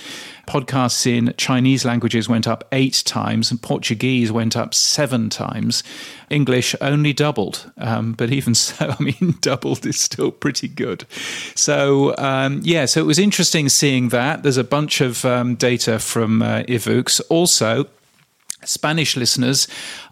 podcasts 0.51 1.07
in 1.07 1.33
Chinese 1.37 1.85
languages 1.85 2.29
went 2.29 2.49
up 2.49 2.67
eight 2.73 3.05
times 3.07 3.53
and 3.53 3.63
Portuguese 3.63 4.33
went 4.33 4.57
up 4.57 4.75
seven 4.75 5.31
times. 5.31 5.85
English 6.29 6.75
only 6.81 7.13
doubled, 7.13 7.71
um, 7.79 8.15
but 8.15 8.33
even 8.33 8.55
so, 8.57 8.95
I 8.99 9.03
mean, 9.03 9.37
doubled 9.41 9.87
is 9.87 10.01
still 10.01 10.33
pretty 10.33 10.67
good. 10.67 11.05
So 11.55 12.17
um, 12.19 12.61
yeah, 12.65 12.87
so 12.87 13.01
it 13.01 13.07
was 13.07 13.19
interesting 13.19 13.69
seeing 13.69 14.09
that. 14.09 14.43
There's 14.43 14.57
a 14.57 14.65
bunch 14.65 15.01
of 15.01 15.25
um, 15.25 15.55
data 15.55 16.01
from 16.01 16.43
uh, 16.43 16.63
eVoox. 16.65 17.21
Also, 17.29 17.87
Spanish 18.65 19.17
listeners 19.17 19.67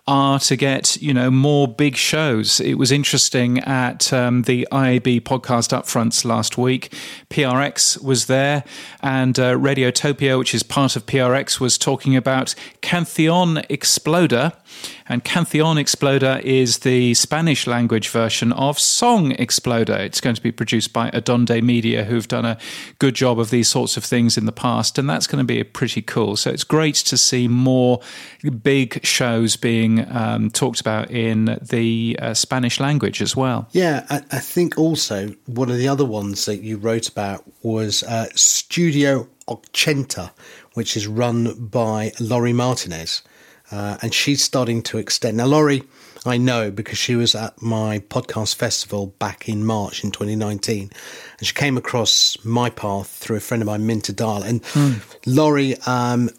are 0.09 0.39
to 0.39 0.57
get 0.57 0.97
you 1.03 1.13
know 1.13 1.31
more 1.31 1.69
big 1.69 1.95
shows. 1.95 2.61
It 2.61 2.75
was 2.75 2.91
interesting 2.91 3.59
at 3.59 4.11
um, 4.11 4.43
the 4.43 4.67
IAB 4.73 5.21
podcast 5.21 5.77
upfronts 5.77 6.25
last 6.25 6.57
week. 6.57 6.95
PRX 7.29 8.03
was 8.03 8.25
there, 8.25 8.65
and 9.03 9.39
uh, 9.39 9.55
Radiotopia, 9.55 10.39
which 10.39 10.55
is 10.55 10.63
part 10.63 10.97
of 10.97 11.05
PRX, 11.05 11.61
was 11.61 11.77
talking 11.77 12.17
about 12.17 12.55
Canción 12.81 13.65
Exploder. 13.69 14.55
And 15.11 15.25
Canción 15.25 15.79
Exploder 15.79 16.41
is 16.45 16.81
the 16.81 17.15
Spanish 17.15 17.67
language 17.67 18.11
version 18.11 18.53
of 18.53 18.79
Song 18.79 19.33
Exploder. 19.33 19.95
It's 19.95 20.21
going 20.21 20.37
to 20.37 20.43
be 20.43 20.53
produced 20.53 20.93
by 20.93 21.11
Adonde 21.15 21.63
Media, 21.63 22.05
who've 22.05 22.29
done 22.29 22.45
a 22.45 22.59
good 22.99 23.15
job 23.15 23.39
of 23.41 23.49
these 23.49 23.69
sorts 23.69 23.97
of 23.97 24.05
things 24.05 24.37
in 24.37 24.45
the 24.45 24.53
past, 24.53 24.99
and 24.99 25.09
that's 25.09 25.27
going 25.27 25.39
to 25.39 25.47
be 25.47 25.63
pretty 25.65 26.03
cool. 26.03 26.37
So 26.37 26.51
it's 26.51 26.65
great 26.65 26.97
to 26.97 27.17
see 27.17 27.49
more 27.49 28.01
big 28.63 29.05
shows 29.05 29.57
being 29.57 30.11
um, 30.15 30.51
talked 30.51 30.81
about 30.81 31.11
in 31.11 31.59
the 31.61 32.17
uh, 32.21 32.35
Spanish 32.35 32.79
language 32.81 33.21
as 33.21 33.35
well. 33.35 33.69
Yeah, 33.73 34.07
I, 34.11 34.19
I, 34.31 34.39
think 34.39 34.79
also 34.79 35.35
one 35.47 35.71
of 35.71 35.77
the 35.77 35.89
other 35.89 36.05
ones 36.05 36.45
that 36.45 36.63
you 36.63 36.77
wrote 36.77 37.09
about 37.09 37.45
was 37.63 38.03
uh, 38.05 38.27
Studio 38.35 39.29
Ochenta, 39.49 40.31
which 40.75 40.97
is 40.97 41.07
run 41.07 41.55
by 41.67 42.13
Lory 42.21 42.53
Martinez 42.53 43.23
uh, 43.71 43.99
and 44.03 44.15
she's 44.15 44.43
starting 44.43 44.83
to 44.83 44.99
extend. 44.99 45.37
Now, 45.37 45.47
Lory, 45.47 45.83
I 46.25 46.37
know 46.37 46.71
because 46.71 46.99
she 46.99 47.17
was 47.17 47.35
at 47.35 47.61
my 47.61 47.99
podcast 47.99 48.57
festival 48.57 49.09
back 49.19 49.49
in 49.49 49.65
March 49.65 50.05
in 50.05 50.11
2019, 50.11 50.91
and 51.39 51.47
she 51.47 51.55
came 51.55 51.77
across 51.77 52.37
my 52.45 52.71
path 52.71 53.09
through 53.09 53.37
a 53.37 53.41
friend 53.41 53.63
of 53.63 53.67
mine, 53.67 53.87
Minter 53.87 54.13
Dial. 54.13 54.43
And 54.43 54.63
mm. 54.63 55.17
Lory 55.27 55.77
um, 55.87 56.31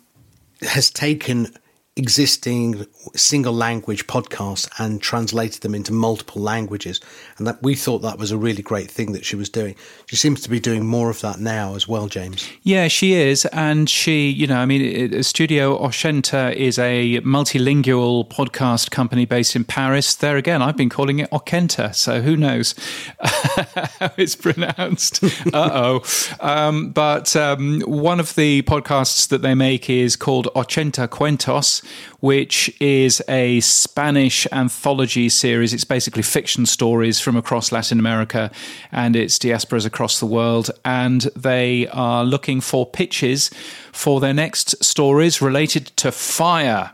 has 0.62 0.90
taken 0.90 1.54
existing 2.00 2.86
single 3.16 3.54
language 3.54 4.08
podcasts 4.08 4.70
and 4.80 5.02
translated 5.02 5.62
them 5.62 5.76
into 5.76 5.92
multiple 5.92 6.42
languages. 6.42 7.02
And 7.38 7.46
that 7.46 7.62
we 7.62 7.76
thought 7.76 8.00
that 8.00 8.18
was 8.18 8.32
a 8.32 8.38
really 8.38 8.64
great 8.64 8.90
thing 8.90 9.12
that 9.12 9.26
she 9.26 9.36
was 9.36 9.50
doing. 9.50 9.76
She 10.06 10.16
seems 10.16 10.42
to 10.42 10.50
be 10.50 10.60
doing 10.60 10.86
more 10.86 11.10
of 11.10 11.20
that 11.22 11.40
now 11.40 11.76
as 11.76 11.88
well, 11.88 12.08
James. 12.08 12.50
Yeah, 12.64 12.88
she 12.88 13.14
is. 13.14 13.46
And 13.48 13.90
she, 13.90 14.30
you 14.30 14.48
know, 14.48 14.58
I 14.58 14.66
mean, 14.66 15.22
Studio 15.24 15.78
Ochenta 15.78 16.54
is 16.56 16.80
a 16.80 17.20
multilingual 17.22 18.30
podcast 18.30 18.92
company 18.92 19.26
based 19.26 19.56
in 19.56 19.66
Paris. 19.66 20.16
There 20.16 20.38
again, 20.38 20.62
I've 20.62 20.78
been 20.78 20.90
calling 20.90 21.20
it 21.20 21.30
Okenta. 21.32 21.94
So 21.94 22.22
who 22.22 22.38
knows 22.38 22.76
how 23.20 24.12
it's 24.18 24.36
pronounced? 24.36 25.22
uh 25.54 25.70
oh. 25.74 26.04
Um, 26.40 26.92
but 26.92 27.36
um, 27.36 27.82
one 27.82 28.22
of 28.22 28.36
the 28.36 28.62
podcasts 28.62 29.28
that 29.28 29.42
they 29.42 29.54
make 29.54 29.90
is 29.90 30.16
called 30.16 30.48
Ochenta 30.56 31.10
Cuentos 31.10 31.84
which 32.20 32.76
is 32.82 33.22
a 33.28 33.60
Spanish 33.62 34.48
anthology 34.52 35.30
series. 35.30 35.74
It's 35.74 35.84
basically 35.84 36.24
fiction 36.24 36.66
stories 36.66 37.20
from 37.20 37.36
across 37.36 37.72
Latin 37.72 38.00
America 38.00 38.52
and 38.92 39.16
its 39.16 39.38
diasporas 39.40 39.86
across 39.86 40.20
the 40.20 40.26
world. 40.26 40.72
And 40.84 41.22
they 41.36 41.88
are 41.88 42.24
looking 42.24 42.62
for 42.62 42.86
pitches 42.86 43.50
for 43.92 44.20
their 44.20 44.34
next 44.34 44.84
stories 44.84 45.42
related 45.42 45.88
to 45.98 46.12
fire 46.12 46.92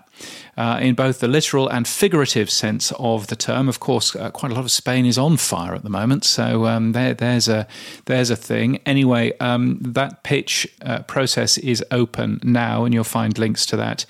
uh, 0.58 0.80
in 0.82 0.96
both 0.96 1.20
the 1.20 1.28
literal 1.28 1.68
and 1.68 1.88
figurative 1.88 2.50
sense 2.50 2.91
of 2.98 3.28
the 3.28 3.36
term. 3.36 3.68
Of 3.68 3.80
course, 3.80 4.16
uh, 4.16 4.30
quite 4.32 4.52
a 4.52 4.56
lot 4.56 4.64
of 4.64 4.72
Spain 4.72 5.06
is 5.06 5.18
on 5.18 5.38
fire 5.38 5.74
at 5.74 5.84
the 5.84 5.89
moment, 5.89 6.24
so 6.24 6.66
um, 6.66 6.93
there, 6.93 7.14
there's 7.14 7.48
a 7.48 7.68
there's 8.06 8.30
a 8.30 8.36
thing. 8.36 8.80
Anyway, 8.86 9.38
um, 9.39 9.78
that 9.82 10.24
pitch 10.24 10.68
uh, 10.82 11.00
process 11.04 11.58
is 11.58 11.84
open 11.91 12.39
now, 12.43 12.86
and 12.86 12.93
you'll 12.93 13.04
find 13.04 13.38
links 13.38 13.66
to 13.68 13.78
that 13.78 14.06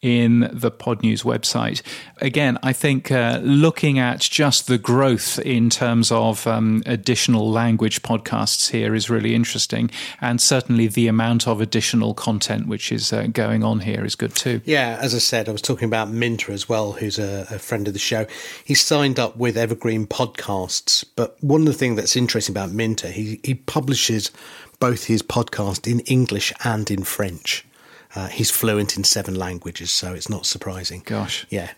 in 0.00 0.48
the 0.52 0.70
Pod 0.70 1.02
News 1.02 1.22
website. 1.22 1.82
Again, 2.18 2.58
I 2.62 2.72
think 2.72 3.10
uh, 3.10 3.40
looking 3.42 3.98
at 3.98 4.20
just 4.20 4.68
the 4.68 4.78
growth 4.78 5.38
in 5.40 5.70
terms 5.70 6.12
of 6.12 6.46
um, 6.46 6.82
additional 6.86 7.50
language 7.50 8.02
podcasts 8.02 8.70
here 8.70 8.94
is 8.94 9.10
really 9.10 9.34
interesting, 9.34 9.90
and 10.20 10.40
certainly 10.40 10.86
the 10.86 11.08
amount 11.08 11.48
of 11.48 11.60
additional 11.60 12.14
content 12.14 12.68
which 12.68 12.92
is 12.92 13.12
uh, 13.12 13.26
going 13.32 13.64
on 13.64 13.80
here 13.80 14.04
is 14.04 14.14
good 14.14 14.34
too. 14.34 14.60
Yeah, 14.64 14.98
as 15.00 15.14
I 15.14 15.18
said, 15.18 15.48
I 15.48 15.52
was 15.52 15.62
talking 15.62 15.86
about 15.86 16.10
Minter 16.10 16.52
as 16.52 16.68
well, 16.68 16.92
who's 16.92 17.18
a, 17.18 17.46
a 17.50 17.58
friend 17.58 17.88
of 17.88 17.92
the 17.92 17.98
show. 17.98 18.26
He 18.64 18.74
signed 18.74 19.18
up 19.18 19.36
with 19.36 19.56
Evergreen 19.56 20.06
Podcasts, 20.06 21.04
but 21.16 21.36
one 21.42 21.62
of 21.62 21.66
the 21.66 21.72
things 21.72 21.96
that's 21.96 22.16
interesting 22.16 22.52
about 22.52 22.70
Minter, 22.70 23.08
he, 23.08 23.40
he 23.42 23.54
publishes 23.54 24.30
both 24.78 25.04
his 25.04 25.22
podcast 25.22 25.90
in 25.90 26.00
English 26.00 26.52
and 26.62 26.88
in 26.90 27.02
French. 27.02 27.64
Uh, 28.14 28.28
he's 28.28 28.50
fluent 28.50 28.96
in 28.96 29.04
seven 29.04 29.34
languages, 29.34 29.90
so 29.90 30.14
it's 30.14 30.30
not 30.30 30.46
surprising. 30.46 31.02
Gosh. 31.04 31.46
Yeah. 31.50 31.70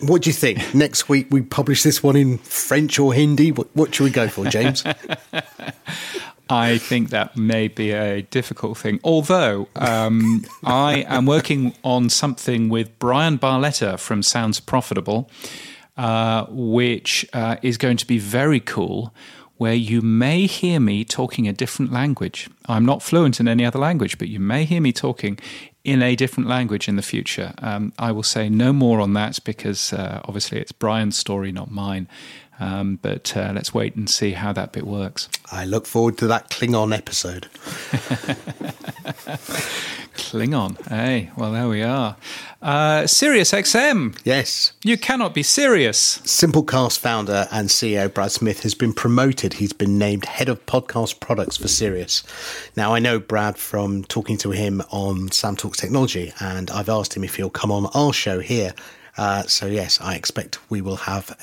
What 0.00 0.22
do 0.22 0.30
you 0.30 0.34
think? 0.34 0.58
Next 0.74 1.08
week 1.08 1.28
we 1.30 1.42
publish 1.42 1.82
this 1.82 2.02
one 2.02 2.16
in 2.16 2.38
French 2.38 2.98
or 2.98 3.14
Hindi? 3.14 3.52
What, 3.52 3.68
what 3.74 3.94
should 3.94 4.04
we 4.04 4.10
go 4.10 4.28
for, 4.28 4.46
James? 4.46 4.84
I 6.48 6.78
think 6.78 7.10
that 7.10 7.36
may 7.36 7.68
be 7.68 7.90
a 7.90 8.22
difficult 8.22 8.78
thing. 8.78 9.00
Although 9.02 9.68
um, 9.74 10.44
I 10.64 11.04
am 11.08 11.26
working 11.26 11.74
on 11.82 12.08
something 12.08 12.68
with 12.68 12.96
Brian 12.98 13.38
Barletta 13.38 13.98
from 13.98 14.22
Sounds 14.22 14.60
Profitable, 14.60 15.28
uh, 15.96 16.46
which 16.48 17.26
uh, 17.32 17.56
is 17.62 17.78
going 17.78 17.96
to 17.96 18.06
be 18.06 18.18
very 18.18 18.60
cool. 18.60 19.14
Where 19.58 19.72
you 19.72 20.02
may 20.02 20.44
hear 20.44 20.78
me 20.78 21.02
talking 21.02 21.48
a 21.48 21.52
different 21.54 21.90
language. 21.90 22.50
I'm 22.66 22.84
not 22.84 23.02
fluent 23.02 23.40
in 23.40 23.48
any 23.48 23.64
other 23.64 23.78
language, 23.78 24.18
but 24.18 24.28
you 24.28 24.38
may 24.38 24.66
hear 24.66 24.82
me 24.82 24.92
talking 24.92 25.38
in 25.86 26.02
a 26.02 26.16
different 26.16 26.48
language 26.48 26.88
in 26.88 26.96
the 26.96 27.02
future. 27.02 27.54
Um, 27.58 27.92
I 27.96 28.10
will 28.10 28.24
say 28.24 28.48
no 28.48 28.72
more 28.72 29.00
on 29.00 29.12
that 29.12 29.38
because 29.44 29.92
uh, 29.92 30.20
obviously 30.24 30.58
it's 30.58 30.72
Brian's 30.72 31.16
story, 31.16 31.52
not 31.52 31.70
mine. 31.70 32.08
Um, 32.58 32.98
but 33.02 33.36
uh, 33.36 33.52
let's 33.54 33.74
wait 33.74 33.96
and 33.96 34.08
see 34.08 34.32
how 34.32 34.52
that 34.54 34.72
bit 34.72 34.86
works. 34.86 35.28
I 35.52 35.64
look 35.64 35.86
forward 35.86 36.18
to 36.18 36.26
that 36.28 36.50
Klingon 36.50 36.96
episode. 36.96 37.48
Klingon. 40.16 40.80
Hey, 40.88 41.30
well, 41.36 41.52
there 41.52 41.68
we 41.68 41.82
are. 41.82 42.16
Uh, 42.62 43.06
Sirius 43.06 43.52
XM. 43.52 44.18
Yes. 44.24 44.72
You 44.82 44.96
cannot 44.96 45.34
be 45.34 45.42
serious. 45.42 46.18
Simplecast 46.20 46.98
founder 46.98 47.46
and 47.52 47.68
CEO 47.68 48.12
Brad 48.12 48.32
Smith 48.32 48.62
has 48.62 48.74
been 48.74 48.94
promoted. 48.94 49.54
He's 49.54 49.74
been 49.74 49.98
named 49.98 50.24
head 50.24 50.48
of 50.48 50.64
podcast 50.64 51.20
products 51.20 51.58
for 51.58 51.68
Sirius. 51.68 52.22
Now, 52.76 52.94
I 52.94 52.98
know 52.98 53.18
Brad 53.18 53.58
from 53.58 54.04
talking 54.04 54.38
to 54.38 54.50
him 54.50 54.82
on 54.90 55.30
Sam 55.30 55.54
Talks 55.54 55.78
Technology, 55.78 56.32
and 56.40 56.70
I've 56.70 56.88
asked 56.88 57.14
him 57.14 57.22
if 57.22 57.36
he'll 57.36 57.50
come 57.50 57.70
on 57.70 57.86
our 57.94 58.12
show 58.12 58.40
here. 58.40 58.72
Uh, 59.18 59.42
so, 59.42 59.66
yes, 59.66 60.00
I 60.00 60.14
expect 60.14 60.58
we 60.70 60.80
will 60.80 60.96
have 60.96 61.36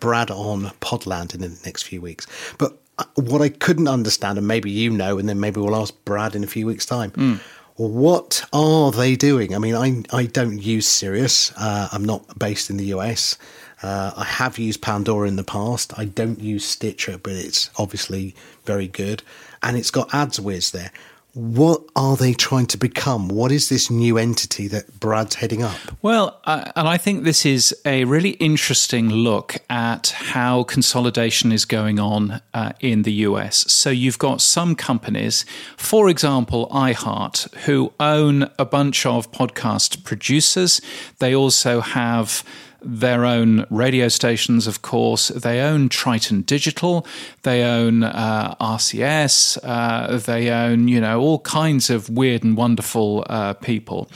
Brad 0.00 0.30
on 0.30 0.64
Podland 0.80 1.34
in 1.34 1.40
the 1.40 1.58
next 1.64 1.84
few 1.84 2.00
weeks. 2.00 2.26
But 2.58 2.78
uh, 2.98 3.04
what 3.16 3.42
I 3.42 3.48
couldn't 3.48 3.88
understand, 3.88 4.38
and 4.38 4.46
maybe 4.46 4.70
you 4.70 4.90
know, 4.90 5.18
and 5.18 5.28
then 5.28 5.40
maybe 5.40 5.60
we'll 5.60 5.76
ask 5.76 5.94
Brad 6.04 6.34
in 6.34 6.44
a 6.44 6.48
few 6.48 6.66
weeks' 6.66 6.86
time. 6.86 7.10
Mm. 7.12 7.40
What 7.76 8.44
are 8.52 8.90
they 8.90 9.14
doing? 9.14 9.54
I 9.54 9.58
mean, 9.58 9.74
I 9.74 10.02
I 10.16 10.26
don't 10.26 10.60
use 10.60 10.88
Sirius. 10.88 11.52
Uh, 11.56 11.88
I'm 11.92 12.04
not 12.04 12.38
based 12.38 12.70
in 12.70 12.76
the 12.76 12.86
US. 12.86 13.38
Uh, 13.82 14.10
I 14.16 14.24
have 14.24 14.58
used 14.58 14.82
Pandora 14.82 15.28
in 15.28 15.36
the 15.36 15.44
past. 15.44 15.96
I 15.96 16.06
don't 16.06 16.40
use 16.40 16.64
Stitcher, 16.64 17.18
but 17.18 17.34
it's 17.34 17.70
obviously 17.76 18.34
very 18.64 18.88
good, 18.88 19.22
and 19.62 19.76
it's 19.76 19.92
got 19.92 20.08
AdsWizz 20.08 20.72
there 20.72 20.90
what 21.38 21.84
are 21.94 22.16
they 22.16 22.34
trying 22.34 22.66
to 22.66 22.76
become? 22.76 23.28
What 23.28 23.52
is 23.52 23.68
this 23.68 23.92
new 23.92 24.18
entity 24.18 24.66
that 24.68 24.98
Brad's 24.98 25.36
heading 25.36 25.62
up? 25.62 25.76
Well, 26.02 26.40
uh, 26.42 26.72
and 26.74 26.88
I 26.88 26.96
think 26.98 27.22
this 27.22 27.46
is 27.46 27.72
a 27.84 28.04
really 28.06 28.30
interesting 28.30 29.08
look 29.08 29.54
at 29.70 30.08
how 30.08 30.64
consolidation 30.64 31.52
is 31.52 31.64
going 31.64 32.00
on 32.00 32.42
uh, 32.52 32.72
in 32.80 33.02
the 33.02 33.12
US. 33.12 33.70
So 33.72 33.88
you've 33.88 34.18
got 34.18 34.40
some 34.40 34.74
companies, 34.74 35.44
for 35.76 36.08
example, 36.08 36.66
iHeart, 36.72 37.54
who 37.66 37.92
own 38.00 38.50
a 38.58 38.64
bunch 38.64 39.06
of 39.06 39.30
podcast 39.30 40.02
producers. 40.02 40.80
They 41.20 41.36
also 41.36 41.80
have 41.80 42.42
their 42.82 43.24
own 43.24 43.66
radio 43.70 44.08
stations, 44.08 44.66
of 44.66 44.82
course. 44.82 45.28
They 45.28 45.60
own 45.60 45.88
Triton 45.88 46.42
Digital. 46.42 47.06
They 47.42 47.62
own 47.62 48.04
uh, 48.04 48.54
RCS. 48.60 49.58
Uh, 49.62 50.18
they 50.18 50.50
own, 50.50 50.88
you 50.88 51.00
know, 51.00 51.20
all 51.20 51.40
kinds 51.40 51.90
of 51.90 52.08
weird 52.08 52.44
and 52.44 52.56
wonderful 52.56 53.24
uh, 53.28 53.54
people. 53.54 54.08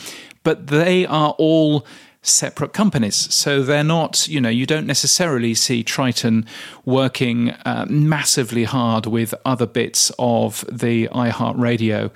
But 0.45 0.69
they 0.69 1.07
are 1.07 1.35
all 1.39 1.87
separate 2.23 2.73
companies. 2.73 3.17
So 3.35 3.63
they're 3.63 3.83
not, 3.83 4.29
you 4.29 4.41
know, 4.41 4.49
you 4.49 4.65
don't 4.65 4.87
necessarily 4.87 5.55
see 5.55 5.83
Triton 5.83 6.47
working 6.85 7.51
uh, 7.51 7.87
massively 7.89 8.65
hard 8.65 9.07
with 9.07 9.35
other 9.45 9.67
bits 9.67 10.13
of 10.19 10.65
the 10.71 11.09
iHeartRadio 11.09 12.13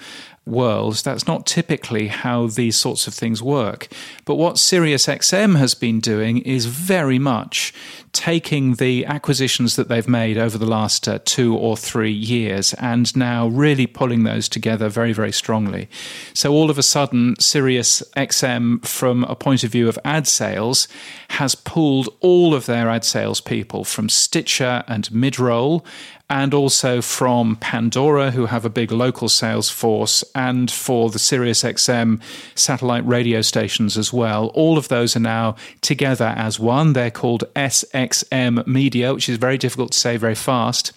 world, 0.47 0.97
that's 0.97 1.26
not 1.26 1.44
typically 1.44 2.09
how 2.09 2.47
these 2.47 2.76
sorts 2.76 3.07
of 3.07 3.14
things 3.14 3.42
work. 3.42 3.88
But 4.24 4.36
what 4.36 4.55
SiriusXM 4.57 5.57
has 5.57 5.74
been 5.74 6.01
doing 6.01 6.38
is 6.38 6.66
very 6.66 7.18
much 7.18 7.74
taking 8.12 8.74
the 8.74 9.05
acquisitions 9.05 9.76
that 9.76 9.88
they've 9.88 10.09
made 10.09 10.38
over 10.38 10.57
the 10.57 10.66
last 10.66 11.07
uh, 11.07 11.18
two 11.24 11.55
or 11.55 11.76
three 11.76 12.12
years 12.12 12.72
and 12.74 13.14
now 13.14 13.47
really 13.49 13.86
pulling 13.86 14.22
those 14.22 14.49
together 14.49 14.88
very, 14.88 15.12
very 15.12 15.32
strongly. 15.32 15.88
So 16.32 16.53
all 16.53 16.70
of 16.70 16.78
a 16.78 16.82
sudden, 16.82 17.34
SiriusXM, 17.36 18.86
from 18.86 19.24
a 19.24 19.34
point 19.34 19.64
of 19.64 19.72
view 19.72 19.88
of 19.88 19.99
ad 20.05 20.26
sales, 20.26 20.88
has 21.30 21.55
pulled 21.55 22.09
all 22.20 22.55
of 22.55 22.66
their 22.66 22.88
ad 22.88 23.05
sales 23.05 23.40
people 23.40 23.84
from 23.84 24.09
Stitcher 24.09 24.82
and 24.88 25.09
Midroll 25.11 25.84
and 26.28 26.52
also 26.52 27.00
from 27.00 27.56
Pandora, 27.56 28.32
who 28.32 28.46
have 28.46 28.64
a 28.64 28.70
big 28.70 28.90
local 28.90 29.28
sales 29.28 29.70
force, 29.70 30.24
and 30.34 30.70
for 30.70 31.10
the 31.10 31.18
SiriusXM 31.18 32.20
satellite 32.54 33.06
radio 33.06 33.42
stations 33.42 33.96
as 33.96 34.12
well. 34.12 34.48
All 34.48 34.76
of 34.76 34.88
those 34.88 35.16
are 35.16 35.20
now 35.20 35.54
together 35.82 36.34
as 36.36 36.58
one. 36.58 36.94
They're 36.94 37.10
called 37.10 37.44
SXM 37.54 38.66
Media, 38.66 39.14
which 39.14 39.28
is 39.28 39.38
very 39.38 39.58
difficult 39.58 39.92
to 39.92 39.98
say 39.98 40.16
very 40.16 40.34
fast. 40.34 40.92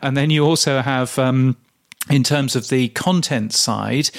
And 0.00 0.16
then 0.16 0.30
you 0.30 0.44
also 0.44 0.80
have. 0.80 1.18
Um, 1.18 1.56
in 2.08 2.24
terms 2.24 2.56
of 2.56 2.70
the 2.70 2.88
content 2.88 3.52
side, 3.52 4.10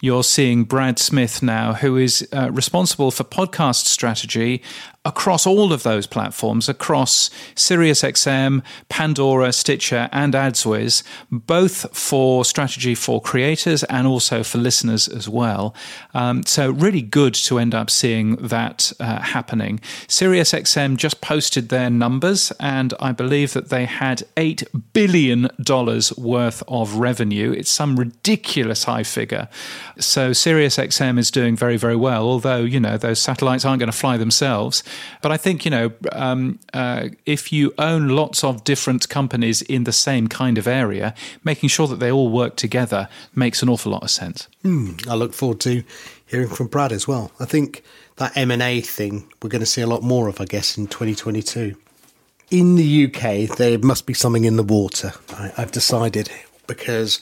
you're 0.00 0.22
seeing 0.22 0.64
Brad 0.64 0.98
Smith 0.98 1.42
now, 1.42 1.72
who 1.72 1.96
is 1.96 2.28
uh, 2.32 2.50
responsible 2.52 3.10
for 3.10 3.24
podcast 3.24 3.86
strategy 3.86 4.62
across 5.06 5.46
all 5.46 5.72
of 5.72 5.82
those 5.82 6.06
platforms, 6.06 6.68
across 6.68 7.30
SiriusXM, 7.54 8.62
Pandora, 8.90 9.50
Stitcher, 9.50 10.10
and 10.12 10.34
AdsWizz, 10.34 11.02
both 11.30 11.96
for 11.96 12.44
strategy 12.44 12.94
for 12.94 13.18
creators 13.18 13.82
and 13.84 14.06
also 14.06 14.42
for 14.42 14.58
listeners 14.58 15.08
as 15.08 15.26
well. 15.26 15.74
Um, 16.12 16.42
so, 16.44 16.70
really 16.70 17.00
good 17.00 17.32
to 17.34 17.58
end 17.58 17.74
up 17.74 17.88
seeing 17.88 18.36
that 18.36 18.92
uh, 19.00 19.22
happening. 19.22 19.78
SiriusXM 20.08 20.98
just 20.98 21.22
posted 21.22 21.70
their 21.70 21.88
numbers, 21.88 22.52
and 22.60 22.92
I 23.00 23.12
believe 23.12 23.54
that 23.54 23.70
they 23.70 23.86
had 23.86 24.24
$8 24.36 24.64
billion 24.92 25.48
worth 26.18 26.62
of 26.68 26.96
revenue. 26.96 27.52
It's 27.52 27.70
some 27.70 27.96
ridiculous 27.96 28.84
high 28.84 29.04
figure. 29.04 29.48
So, 29.98 30.32
SiriusXM 30.32 31.18
is 31.18 31.30
doing 31.30 31.56
very, 31.56 31.78
very 31.78 31.96
well, 31.96 32.24
although, 32.24 32.58
you 32.64 32.80
know, 32.80 32.98
those 32.98 33.18
satellites 33.18 33.64
aren't 33.64 33.80
going 33.80 33.90
to 33.90 33.96
fly 33.96 34.18
themselves. 34.18 34.82
But 35.22 35.32
I 35.32 35.36
think, 35.36 35.64
you 35.64 35.70
know, 35.70 35.92
um, 36.12 36.58
uh, 36.72 37.08
if 37.26 37.52
you 37.52 37.72
own 37.78 38.08
lots 38.08 38.44
of 38.44 38.64
different 38.64 39.08
companies 39.08 39.62
in 39.62 39.84
the 39.84 39.92
same 39.92 40.28
kind 40.28 40.58
of 40.58 40.66
area, 40.66 41.14
making 41.44 41.68
sure 41.68 41.86
that 41.88 42.00
they 42.00 42.10
all 42.10 42.28
work 42.28 42.56
together 42.56 43.08
makes 43.34 43.62
an 43.62 43.68
awful 43.68 43.92
lot 43.92 44.02
of 44.02 44.10
sense. 44.10 44.48
Mm, 44.64 45.08
I 45.08 45.14
look 45.14 45.34
forward 45.34 45.60
to 45.60 45.82
hearing 46.26 46.48
from 46.48 46.68
Brad 46.68 46.92
as 46.92 47.08
well. 47.08 47.32
I 47.40 47.44
think 47.44 47.82
that 48.16 48.36
M&A 48.36 48.80
thing 48.80 49.30
we're 49.42 49.50
going 49.50 49.60
to 49.60 49.66
see 49.66 49.82
a 49.82 49.86
lot 49.86 50.02
more 50.02 50.28
of, 50.28 50.40
I 50.40 50.44
guess, 50.44 50.76
in 50.76 50.86
2022. 50.86 51.74
In 52.50 52.74
the 52.76 53.06
UK, 53.06 53.56
there 53.56 53.78
must 53.78 54.06
be 54.06 54.14
something 54.14 54.44
in 54.44 54.56
the 54.56 54.62
water, 54.62 55.12
I, 55.30 55.52
I've 55.56 55.72
decided, 55.72 56.30
because 56.66 57.20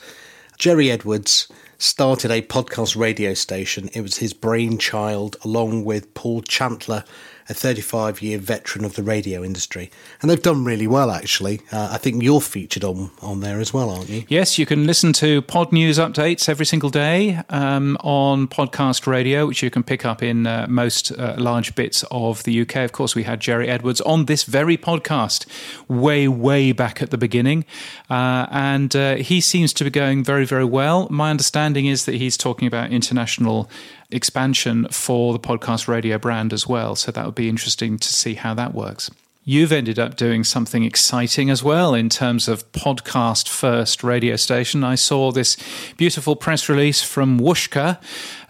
Gerry 0.57 0.91
Edwards 0.91 1.47
started 1.77 2.29
a 2.29 2.41
podcast 2.41 2.97
radio 2.97 3.33
station. 3.33 3.89
It 3.93 4.01
was 4.01 4.17
his 4.17 4.33
brainchild, 4.33 5.37
along 5.45 5.85
with 5.85 6.13
Paul 6.13 6.41
Chantler 6.41 7.05
a 7.49 7.53
35 7.53 8.21
year 8.21 8.37
veteran 8.37 8.85
of 8.85 8.95
the 8.95 9.03
radio 9.03 9.43
industry. 9.43 9.89
And 10.21 10.29
they've 10.29 10.41
done 10.41 10.63
really 10.63 10.87
well, 10.87 11.09
actually. 11.09 11.61
Uh, 11.71 11.89
I 11.91 11.97
think 11.97 12.21
you're 12.21 12.41
featured 12.41 12.83
on, 12.83 13.09
on 13.21 13.39
there 13.39 13.59
as 13.59 13.73
well, 13.73 13.89
aren't 13.89 14.09
you? 14.09 14.23
Yes, 14.27 14.59
you 14.59 14.65
can 14.65 14.85
listen 14.85 15.13
to 15.13 15.41
pod 15.41 15.71
news 15.71 15.97
updates 15.97 16.47
every 16.47 16.65
single 16.65 16.91
day 16.91 17.41
um, 17.49 17.97
on 18.01 18.47
podcast 18.47 19.07
radio, 19.07 19.47
which 19.47 19.63
you 19.63 19.71
can 19.71 19.83
pick 19.83 20.05
up 20.05 20.21
in 20.21 20.45
uh, 20.45 20.67
most 20.69 21.11
uh, 21.11 21.35
large 21.39 21.73
bits 21.73 22.03
of 22.11 22.43
the 22.43 22.61
UK. 22.61 22.77
Of 22.77 22.91
course, 22.91 23.15
we 23.15 23.23
had 23.23 23.39
Gerry 23.39 23.67
Edwards 23.67 24.01
on 24.01 24.25
this 24.25 24.43
very 24.43 24.77
podcast 24.77 25.47
way, 25.87 26.27
way 26.27 26.71
back 26.71 27.01
at 27.01 27.09
the 27.09 27.17
beginning. 27.17 27.65
Uh, 28.09 28.45
and 28.51 28.95
uh, 28.95 29.15
he 29.15 29.41
seems 29.41 29.73
to 29.73 29.83
be 29.83 29.89
going 29.89 30.23
very, 30.23 30.45
very 30.45 30.65
well. 30.65 31.07
My 31.09 31.31
understanding 31.31 31.87
is 31.87 32.05
that 32.05 32.15
he's 32.15 32.37
talking 32.37 32.67
about 32.67 32.91
international 32.91 33.69
expansion 34.11 34.87
for 34.89 35.33
the 35.33 35.39
podcast 35.39 35.87
radio 35.87 36.17
brand 36.17 36.53
as 36.53 36.67
well. 36.67 36.95
So 36.95 37.11
that 37.11 37.25
would 37.25 37.35
be 37.35 37.49
interesting 37.49 37.97
to 37.97 38.07
see 38.07 38.35
how 38.35 38.53
that 38.55 38.73
works. 38.73 39.09
You've 39.49 39.71
ended 39.71 39.97
up 39.97 40.15
doing 40.15 40.43
something 40.43 40.83
exciting 40.83 41.49
as 41.49 41.63
well 41.63 41.95
in 41.95 42.07
terms 42.07 42.47
of 42.47 42.71
podcast 42.71 43.49
first 43.49 44.03
radio 44.03 44.35
station. 44.35 44.83
I 44.83 44.93
saw 44.93 45.31
this 45.31 45.57
beautiful 45.97 46.35
press 46.35 46.69
release 46.69 47.01
from 47.01 47.39
Whooshkaa 47.39 47.97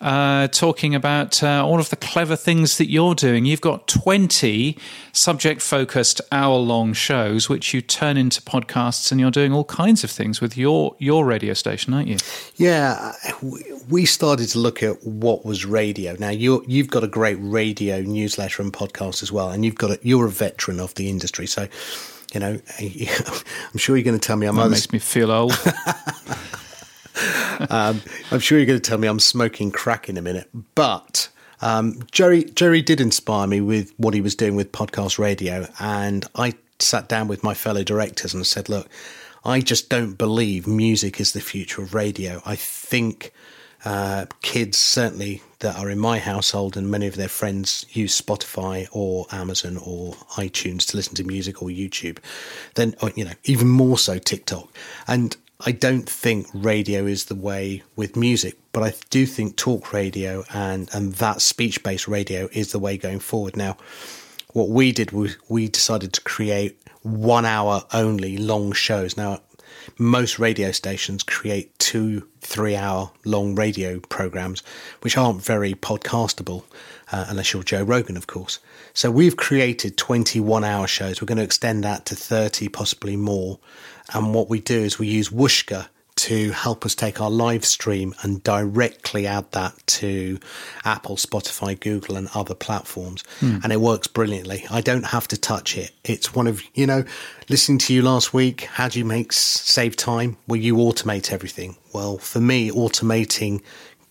uh, 0.01 0.47
talking 0.49 0.95
about 0.95 1.41
uh, 1.41 1.65
all 1.65 1.79
of 1.79 1.89
the 1.89 1.95
clever 1.95 2.35
things 2.35 2.77
that 2.77 2.89
you're 2.89 3.15
doing. 3.15 3.45
You've 3.45 3.61
got 3.61 3.87
20 3.87 4.77
subject 5.13 5.61
focused 5.61 6.21
hour 6.31 6.57
long 6.57 6.93
shows, 6.93 7.49
which 7.49 7.73
you 7.73 7.81
turn 7.81 8.17
into 8.17 8.41
podcasts, 8.41 9.11
and 9.11 9.21
you're 9.21 9.31
doing 9.31 9.53
all 9.53 9.65
kinds 9.65 10.03
of 10.03 10.11
things 10.11 10.41
with 10.41 10.57
your, 10.57 10.95
your 10.99 11.25
radio 11.25 11.53
station, 11.53 11.93
aren't 11.93 12.07
you? 12.07 12.17
Yeah, 12.55 13.13
we 13.89 14.05
started 14.05 14.49
to 14.49 14.59
look 14.59 14.83
at 14.83 15.03
what 15.05 15.45
was 15.45 15.65
radio. 15.65 16.15
Now, 16.19 16.29
you 16.29 16.63
you've 16.67 16.89
got 16.89 17.03
a 17.03 17.07
great 17.07 17.37
radio 17.39 18.01
newsletter 18.01 18.61
and 18.61 18.71
podcast 18.71 19.23
as 19.23 19.31
well, 19.31 19.49
and 19.49 19.65
you've 19.65 19.75
got 19.75 19.91
a, 19.91 19.99
you're 20.01 20.25
a 20.25 20.31
veteran 20.31 20.79
of 20.79 20.88
the 20.95 21.09
industry. 21.09 21.47
So, 21.47 21.67
you 22.33 22.39
know, 22.39 22.59
I'm 22.79 23.77
sure 23.77 23.97
you're 23.97 24.03
going 24.03 24.19
to 24.19 24.25
tell 24.25 24.37
me 24.37 24.47
I'm. 24.47 24.55
That 24.55 24.69
makes 24.69 24.91
me 24.91 24.99
feel 24.99 25.31
old. 25.31 25.53
um, 27.69 28.01
I'm 28.31 28.39
sure 28.39 28.57
you're 28.57 28.67
going 28.67 28.79
to 28.79 28.89
tell 28.89 28.97
me 28.97 29.07
I'm 29.07 29.19
smoking 29.19 29.71
crack 29.71 30.09
in 30.09 30.17
a 30.17 30.21
minute, 30.21 30.49
but 30.75 31.29
um, 31.61 31.99
Gerry 32.11 32.43
Gerry 32.43 32.81
did 32.81 33.01
inspire 33.01 33.47
me 33.47 33.61
with 33.61 33.93
what 33.97 34.13
he 34.13 34.21
was 34.21 34.35
doing 34.35 34.55
with 34.55 34.71
podcast 34.71 35.19
radio, 35.19 35.67
and 35.79 36.25
I 36.35 36.53
sat 36.79 37.09
down 37.09 37.27
with 37.27 37.43
my 37.43 37.53
fellow 37.53 37.83
directors 37.83 38.33
and 38.33 38.45
said, 38.45 38.69
"Look, 38.69 38.89
I 39.43 39.61
just 39.61 39.89
don't 39.89 40.13
believe 40.13 40.67
music 40.67 41.19
is 41.19 41.33
the 41.33 41.41
future 41.41 41.81
of 41.81 41.93
radio. 41.93 42.41
I 42.45 42.55
think." 42.55 43.33
Uh, 43.86 44.25
kids 44.41 44.77
certainly 44.77 45.41
that 45.59 45.77
are 45.77 45.89
in 45.89 45.99
my 45.99 46.19
household 46.19 46.75
and 46.77 46.89
many 46.89 47.07
of 47.07 47.15
their 47.15 47.27
friends 47.27 47.86
use 47.91 48.19
Spotify 48.19 48.88
or 48.91 49.25
Amazon 49.32 49.77
or 49.77 50.13
iTunes 50.36 50.86
to 50.88 50.97
listen 50.97 51.15
to 51.15 51.23
music 51.23 51.61
or 51.61 51.69
YouTube, 51.69 52.17
then 52.75 52.95
you 53.15 53.25
know 53.25 53.34
even 53.43 53.67
more 53.67 53.97
so 53.97 54.17
TikTok. 54.17 54.69
And 55.07 55.36
I 55.65 55.73
don't 55.73 56.09
think 56.09 56.47
radio 56.53 57.05
is 57.05 57.25
the 57.25 57.36
way 57.36 57.84
with 57.97 58.15
music, 58.15 58.57
but 58.71 58.84
I 58.84 58.93
do 59.09 59.25
think 59.25 59.57
talk 59.57 59.91
radio 59.91 60.45
and, 60.53 60.89
and 60.93 61.13
that 61.15 61.41
speech 61.41 61.84
based 61.84 62.07
radio 62.07 62.47
is 62.53 62.71
the 62.71 62.80
way 62.80 62.97
going 62.97 63.19
forward. 63.19 63.57
Now, 63.57 63.75
what 64.53 64.69
we 64.69 64.93
did 64.93 65.11
was 65.11 65.38
we 65.49 65.67
decided 65.67 66.13
to 66.13 66.21
create 66.21 66.82
one 67.01 67.45
hour 67.45 67.84
only 67.93 68.38
long 68.38 68.71
shows. 68.71 69.17
Now, 69.17 69.41
most 69.97 70.39
radio 70.39 70.71
stations 70.71 71.23
create 71.23 71.77
two, 71.79 72.27
three 72.41 72.75
hour 72.75 73.11
long 73.25 73.55
radio 73.55 73.99
programs, 73.99 74.61
which 75.01 75.17
aren't 75.17 75.41
very 75.43 75.73
podcastable, 75.73 76.63
uh, 77.11 77.25
unless 77.29 77.53
you're 77.53 77.63
Joe 77.63 77.83
Rogan, 77.83 78.17
of 78.17 78.27
course. 78.27 78.59
So 78.93 79.11
we've 79.11 79.37
created 79.37 79.97
21 79.97 80.63
hour 80.63 80.87
shows. 80.87 81.21
We're 81.21 81.27
going 81.27 81.37
to 81.37 81.43
extend 81.43 81.83
that 81.83 82.05
to 82.07 82.15
30, 82.15 82.69
possibly 82.69 83.15
more. 83.15 83.59
And 84.13 84.33
what 84.33 84.49
we 84.49 84.59
do 84.59 84.79
is 84.79 84.99
we 84.99 85.07
use 85.07 85.29
Whooshkaa 85.29 85.87
to 86.20 86.51
help 86.51 86.86
us 86.86 86.95
take 86.95 87.22
our 87.22 87.30
live 87.30 87.63
stream 87.63 88.13
and 88.22 88.43
directly 88.43 89.26
add 89.26 89.51
that 89.51 89.74
to 89.88 90.39
Apple, 90.84 91.15
Spotify, 91.15 91.80
Google, 91.80 92.17
and 92.17 92.28
other 92.34 92.55
platforms. 92.55 93.24
Mm. 93.39 93.63
And 93.63 93.74
it 93.74 93.80
works 93.80 94.07
brilliantly. 94.07 94.65
I 94.70 94.82
don't 94.82 95.05
have 95.05 95.28
to 95.30 95.38
touch 95.38 95.78
it. 95.78 95.91
It's 96.03 96.36
one 96.36 96.47
of, 96.47 96.61
you 96.74 96.86
know, 96.86 97.03
listening 97.47 97.80
to 97.80 97.93
you 97.93 98.01
last 98.01 98.34
week, 98.34 98.63
how 98.63 98.89
do 98.89 98.99
you 98.99 99.05
make 99.05 99.32
save 99.32 99.95
time? 99.95 100.38
Well, 100.47 100.59
you 100.59 100.76
automate 100.76 101.32
everything. 101.32 101.78
Well, 101.93 102.17
for 102.17 102.39
me, 102.39 102.70
automating 102.70 103.61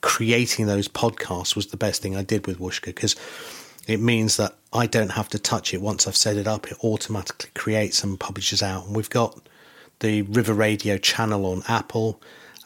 creating 0.01 0.67
those 0.67 0.89
podcasts 0.89 1.57
was 1.57 1.67
the 1.69 1.77
best 1.77 2.03
thing 2.03 2.17
I 2.17 2.23
did 2.23 2.47
with 2.47 2.59
Whooshkaa 2.59 2.87
because 2.87 3.17
it 3.89 4.01
means 4.01 4.37
that 4.37 4.55
I 4.73 4.87
don't 4.87 5.13
have 5.13 5.29
to 5.31 5.39
touch 5.39 5.75
it 5.75 5.81
once 5.81 6.07
I've 6.07 6.17
set 6.17 6.37
it 6.37 6.47
up. 6.47 6.71
It 6.71 6.79
automatically 6.85 7.51
creates 7.55 8.05
and 8.05 8.19
publishes 8.19 8.63
out. 8.63 8.87
And 8.87 8.95
we've 8.95 9.11
got 9.11 9.49
the 10.01 10.23
River 10.23 10.55
Radio 10.55 10.99
channel 10.99 11.47
on 11.47 11.63
Apple, 11.69 12.21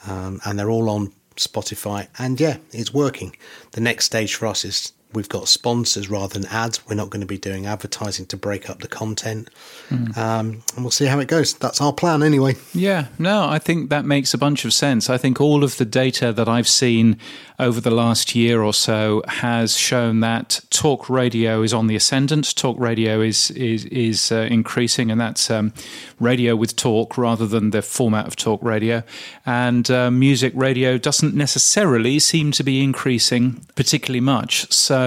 um, 0.06 0.40
and 0.44 0.58
they're 0.58 0.70
all 0.70 0.90
on 0.90 1.12
Spotify. 1.36 2.08
And 2.18 2.40
yeah, 2.40 2.58
it's 2.72 2.92
working. 2.92 3.36
The 3.72 3.80
next 3.80 4.06
stage 4.06 4.34
for 4.34 4.46
us 4.46 4.64
is 4.64 4.92
we've 5.12 5.28
got 5.28 5.48
sponsors 5.48 6.08
rather 6.08 6.38
than 6.38 6.48
ads. 6.50 6.86
We're 6.86 6.94
not 6.94 7.10
going 7.10 7.20
to 7.20 7.26
be 7.26 7.38
doing 7.38 7.66
advertising 7.66 8.26
to 8.26 8.36
break 8.36 8.70
up 8.70 8.80
the 8.80 8.88
content. 8.88 9.50
Mm. 9.90 10.16
Um, 10.16 10.62
and 10.74 10.84
we'll 10.84 10.90
see 10.90 11.06
how 11.06 11.18
it 11.18 11.28
goes. 11.28 11.54
That's 11.54 11.80
our 11.80 11.92
plan 11.92 12.22
anyway. 12.22 12.56
Yeah, 12.74 13.06
no, 13.18 13.48
I 13.48 13.58
think 13.58 13.90
that 13.90 14.04
makes 14.04 14.34
a 14.34 14.38
bunch 14.38 14.64
of 14.64 14.72
sense. 14.72 15.10
I 15.10 15.18
think 15.18 15.40
all 15.40 15.64
of 15.64 15.76
the 15.76 15.84
data 15.84 16.32
that 16.32 16.48
I've 16.48 16.68
seen 16.68 17.18
over 17.58 17.80
the 17.80 17.90
last 17.90 18.34
year 18.34 18.62
or 18.62 18.74
so 18.74 19.22
has 19.28 19.76
shown 19.76 20.20
that 20.20 20.60
talk 20.70 21.08
radio 21.08 21.62
is 21.62 21.72
on 21.72 21.86
the 21.86 21.96
ascendant. 21.96 22.56
Talk 22.56 22.78
radio 22.78 23.20
is 23.20 23.50
is, 23.52 23.84
is 23.86 24.32
uh, 24.32 24.48
increasing, 24.50 25.10
and 25.10 25.20
that's 25.20 25.50
um, 25.50 25.72
radio 26.18 26.56
with 26.56 26.76
talk 26.76 27.16
rather 27.16 27.46
than 27.46 27.70
the 27.70 27.82
format 27.82 28.26
of 28.26 28.36
talk 28.36 28.62
radio. 28.62 29.02
And 29.46 29.90
uh, 29.90 30.10
music 30.10 30.52
radio 30.56 30.98
doesn't 30.98 31.34
necessarily 31.34 32.18
seem 32.18 32.50
to 32.52 32.64
be 32.64 32.82
increasing 32.82 33.64
particularly 33.74 34.20
much. 34.20 34.70
So, 34.72 35.01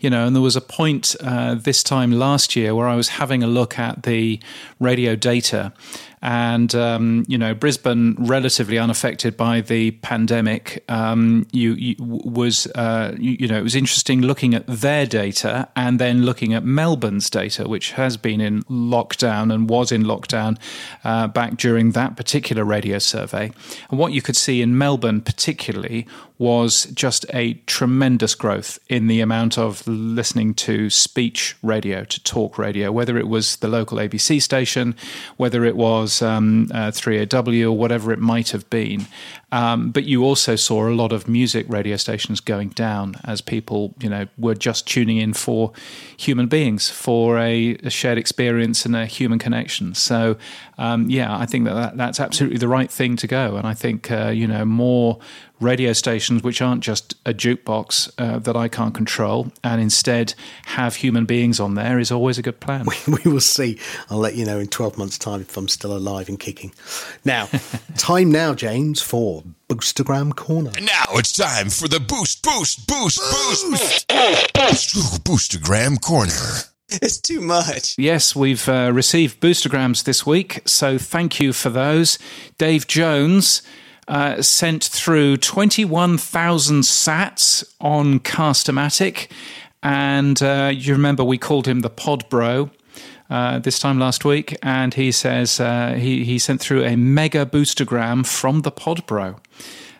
you 0.00 0.10
know, 0.10 0.26
and 0.26 0.34
there 0.34 0.42
was 0.42 0.56
a 0.56 0.60
point 0.60 1.14
uh, 1.20 1.54
this 1.54 1.82
time 1.82 2.12
last 2.12 2.56
year 2.56 2.74
where 2.74 2.88
I 2.88 2.96
was 2.96 3.08
having 3.08 3.42
a 3.42 3.46
look 3.46 3.78
at 3.78 4.02
the 4.02 4.40
radio 4.80 5.16
data 5.16 5.72
and 6.22 6.74
um, 6.74 7.24
you 7.28 7.38
know 7.38 7.54
Brisbane, 7.54 8.16
relatively 8.18 8.78
unaffected 8.78 9.36
by 9.36 9.60
the 9.60 9.92
pandemic, 9.92 10.84
um, 10.88 11.46
you, 11.52 11.74
you, 11.74 11.94
was 11.98 12.66
uh, 12.74 13.14
you, 13.18 13.36
you, 13.40 13.48
know 13.48 13.58
it 13.58 13.62
was 13.62 13.74
interesting 13.74 14.22
looking 14.22 14.54
at 14.54 14.66
their 14.66 15.06
data 15.06 15.68
and 15.76 15.98
then 15.98 16.24
looking 16.24 16.54
at 16.54 16.64
Melbourne's 16.64 17.30
data, 17.30 17.68
which 17.68 17.92
has 17.92 18.16
been 18.16 18.40
in 18.40 18.62
lockdown 18.64 19.52
and 19.52 19.68
was 19.68 19.92
in 19.92 20.04
lockdown 20.04 20.58
uh, 21.04 21.26
back 21.28 21.56
during 21.56 21.92
that 21.92 22.16
particular 22.16 22.64
radio 22.64 22.98
survey. 22.98 23.50
And 23.90 23.98
what 23.98 24.12
you 24.12 24.22
could 24.22 24.36
see 24.36 24.62
in 24.62 24.76
Melbourne, 24.78 25.20
particularly, 25.20 26.06
was 26.38 26.84
just 26.86 27.24
a 27.32 27.54
tremendous 27.66 28.34
growth 28.34 28.78
in 28.88 29.06
the 29.06 29.20
amount 29.20 29.56
of 29.56 29.86
listening 29.86 30.52
to 30.52 30.90
speech 30.90 31.56
radio, 31.62 32.04
to 32.04 32.22
talk 32.24 32.58
radio, 32.58 32.92
whether 32.92 33.16
it 33.16 33.26
was 33.26 33.56
the 33.56 33.68
local 33.68 33.98
ABC 33.98 34.42
station, 34.42 34.94
whether 35.38 35.64
it 35.64 35.76
was 35.76 36.15
um, 36.22 36.68
uh, 36.72 36.90
3AW 36.90 37.64
or 37.64 37.72
whatever 37.72 38.12
it 38.12 38.18
might 38.18 38.50
have 38.50 38.68
been. 38.70 39.06
Um, 39.52 39.90
but 39.90 40.04
you 40.04 40.24
also 40.24 40.56
saw 40.56 40.88
a 40.88 40.90
lot 40.90 41.12
of 41.12 41.28
music 41.28 41.66
radio 41.68 41.96
stations 41.96 42.40
going 42.40 42.70
down 42.70 43.14
as 43.24 43.40
people, 43.40 43.94
you 44.00 44.08
know, 44.08 44.26
were 44.36 44.54
just 44.54 44.86
tuning 44.86 45.18
in 45.18 45.32
for 45.32 45.72
human 46.16 46.46
beings, 46.46 46.90
for 46.90 47.38
a, 47.38 47.76
a 47.82 47.90
shared 47.90 48.18
experience 48.18 48.84
and 48.84 48.96
a 48.96 49.06
human 49.06 49.38
connection. 49.38 49.94
So, 49.94 50.36
um, 50.78 51.08
yeah, 51.08 51.36
I 51.36 51.46
think 51.46 51.64
that, 51.66 51.74
that, 51.74 51.96
that's 51.96 52.20
absolutely 52.20 52.58
the 52.58 52.68
right 52.68 52.90
thing 52.90 53.16
to 53.16 53.26
go. 53.26 53.56
And 53.56 53.66
I 53.66 53.74
think, 53.74 54.10
uh, 54.10 54.28
you 54.28 54.46
know, 54.46 54.64
more 54.64 55.20
radio 55.60 55.92
stations 55.92 56.42
which 56.42 56.60
aren't 56.60 56.82
just 56.82 57.14
a 57.24 57.32
jukebox 57.32 58.10
uh, 58.18 58.38
that 58.38 58.56
I 58.56 58.68
can't 58.68 58.94
control 58.94 59.52
and 59.64 59.80
instead 59.80 60.34
have 60.66 60.96
human 60.96 61.24
beings 61.24 61.58
on 61.58 61.74
there 61.74 61.98
is 61.98 62.10
always 62.10 62.38
a 62.38 62.42
good 62.42 62.60
plan. 62.60 62.86
We, 63.06 63.18
we 63.24 63.30
will 63.32 63.40
see. 63.40 63.78
I'll 64.10 64.18
let 64.18 64.36
you 64.36 64.44
know 64.44 64.58
in 64.58 64.68
12 64.68 64.96
months' 64.96 65.18
time 65.18 65.40
if 65.40 65.56
I'm 65.56 65.68
still 65.68 65.96
alive 65.96 66.28
and 66.28 66.38
kicking. 66.38 66.72
Now, 67.24 67.48
time 67.96 68.30
now, 68.30 68.54
James, 68.54 69.02
for 69.02 69.42
Boostergram 69.68 70.34
Corner. 70.34 70.70
And 70.76 70.86
now 70.86 71.04
it's 71.14 71.32
time 71.36 71.70
for 71.70 71.88
the 71.88 72.00
Boost, 72.00 72.42
Boost, 72.42 72.86
Boost, 72.86 73.18
Boost, 73.18 74.08
Boost, 74.08 74.54
boost 74.54 75.24
Boostergram 75.24 76.00
Corner. 76.00 76.64
It's 76.88 77.18
too 77.18 77.40
much. 77.40 77.96
Yes, 77.98 78.36
we've 78.36 78.68
uh, 78.68 78.92
received 78.92 79.40
boostergrams 79.40 80.04
this 80.04 80.24
week, 80.24 80.62
so 80.66 80.98
thank 80.98 81.40
you 81.40 81.52
for 81.52 81.68
those. 81.68 82.16
Dave 82.58 82.86
Jones 82.86 83.60
uh, 84.08 84.40
sent 84.42 84.84
through 84.84 85.36
21,000 85.38 86.80
sats 86.80 87.64
on 87.80 88.20
Castamatic. 88.20 89.28
And 89.82 90.42
uh, 90.42 90.72
you 90.74 90.92
remember 90.92 91.24
we 91.24 91.38
called 91.38 91.66
him 91.66 91.80
the 91.80 91.90
Pod 91.90 92.28
Bro. 92.28 92.70
Uh, 93.28 93.58
this 93.58 93.80
time 93.80 93.98
last 93.98 94.24
week, 94.24 94.56
and 94.62 94.94
he 94.94 95.10
says 95.10 95.58
uh, 95.58 95.94
he, 95.94 96.22
he 96.24 96.38
sent 96.38 96.60
through 96.60 96.84
a 96.84 96.94
mega 96.96 97.44
boostergram 97.44 98.24
from 98.24 98.60
the 98.60 98.70
Pod 98.70 99.04
Bro. 99.06 99.34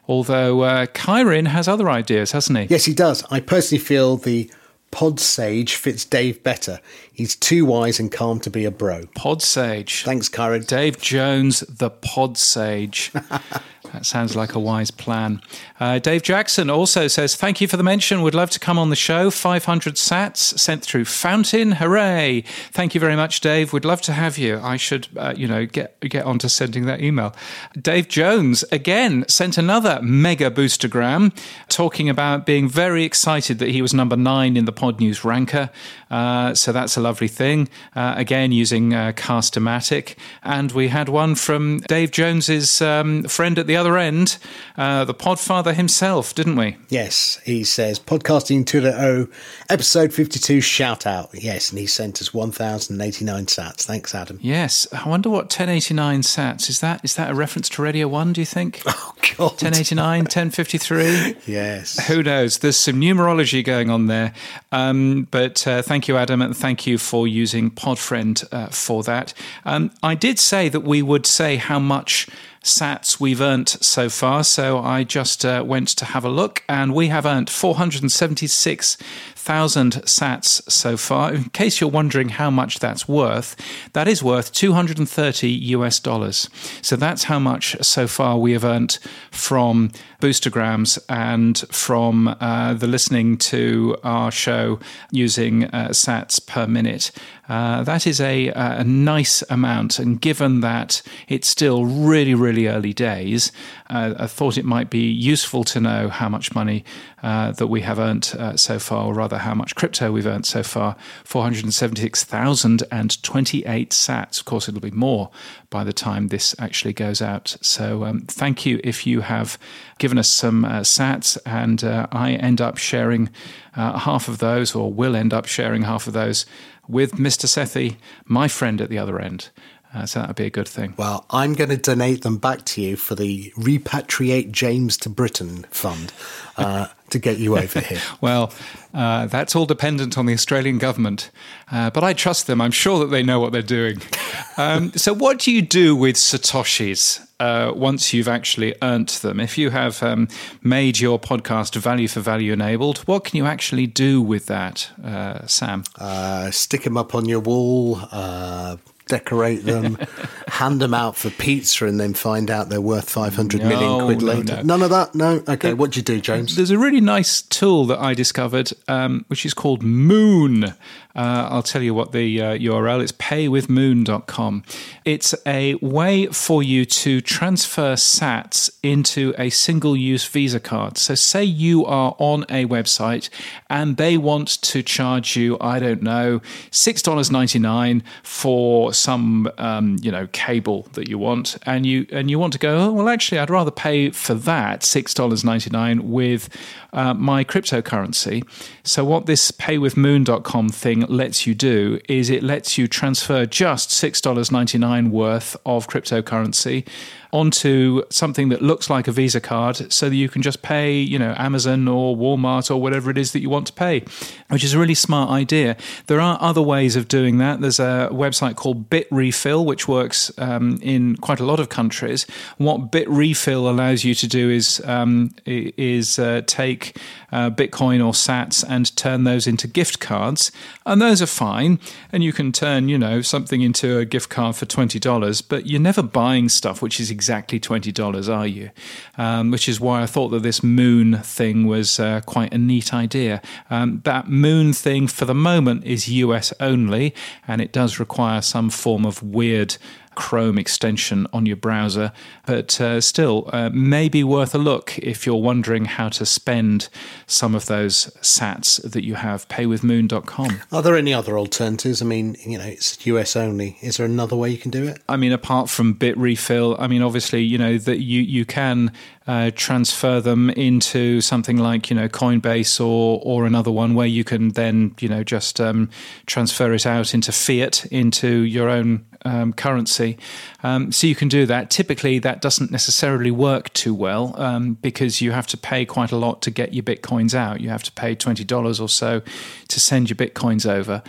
Although 0.07 0.61
uh, 0.61 0.87
Kyrin 0.87 1.49
has 1.49 1.67
other 1.67 1.91
ideas, 1.91 2.31
hasn't 2.31 2.57
he? 2.57 2.67
Yes, 2.67 2.85
he 2.85 2.95
does. 2.95 3.25
I 3.29 3.41
personally 3.41 3.83
feel 3.83 4.17
the 4.17 4.49
Pod 4.93 5.19
Sage 5.19 5.75
fits 5.75 6.05
Dave 6.05 6.43
better. 6.45 6.81
He's 7.17 7.35
too 7.35 7.65
wise 7.65 7.99
and 7.99 8.13
calm 8.13 8.41
to 8.41 8.51
be 8.51 8.67
a 8.67 8.71
bro. 8.71 9.07
Pod 9.15 9.41
Sage. 9.41 10.05
Thanks, 10.05 10.29
Kyrin. 10.29 10.67
Dave 10.67 11.01
Jones, 11.01 11.61
the 11.61 11.89
Pod 11.89 12.37
Sage. 12.37 13.11
That 13.93 14.05
sounds 14.05 14.37
like 14.37 14.55
a 14.55 14.59
wise 14.59 14.91
plan. 14.91 15.41
Uh, 15.81 15.99
Dave 15.99 16.23
Jackson 16.23 16.69
also 16.69 17.09
says, 17.09 17.35
Thank 17.35 17.61
you 17.63 17.69
for 17.69 17.79
the 17.79 17.83
mention. 17.83 18.21
Would 18.23 18.35
love 18.35 18.51
to 18.51 18.61
come 18.61 18.79
on 18.79 18.91
the 18.91 18.97
show. 18.97 19.31
500 19.31 19.95
sats 19.95 20.59
sent 20.59 20.83
through 20.83 21.07
Fountain. 21.07 21.73
Hooray. 21.73 22.43
Thank 22.73 22.95
you 22.95 23.01
very 23.01 23.17
much, 23.17 23.41
Dave. 23.41 23.73
Would 23.73 23.85
love 23.87 24.03
to 24.03 24.13
have 24.13 24.37
you. 24.37 24.61
I 24.63 24.77
should, 24.77 25.09
uh, 25.17 25.35
you 25.37 25.49
know, 25.49 25.67
get, 25.67 25.99
get 26.01 26.27
on 26.27 26.39
to 26.41 26.49
sending 26.51 26.85
that 26.87 27.01
email. 27.01 27.35
Dave 27.81 28.09
Jones, 28.09 28.65
again, 28.71 29.25
sent 29.29 29.57
another 29.57 30.01
mega 30.03 30.51
boostergram 30.51 31.35
talking 31.69 32.09
about 32.09 32.45
being 32.47 32.69
very 32.69 33.05
excited 33.05 33.59
that 33.59 33.71
he 33.71 33.83
was 33.83 33.95
number 33.95 34.17
nine 34.17 34.57
in 34.57 34.65
the 34.65 34.73
Pod 34.73 35.01
News 35.01 35.25
ranker. 35.25 35.71
Uh, 36.11 36.55
so 36.55 36.73
that's 36.73 36.97
a 36.97 37.01
lovely 37.01 37.29
thing. 37.29 37.69
Uh, 37.95 38.15
again, 38.17 38.53
using 38.53 38.95
uh, 38.95 39.13
Castamatic. 39.17 40.15
And 40.43 40.73
we 40.73 40.89
had 40.89 41.09
one 41.09 41.35
from 41.35 41.81
Dave 41.81 42.11
Jones's 42.11 42.81
um, 42.81 43.25
friend 43.25 43.59
at 43.59 43.67
the 43.67 43.77
other 43.77 43.97
end, 43.99 44.39
uh, 44.77 45.05
the 45.05 45.15
Podfather 45.15 45.75
himself, 45.75 46.35
didn't 46.35 46.57
we? 46.57 46.77
Yes. 46.89 47.41
He 47.45 47.65
says, 47.65 47.99
Podcasting 47.99 48.65
2.0, 48.65 49.31
episode 49.69 50.13
52, 50.13 50.61
shout 50.61 51.07
out. 51.07 51.31
Yes. 51.33 51.71
And 51.71 51.79
he 51.79 51.87
sent 51.87 52.21
us 52.21 52.33
1,089 52.33 53.47
sats. 53.47 53.83
Thanks, 53.83 54.15
Adam. 54.15 54.39
Yes. 54.41 54.87
I 54.93 55.09
wonder 55.09 55.29
what 55.29 55.45
1089 55.45 56.21
sats 56.23 56.71
is 56.71 56.81
that? 56.81 57.01
Is 57.05 57.17
that 57.17 57.31
a 57.31 57.35
reference 57.35 57.69
to 57.71 57.83
Radio 57.83 58.09
1, 58.09 58.33
do 58.33 58.41
you 58.41 58.47
think? 58.47 58.83
Oh, 58.99 59.13
God. 59.37 59.63
1089, 59.63 60.21
1053? 60.21 61.37
yes. 61.47 62.07
Who 62.07 62.23
knows? 62.23 62.59
There's 62.59 62.77
some 62.77 63.01
numerology 63.01 63.65
going 63.65 63.91
on 63.91 64.07
there. 64.07 64.33
Um, 64.73 65.29
but 65.31 65.67
uh, 65.67 65.83
thank 65.97 66.09
you, 66.09 66.19
Adam, 66.19 66.43
and 66.43 66.55
thank 66.55 66.87
you 66.87 66.99
for 66.99 67.27
using 67.27 67.71
Podfriend 67.71 68.47
uh, 68.53 68.67
for 68.67 69.03
that. 69.05 69.33
Um, 69.65 69.91
I 70.03 70.15
did 70.15 70.39
say 70.39 70.69
that 70.69 70.81
we 70.81 71.01
would 71.01 71.25
say 71.25 71.57
how 71.57 71.79
much 71.79 72.29
sats 72.67 73.21
we've 73.21 73.41
earned 73.41 73.69
so 73.69 74.09
far. 74.09 74.45
So 74.45 74.79
I 74.79 75.05
just 75.05 75.45
uh, 75.45 75.65
went 75.67 75.89
to 75.89 76.05
have 76.05 76.25
a 76.25 76.29
look, 76.29 76.63
and 76.69 76.93
we 76.95 77.09
have 77.09 77.25
earned 77.25 77.49
476 77.49 78.99
thousand 79.47 79.93
sats 80.07 80.61
so 80.69 80.97
far. 80.97 81.33
In 81.33 81.45
case 81.51 81.81
you're 81.81 81.89
wondering 81.89 82.31
how 82.31 82.51
much 82.51 82.81
that's 82.81 83.07
worth, 83.07 83.55
that 83.93 84.09
is 84.09 84.21
worth 84.21 84.51
230 84.53 85.49
US 85.77 86.01
dollars. 86.01 86.51
So 86.83 86.97
that's 86.97 87.25
how 87.25 87.39
much 87.39 87.77
so 87.81 88.09
far 88.09 88.39
we 88.39 88.53
have 88.53 88.65
earned 88.65 88.99
from 89.31 89.93
boostergrams 90.21 90.99
and 91.09 91.59
from 91.71 92.35
uh, 92.41 92.75
the 92.75 92.89
listening 92.89 93.39
to 93.39 93.97
our 94.03 94.33
show 94.33 94.81
using 95.13 95.65
uh, 95.67 95.91
sats 95.91 96.45
per 96.45 96.67
minute. 96.67 97.13
Uh, 97.49 97.83
that 97.85 98.07
is 98.07 98.21
a, 98.21 98.49
a 98.49 98.85
nice 98.85 99.43
amount, 99.49 99.99
and 99.99 100.21
given 100.21 100.61
that 100.61 101.01
it's 101.29 101.49
still 101.49 101.85
really, 101.85 102.35
really 102.35 102.67
early 102.67 102.93
days, 102.93 103.53
uh, 103.89 104.15
I 104.19 104.27
thought 104.27 104.59
it 104.59 104.65
might 104.65 104.91
be 104.91 105.09
useful 105.11 105.63
to 105.65 105.81
know 105.81 106.09
how 106.09 106.29
much 106.29 106.55
money 106.55 106.85
uh, 107.23 107.53
that 107.53 107.69
we 107.69 107.83
have 107.83 108.01
earned 108.01 108.35
uh, 108.39 108.57
so 108.57 108.81
far, 108.81 109.07
or 109.07 109.15
rather, 109.15 109.39
how 109.39 109.55
much 109.55 109.77
crypto 109.77 110.11
we've 110.11 110.27
earned 110.27 110.47
so 110.47 110.63
far 110.63 110.97
476,028 111.25 113.91
sats. 113.91 114.39
Of 114.39 114.45
course, 114.45 114.69
it'll 114.69 114.81
be 114.81 114.91
more 114.91 115.31
by 115.71 115.85
the 115.85 115.93
time 115.93 116.29
this 116.29 116.55
actually 116.59 116.95
goes 116.95 117.23
out. 117.23 117.57
So, 117.61 118.05
um, 118.05 118.23
thank 118.23 118.67
you 118.67 118.81
if 118.83 119.07
you 119.07 119.21
have 119.21 119.57
given 119.99 120.19
us 120.19 120.29
some 120.29 120.65
uh, 120.65 120.81
sats, 120.81 121.39
and 121.47 121.85
I 122.13 122.33
end 122.33 122.61
up 122.61 122.77
sharing 122.77 123.31
half 123.75 124.27
of 124.29 124.39
those, 124.39 124.75
or 124.75 124.93
will 124.93 125.15
end 125.15 125.33
up 125.33 125.47
sharing 125.47 125.83
half 125.83 126.07
of 126.07 126.13
those 126.13 126.45
with 126.89 127.13
Mr. 127.13 127.47
Sethi, 127.47 127.97
my 128.25 128.49
friend 128.49 128.81
at 128.81 128.89
the 128.89 128.99
other 128.99 129.19
end. 129.19 129.51
Uh, 129.95 130.05
so 130.05 130.19
that 130.19 130.29
would 130.29 130.37
be 130.37 130.45
a 130.45 130.51
good 130.51 130.69
thing. 130.69 130.93
Well, 130.99 131.25
I'm 131.31 131.55
going 131.55 131.71
to 131.71 131.77
donate 131.77 132.21
them 132.23 132.37
back 132.37 132.65
to 132.67 132.83
you 132.83 132.97
for 132.97 133.15
the 133.15 133.51
Repatriate 133.57 134.51
James 134.51 134.97
to 134.99 135.09
Britain 135.09 135.65
Fund 135.71 136.13
uh, 136.59 136.89
to 137.11 137.19
get 137.19 137.39
you 137.39 137.57
over 137.57 137.81
here. 137.81 138.01
well, 138.21 138.53
uh, 138.93 139.27
that's 139.27 139.57
all 139.57 139.65
dependent 139.65 140.19
on 140.19 140.27
the 140.27 140.35
Australian 140.35 140.77
government, 140.77 141.31
uh, 141.73 141.89
but 141.91 142.05
I 142.05 142.13
trust 142.13 142.47
them. 142.47 142.61
I'm 142.61 142.73
sure 142.73 142.99
that 142.99 143.07
they 143.07 143.23
know 143.23 143.41
what 143.41 143.53
they're 143.53 143.63
doing. 143.63 144.01
Um, 144.59 144.91
so, 144.93 145.13
what 145.13 145.39
do 145.39 145.53
you 145.53 145.61
do 145.61 145.95
with 145.95 146.17
Satoshis? 146.17 147.26
Uh, 147.39 147.71
once 147.77 148.15
you've 148.15 148.29
actually 148.29 148.75
earned 148.81 149.09
them. 149.09 149.41
If 149.41 149.59
you 149.59 149.69
have 149.69 150.03
um, 150.03 150.27
made 150.63 151.01
your 151.01 151.19
podcast 151.19 151.77
value 151.77 152.09
for 152.09 152.21
value 152.21 152.55
enabled, 152.55 152.99
what 153.01 153.25
can 153.25 153.37
you 153.37 153.45
actually 153.45 153.87
do 153.87 154.23
with 154.23 154.47
that, 154.47 154.89
uh, 155.05 155.47
Sam? 155.47 155.85
Uh, 155.99 156.51
stick 156.51 156.85
them 156.85 156.97
up 156.97 157.15
on 157.15 157.27
your 157.27 157.41
wall, 157.41 158.01
uh, 158.11 158.79
decorate 159.07 159.65
them, 159.65 159.99
hand 160.49 160.81
them 160.81 160.93
out 160.95 161.17
for 161.17 161.31
pizza 161.31 161.87
and 161.87 161.99
then 162.01 162.15
find 162.15 162.51
out 162.51 162.69
they're 162.69 162.81
worth 162.81 163.09
five 163.09 163.35
hundred 163.35 163.63
No, 163.63 163.69
million 163.69 164.05
quid 164.07 164.21
no, 164.21 164.27
later. 164.27 164.57
no. 164.57 164.63
None 164.63 164.83
of 164.83 164.91
that. 164.91 165.15
No. 165.15 165.43
Okay. 165.49 165.75
What 165.75 165.93
do 165.93 165.99
you 165.99 166.05
do, 166.05 166.21
James? 166.21 166.57
There's 166.57 166.71
a 166.71 166.79
really 166.79 167.01
nice 167.01 167.43
tool 167.43 167.87
that 167.87 167.99
I 167.99 168.15
discovered, 168.15 168.73
um, 168.89 169.25
which 169.29 169.47
is 169.47 169.55
called 169.55 169.83
Moon. 169.83 170.65
Uh, 170.65 171.49
I'll 171.51 171.63
tell 171.63 171.83
you 171.83 171.95
what 171.95 172.13
the 172.13 172.43
uh, 172.43 172.59
URL 172.59 173.03
is 173.03 173.11
paywithmoon.com. 173.13 174.65
It's 175.07 175.35
a 175.47 175.75
way 175.77 176.27
for 176.27 176.63
you 176.63 176.85
to 176.85 177.23
transfer 177.23 177.95
sats 177.95 178.69
into 178.83 179.33
a 179.39 179.49
single 179.49 179.97
use 179.97 180.27
Visa 180.29 180.61
card. 180.61 180.99
So, 180.99 181.15
say 181.15 181.43
you 181.43 181.87
are 181.87 182.15
on 182.19 182.43
a 182.51 182.67
website 182.67 183.31
and 183.71 183.97
they 183.97 184.19
want 184.19 184.49
to 184.63 184.83
charge 184.83 185.37
you, 185.37 185.57
I 185.59 185.79
don't 185.79 186.03
know, 186.03 186.41
$6.99 186.71 188.03
for 188.23 188.91
some, 188.97 189.51
um, 189.59 189.97
you 190.01 190.11
know, 190.11 190.27
cable 190.33 190.87
that 190.93 191.09
you 191.09 191.19
want, 191.19 191.57
and 191.65 191.87
you 191.87 192.07
and 192.11 192.31
you 192.31 192.39
want 192.39 192.53
to 192.55 192.59
go, 192.59 192.79
oh, 192.79 192.93
well, 192.93 193.09
actually, 193.09 193.39
I'd 193.39 193.51
rather 193.51 193.71
pay 193.71 194.11
for 194.11 194.35
that 194.35 194.81
$6.99 194.81 196.01
with 196.01 196.49
uh, 196.93 197.15
my 197.15 197.45
cryptocurrency. 197.45 198.47
So, 198.83 199.05
what 199.05 199.27
this 199.27 199.51
paywithmoon.com 199.51 200.69
thing 200.71 201.01
lets 201.03 201.47
you 201.47 201.55
do 201.55 202.01
is 202.09 202.31
it 202.31 202.43
lets 202.43 202.79
you 202.79 202.87
transfer 202.89 203.47
just 203.47 203.91
$6.99 203.91 205.11
worth 205.11 205.57
of 205.65 205.89
cryptocurrency 205.89 206.87
onto 207.33 208.03
something 208.11 208.49
that 208.49 208.63
looks 208.63 208.89
like 208.89 209.09
a 209.09 209.13
Visa 209.13 209.41
card 209.41 209.93
so 209.93 210.09
that 210.09 210.17
you 210.17 210.29
can 210.29 210.43
just 210.43 210.63
pay, 210.63 210.99
you 210.99 211.19
know, 211.19 211.35
Amazon 211.37 211.89
or 211.89 212.17
Walmart 212.17 212.71
or 212.71 212.81
whatever 212.81 213.11
it 213.11 213.19
is 213.19 213.33
that 213.33 213.41
you 213.41 213.51
want 213.51 213.67
to 213.67 213.73
pay, 213.73 214.05
which 214.49 214.65
is 214.65 214.75
a 214.75 214.79
really 214.79 214.95
smart 214.95 215.31
idea. 215.31 215.77
There 216.07 216.21
are 216.21 216.39
other 216.41 216.63
ways 216.63 216.97
of 216.97 217.09
doing 217.09 217.39
that. 217.39 217.61
There's 217.61 217.81
a 217.81 218.09
website 218.13 218.57
called 218.57 218.89
Bitrefill, 218.91 219.65
which 219.65 219.89
works 219.89 220.31
um, 220.39 220.79
in 220.83 221.17
quite 221.17 221.41
a 221.41 221.45
lot 221.45 221.61
of 221.61 221.69
countries. 221.69 222.27
What 222.59 222.91
Bitrefill 222.91 223.69
allows 223.69 224.05
you 224.05 224.15
to 224.15 224.27
do 224.27 224.51
is 224.51 224.81
um, 224.85 225.35
is 225.45 226.19
uh, 226.19 226.43
take 226.47 226.99
uh, 227.33 227.51
Bitcoin 227.51 228.05
or 228.05 228.13
Sats 228.13 228.65
and 228.69 228.95
turn 228.97 229.25
those 229.25 229.47
into 229.47 229.67
gift 229.67 230.01
cards, 230.01 230.53
and 230.85 231.01
those 231.01 231.21
are 231.21 231.27
fine. 231.27 231.79
And 232.13 232.23
you 232.23 232.33
can 232.33 232.53
turn, 232.53 232.89
you 232.89 232.99
know, 232.99 233.21
something 233.21 233.63
into 233.63 233.99
a 233.99 234.05
gift 234.05 234.31
card 234.31 234.57
for 234.57 234.67
twenty 234.67 234.99
dollars, 234.99 235.41
but 235.43 235.67
you're 235.67 235.81
never 235.81 236.03
buying 236.03 236.49
stuff 236.49 236.83
which 236.83 237.01
is 237.01 237.11
exactly 237.17 237.59
twenty 237.59 237.93
dollars, 237.93 238.29
are 238.29 238.47
you? 238.47 238.71
Um, 239.17 239.51
which 239.51 239.71
is 239.71 239.81
why 239.81 240.03
I 240.03 240.07
thought 240.07 240.29
that 240.29 240.43
this 240.43 240.63
Moon 240.63 241.17
thing 241.23 241.67
was 241.67 241.99
uh, 241.99 242.21
quite 242.27 242.53
a 242.53 242.59
neat 242.59 242.93
idea. 242.93 243.41
Um, 243.71 244.03
that 244.05 244.29
Moon 244.29 244.75
thing, 244.75 245.09
for 245.09 245.25
the 245.25 245.35
moment, 245.35 245.83
is 245.85 246.11
US 246.11 246.53
only, 246.61 247.15
and 247.49 247.63
it 247.63 247.73
does 247.73 247.99
require 247.99 248.43
some 248.43 248.69
form 248.69 249.07
of 249.07 249.23
weird. 249.23 249.79
Chrome 250.17 250.59
extension 250.59 251.29
on 251.33 251.47
your 251.47 251.57
browser, 251.57 252.13
but 252.47 252.81
uh, 252.81 253.01
still, 253.01 253.49
uh, 253.53 253.71
maybe 253.73 254.25
worth 254.25 254.55
a 254.55 254.59
look 254.59 254.99
if 254.99 255.25
you're 255.25 255.37
wondering 255.37 255.85
how 255.85 256.09
to 256.09 256.27
spend 256.27 256.89
some 257.27 257.55
of 257.55 257.67
those 257.67 258.07
sats 258.23 258.83
that 258.91 259.05
you 259.05 259.15
have. 259.15 259.47
Paywithmoon.com. 259.49 260.61
Are 260.73 260.83
there 260.83 260.97
any 260.97 261.15
other 261.15 261.39
alternatives? 261.39 262.03
I 262.03 262.07
mean, 262.07 262.37
you 262.45 262.59
know, 262.59 262.65
it's 262.65 263.07
US 263.07 263.37
only. 263.37 263.79
Is 263.81 263.99
there 263.99 264.07
another 264.07 264.35
way 264.35 264.51
you 264.51 264.59
can 264.59 264.71
do 264.71 264.85
it? 264.89 265.01
I 265.09 265.17
mean, 265.17 265.33
apart 265.33 265.71
from 265.71 265.95
Bitrefill, 265.95 266.77
I 266.81 266.87
mean, 266.89 267.03
obviously, 267.03 267.43
you 267.43 267.59
know 267.59 267.79
that 267.79 268.01
you 268.01 268.21
you 268.23 268.45
can 268.45 268.93
uh, 269.27 269.51
transfer 269.55 270.21
them 270.21 270.51
into 270.51 271.21
something 271.21 271.57
like 271.57 271.91
you 271.91 271.97
know 271.97 272.09
Coinbase 272.09 272.81
or 272.81 273.21
or 273.23 273.47
another 273.47 273.71
one 273.71 273.95
where 273.95 274.07
you 274.07 274.25
can 274.25 274.51
then 274.51 274.95
you 275.01 275.09
know 275.09 275.23
just 275.23 275.61
um, 275.61 275.91
transfer 276.27 276.73
it 276.73 276.87
out 276.87 277.15
into 277.15 277.33
fiat 277.33 277.87
into 277.87 278.41
your 278.43 278.69
own 278.69 279.05
um, 279.27 279.53
currency. 279.53 280.17
Um, 280.63 280.93
so 280.93 281.07
you 281.07 281.15
can 281.15 281.29
do 281.29 281.47
that. 281.47 281.71
Typically, 281.71 282.19
that 282.21 282.41
doesn't 282.41 282.71
necessarily 282.71 283.31
work 283.31 283.73
too 283.73 283.95
well 283.95 284.35
um, 284.41 284.75
because 284.75 285.21
you 285.21 285.33
have 285.33 285.47
to 285.49 285.57
pay 285.57 285.85
quite 285.85 286.13
a 286.13 286.17
lot 286.17 286.43
to 286.43 286.51
get 286.51 286.73
your 286.73 286.85
bitcoins 286.85 287.35
out. 287.35 287.61
You 287.61 287.69
have 287.71 287.83
to 287.83 287.93
pay 287.93 288.15
twenty 288.15 288.45
dollars 288.45 288.81
or 288.81 288.89
so 288.89 289.23
to 289.69 289.81
send 289.81 290.09
your 290.09 290.17
bitcoins 290.17 290.69
over. 290.69 291.03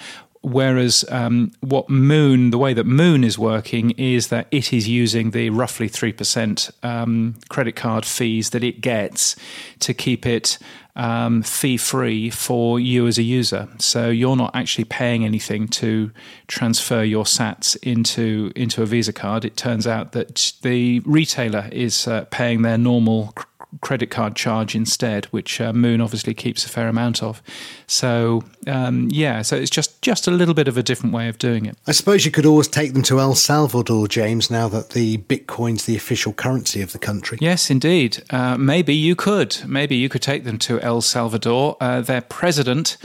Whereas 0.48 1.04
um, 1.10 1.52
what 1.60 1.90
Moon, 1.90 2.52
the 2.52 2.58
way 2.58 2.74
that 2.74 2.86
Moon 2.86 3.26
is 3.26 3.38
working 3.38 3.92
is 3.92 4.30
that 4.30 4.48
it 4.50 4.72
is 4.72 4.88
using 4.88 5.32
the 5.32 5.50
roughly 5.50 5.90
3% 5.90 6.72
um, 6.86 7.36
credit 7.50 7.76
card 7.76 8.06
fees 8.06 8.52
that 8.52 8.64
it 8.64 8.80
gets 8.80 9.36
to 9.80 9.94
keep 9.94 10.26
it 10.26 10.58
um, 10.96 11.44
fee 11.44 11.76
free 11.76 12.30
for 12.30 12.80
you 12.80 13.08
as 13.08 13.18
a 13.18 13.24
user. 13.24 13.68
So 13.78 14.10
you're 14.10 14.38
not 14.38 14.56
actually 14.56 14.86
paying 14.86 15.26
anything 15.26 15.68
to 15.68 16.12
transfer 16.48 17.04
your 17.04 17.26
sats 17.26 17.76
into, 17.84 18.54
into 18.56 18.82
a 18.82 18.86
Visa 18.86 19.12
card. 19.12 19.44
It 19.44 19.58
turns 19.58 19.86
out 19.86 20.14
that 20.14 20.54
the 20.62 21.02
retailer 21.02 21.68
is 21.74 22.08
uh, 22.08 22.24
paying 22.32 22.62
their 22.62 22.78
normal 22.78 23.34
credit 23.82 24.10
card 24.10 24.36
charge 24.36 24.76
instead, 24.76 25.26
which 25.26 25.62
uh, 25.62 25.74
Moon 25.74 26.02
obviously 26.02 26.34
keeps 26.34 26.66
a 26.66 26.70
fair 26.70 26.88
amount 26.88 27.24
of. 27.24 27.42
So 27.88 28.44
um, 28.68 29.08
yeah, 29.12 29.42
so 29.42 29.56
it's 29.56 29.70
just 29.70 30.02
just 30.02 30.28
a 30.28 30.32
little 30.32 30.54
bit 30.54 30.68
of 30.68 30.78
a 30.78 30.84
different 30.84 31.14
way 31.14 31.30
of 31.30 31.38
doing 31.38 31.66
it. 31.66 31.78
I 31.88 31.92
suppose 31.92 32.26
you 32.26 32.32
could 32.32 32.46
always 32.46 32.68
take 32.68 32.94
them 32.94 33.04
to 33.04 33.20
El 33.20 33.36
Salvador, 33.36 34.08
James, 34.08 34.52
now 34.52 34.68
that 34.70 34.92
the 34.92 35.18
Bitcoin's 35.20 35.86
the 35.86 35.96
official 35.96 36.34
currency 36.34 36.82
of 36.82 36.92
the 36.92 37.00
country. 37.00 37.38
Yes, 37.42 37.70
indeed. 37.70 38.24
Uh, 38.30 38.58
maybe 38.58 38.94
you 38.94 39.16
could. 39.16 39.58
Maybe 39.66 39.96
you 39.96 40.10
could 40.10 40.22
take 40.22 40.44
them 40.44 40.58
to 40.60 40.80
El 40.82 41.02
Salvador. 41.02 41.78
Uh, 41.80 42.02
their 42.02 42.22
president. 42.22 42.98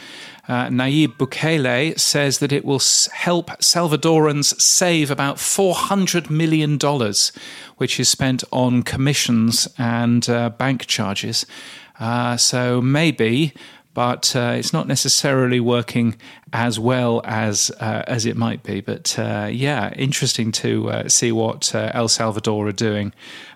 Uh, 0.49 0.67
Nayib 0.67 1.17
Bukele 1.19 1.99
says 1.99 2.39
that 2.39 2.53
it 2.53 2.65
will 2.65 2.81
help 3.13 3.51
Salvadorans 3.61 4.61
save 4.61 5.11
about 5.11 5.37
$400 5.37 6.31
million, 6.31 6.79
which 7.77 8.01
is 8.01 8.09
spent 8.09 8.43
on 8.51 8.83
commissions 8.83 9.69
and 9.79 10.29
uh, 10.29 10.51
bank 10.51 10.87
charges. 10.87 11.47
Uh, 12.01 12.37
so 12.37 12.83
maybe, 12.83 13.53
but 13.95 14.35
uh, 14.35 14.55
it's 14.57 14.73
not 14.73 14.89
necessarily 14.89 15.61
working 15.61 16.17
as 16.53 16.79
well 16.79 17.21
as 17.25 17.71
uh, 17.79 18.03
as 18.09 18.27
it 18.27 18.37
might 18.37 18.65
be. 18.65 18.81
But 18.81 19.17
uh, 19.19 19.49
yeah, 19.53 19.93
interesting 19.95 20.51
to 20.53 21.05
see 21.07 21.31
what 21.31 21.73
El 21.75 22.09
Salvador 22.09 22.67
are 22.67 22.73
doing. 22.73 23.13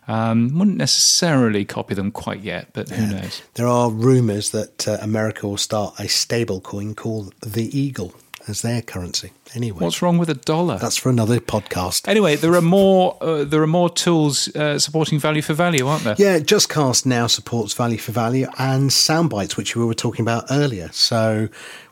Um, 0.08 0.56
wouldn't 0.58 0.76
necessarily 0.76 1.64
copy 1.64 1.94
them 1.94 2.10
quite 2.12 2.40
yet, 2.40 2.68
but 2.72 2.88
who 2.88 3.06
knows? 3.06 3.42
There 3.54 3.66
are 3.66 3.90
rumours 3.90 4.50
that 4.50 4.86
uh, 4.86 4.98
America 5.00 5.48
will 5.48 5.56
start 5.56 5.98
a 5.98 6.08
stable 6.08 6.60
coin 6.60 6.94
called 6.94 7.34
the 7.40 7.76
Eagle 7.76 8.14
as 8.48 8.62
their 8.62 8.80
currency. 8.82 9.32
Anyway, 9.56 9.80
What's 9.80 10.00
wrong 10.02 10.18
with 10.18 10.30
a 10.30 10.34
dollar? 10.34 10.78
that's 10.78 10.96
for 10.96 11.08
another 11.10 11.40
podcast. 11.40 12.06
Anyway, 12.06 12.36
there 12.36 12.54
are 12.54 12.60
more 12.60 13.16
uh, 13.20 13.42
there 13.42 13.60
are 13.60 13.66
more 13.66 13.90
tools 13.90 14.54
uh, 14.54 14.78
supporting 14.78 15.18
value 15.18 15.42
for 15.42 15.54
value, 15.54 15.86
aren't 15.88 16.04
there? 16.04 16.14
Yeah, 16.18 16.38
JustCast 16.38 17.06
now 17.06 17.26
supports 17.26 17.72
value 17.74 17.98
for 17.98 18.12
value 18.12 18.46
and 18.58 18.90
Soundbites, 18.90 19.56
which 19.56 19.74
we 19.74 19.84
were 19.84 19.94
talking 19.94 20.22
about 20.22 20.44
earlier. 20.50 20.90
So 20.92 21.48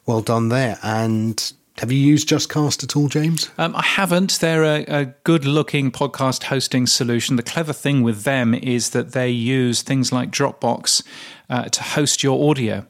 well 0.07 0.21
done 0.21 0.51
there. 0.51 0.79
And 0.85 1.53
have 1.79 1.91
you 1.91 1.99
used 1.99 2.29
JustCast 2.29 2.85
at 2.85 2.97
all, 2.97 3.09
James? 3.09 3.51
Um, 3.59 3.75
I 3.75 3.83
haven't. 3.83 4.39
They're 4.39 4.62
a, 4.62 4.85
a 4.85 5.05
good 5.25 5.45
looking 5.45 5.91
podcast 5.91 6.45
hosting 6.45 6.87
solution. 6.87 7.35
The 7.35 7.43
clever 7.43 7.72
thing 7.72 8.03
with 8.03 8.22
them 8.22 8.55
is 8.55 8.91
that 8.91 9.11
they 9.11 9.29
use 9.29 9.83
things 9.83 10.12
like 10.12 10.31
Dropbox 10.31 11.03
uh, 11.51 11.64
to 11.64 11.83
host 11.83 12.22
your 12.22 12.49
audio. 12.49 12.87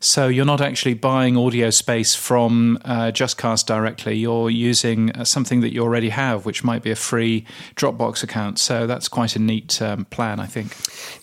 So 0.00 0.28
you're 0.28 0.44
not 0.44 0.60
actually 0.60 0.94
buying 0.94 1.36
audio 1.36 1.70
space 1.70 2.14
from 2.14 2.78
uh, 2.84 3.10
JustCast 3.12 3.66
directly. 3.66 4.14
You're 4.14 4.50
using 4.50 5.10
uh, 5.12 5.24
something 5.24 5.60
that 5.60 5.72
you 5.72 5.82
already 5.82 6.10
have, 6.10 6.46
which 6.46 6.62
might 6.62 6.82
be 6.82 6.90
a 6.90 6.96
free 6.96 7.44
Dropbox 7.74 8.22
account. 8.22 8.58
So 8.58 8.86
that's 8.86 9.08
quite 9.08 9.34
a 9.34 9.38
neat 9.38 9.80
um, 9.82 10.04
plan, 10.06 10.38
I 10.38 10.46
think. 10.46 10.76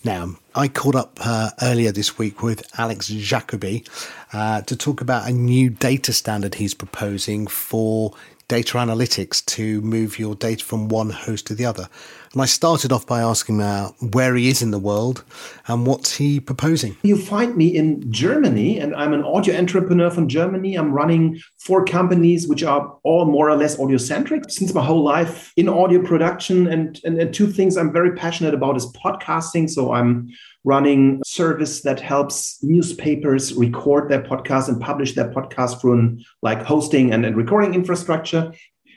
Now, 0.04 0.36
I 0.54 0.68
caught 0.68 0.94
up 0.94 1.18
uh, 1.20 1.50
earlier 1.62 1.92
this 1.92 2.18
week 2.18 2.42
with 2.42 2.66
Alex 2.78 3.10
Jacobi 3.10 3.88
uh, 4.32 4.62
to 4.62 4.76
talk 4.76 5.00
about 5.00 5.28
a 5.28 5.32
new 5.32 5.70
data 5.70 6.12
standard 6.12 6.56
he's 6.56 6.74
proposing 6.74 7.46
for 7.46 8.12
data 8.48 8.78
analytics 8.78 9.44
to 9.44 9.80
move 9.80 10.18
your 10.18 10.34
data 10.34 10.64
from 10.64 10.88
one 10.88 11.10
host 11.10 11.46
to 11.48 11.54
the 11.54 11.64
other. 11.64 11.88
And 12.36 12.42
I 12.42 12.44
started 12.44 12.92
off 12.92 13.06
by 13.06 13.22
asking 13.22 13.62
uh, 13.62 13.88
where 14.12 14.34
he 14.34 14.50
is 14.50 14.60
in 14.60 14.70
the 14.70 14.78
world 14.78 15.24
and 15.68 15.86
what's 15.86 16.14
he 16.16 16.38
proposing. 16.38 16.94
You 17.02 17.16
find 17.16 17.56
me 17.56 17.74
in 17.74 18.12
Germany, 18.12 18.78
and 18.78 18.94
I'm 18.94 19.14
an 19.14 19.24
audio 19.24 19.56
entrepreneur 19.56 20.10
from 20.10 20.28
Germany. 20.28 20.74
I'm 20.74 20.92
running 20.92 21.40
four 21.56 21.86
companies 21.86 22.46
which 22.46 22.62
are 22.62 22.94
all 23.04 23.24
more 23.24 23.48
or 23.48 23.56
less 23.56 23.80
audio 23.80 23.96
centric 23.96 24.50
since 24.50 24.74
my 24.74 24.84
whole 24.84 25.02
life 25.02 25.50
in 25.56 25.66
audio 25.66 26.02
production. 26.02 26.66
And, 26.66 27.00
and, 27.04 27.18
and 27.18 27.32
two 27.32 27.46
things 27.46 27.78
I'm 27.78 27.90
very 27.90 28.12
passionate 28.14 28.52
about 28.52 28.76
is 28.76 28.84
podcasting. 28.92 29.70
So 29.70 29.94
I'm 29.94 30.28
running 30.62 31.22
a 31.22 31.26
service 31.26 31.80
that 31.84 32.00
helps 32.00 32.62
newspapers 32.62 33.54
record 33.54 34.10
their 34.10 34.22
podcast 34.22 34.68
and 34.68 34.78
publish 34.78 35.14
their 35.14 35.30
podcast 35.30 35.80
through 35.80 36.18
like 36.42 36.60
hosting 36.60 37.14
and, 37.14 37.24
and 37.24 37.34
recording 37.34 37.72
infrastructure. 37.72 38.52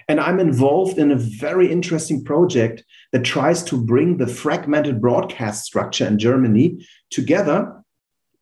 And 0.09 0.19
I'm 0.19 0.39
involved 0.39 0.97
in 0.97 1.11
a 1.11 1.15
very 1.15 1.71
interesting 1.71 2.23
project 2.23 2.83
that 3.11 3.23
tries 3.23 3.63
to 3.65 3.79
bring 3.79 4.17
the 4.17 4.25
fragmented 4.25 4.99
broadcast 4.99 5.65
structure 5.65 6.07
in 6.07 6.17
Germany 6.17 6.83
together 7.11 7.83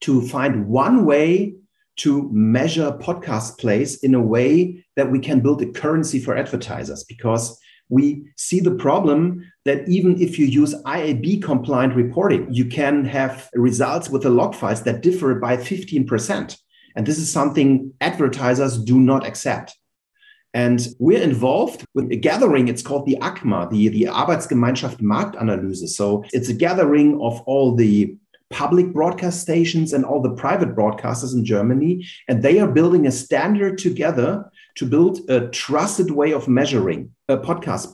to 0.02 0.22
find 0.22 0.70
one 0.70 1.06
way 1.06 1.56
to 1.98 2.30
measure 2.32 2.98
podcast 3.02 3.58
plays 3.58 4.02
in 4.02 4.16
a 4.16 4.22
way 4.22 4.86
that 4.96 5.12
we 5.12 5.20
can 5.20 5.42
build 5.42 5.62
a 5.62 5.70
currency 5.70 6.20
for 6.20 6.38
advertisers 6.38 7.04
because 7.04 7.60
we 7.90 8.32
see 8.38 8.62
the 8.62 8.76
problem 8.76 9.44
that 9.66 9.88
even 9.90 10.22
if 10.22 10.40
you 10.40 10.46
use 10.46 10.74
IAB 10.84 11.44
compliant 11.44 11.96
reporting, 11.96 12.48
you 12.50 12.66
can 12.66 13.04
have 13.04 13.50
results 13.54 14.10
with 14.10 14.24
the 14.24 14.30
log 14.30 14.56
files 14.56 14.84
that 14.84 15.02
differ 15.02 15.36
by 15.36 15.58
15%. 15.58 16.58
And 16.96 17.06
this 17.06 17.18
is 17.18 17.30
something 17.30 17.94
advertisers 18.00 18.78
do 18.82 19.00
not 19.00 19.28
accept. 19.28 19.76
And 20.54 20.88
we're 21.00 21.22
involved 21.22 21.86
with 21.94 22.12
a 22.12 22.16
gathering. 22.16 22.68
It's 22.68 22.82
called 22.82 23.06
the 23.06 23.18
AGMA, 23.22 23.70
the, 23.70 23.90
the 23.90 24.04
Arbeitsgemeinschaft 24.04 25.02
Marktanalyse. 25.02 25.88
So 25.90 26.24
it's 26.34 26.50
a 26.50 26.54
gathering 26.54 27.20
of 27.22 27.42
all 27.42 27.76
the 27.76 28.16
public 28.50 28.94
broadcast 28.94 29.42
stations 29.42 29.94
and 29.94 30.06
all 30.06 30.22
the 30.22 30.34
private 30.34 30.76
broadcasters 30.76 31.34
in 31.34 31.44
Germany. 31.46 32.06
And 32.28 32.42
they 32.42 32.60
are 32.60 32.68
building 32.68 33.06
a 33.06 33.12
standard 33.12 33.78
together 33.78 34.50
to 34.76 34.86
build 34.86 35.30
a 35.30 35.48
trusted 35.50 36.12
way 36.12 36.32
of 36.32 36.48
measuring 36.48 37.12
a 37.28 37.38
podcast. 37.38 37.92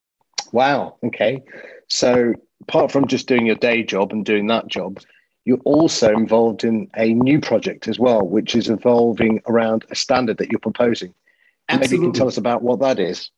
Wow. 0.51 0.97
Okay. 1.03 1.41
So 1.89 2.33
apart 2.61 2.91
from 2.91 3.07
just 3.07 3.27
doing 3.27 3.45
your 3.47 3.55
day 3.55 3.83
job 3.83 4.11
and 4.11 4.25
doing 4.25 4.47
that 4.47 4.67
job, 4.67 4.99
you're 5.45 5.59
also 5.65 6.13
involved 6.13 6.63
in 6.63 6.89
a 6.95 7.13
new 7.13 7.39
project 7.39 7.87
as 7.87 7.99
well, 7.99 8.21
which 8.21 8.55
is 8.55 8.69
evolving 8.69 9.41
around 9.47 9.85
a 9.89 9.95
standard 9.95 10.37
that 10.37 10.49
you're 10.51 10.59
proposing. 10.59 11.13
Absolutely. 11.73 11.97
Maybe 11.97 12.05
you 12.05 12.11
can 12.11 12.19
tell 12.19 12.27
us 12.27 12.37
about 12.37 12.63
what 12.63 12.79
that 12.79 12.99
is. 12.99 13.29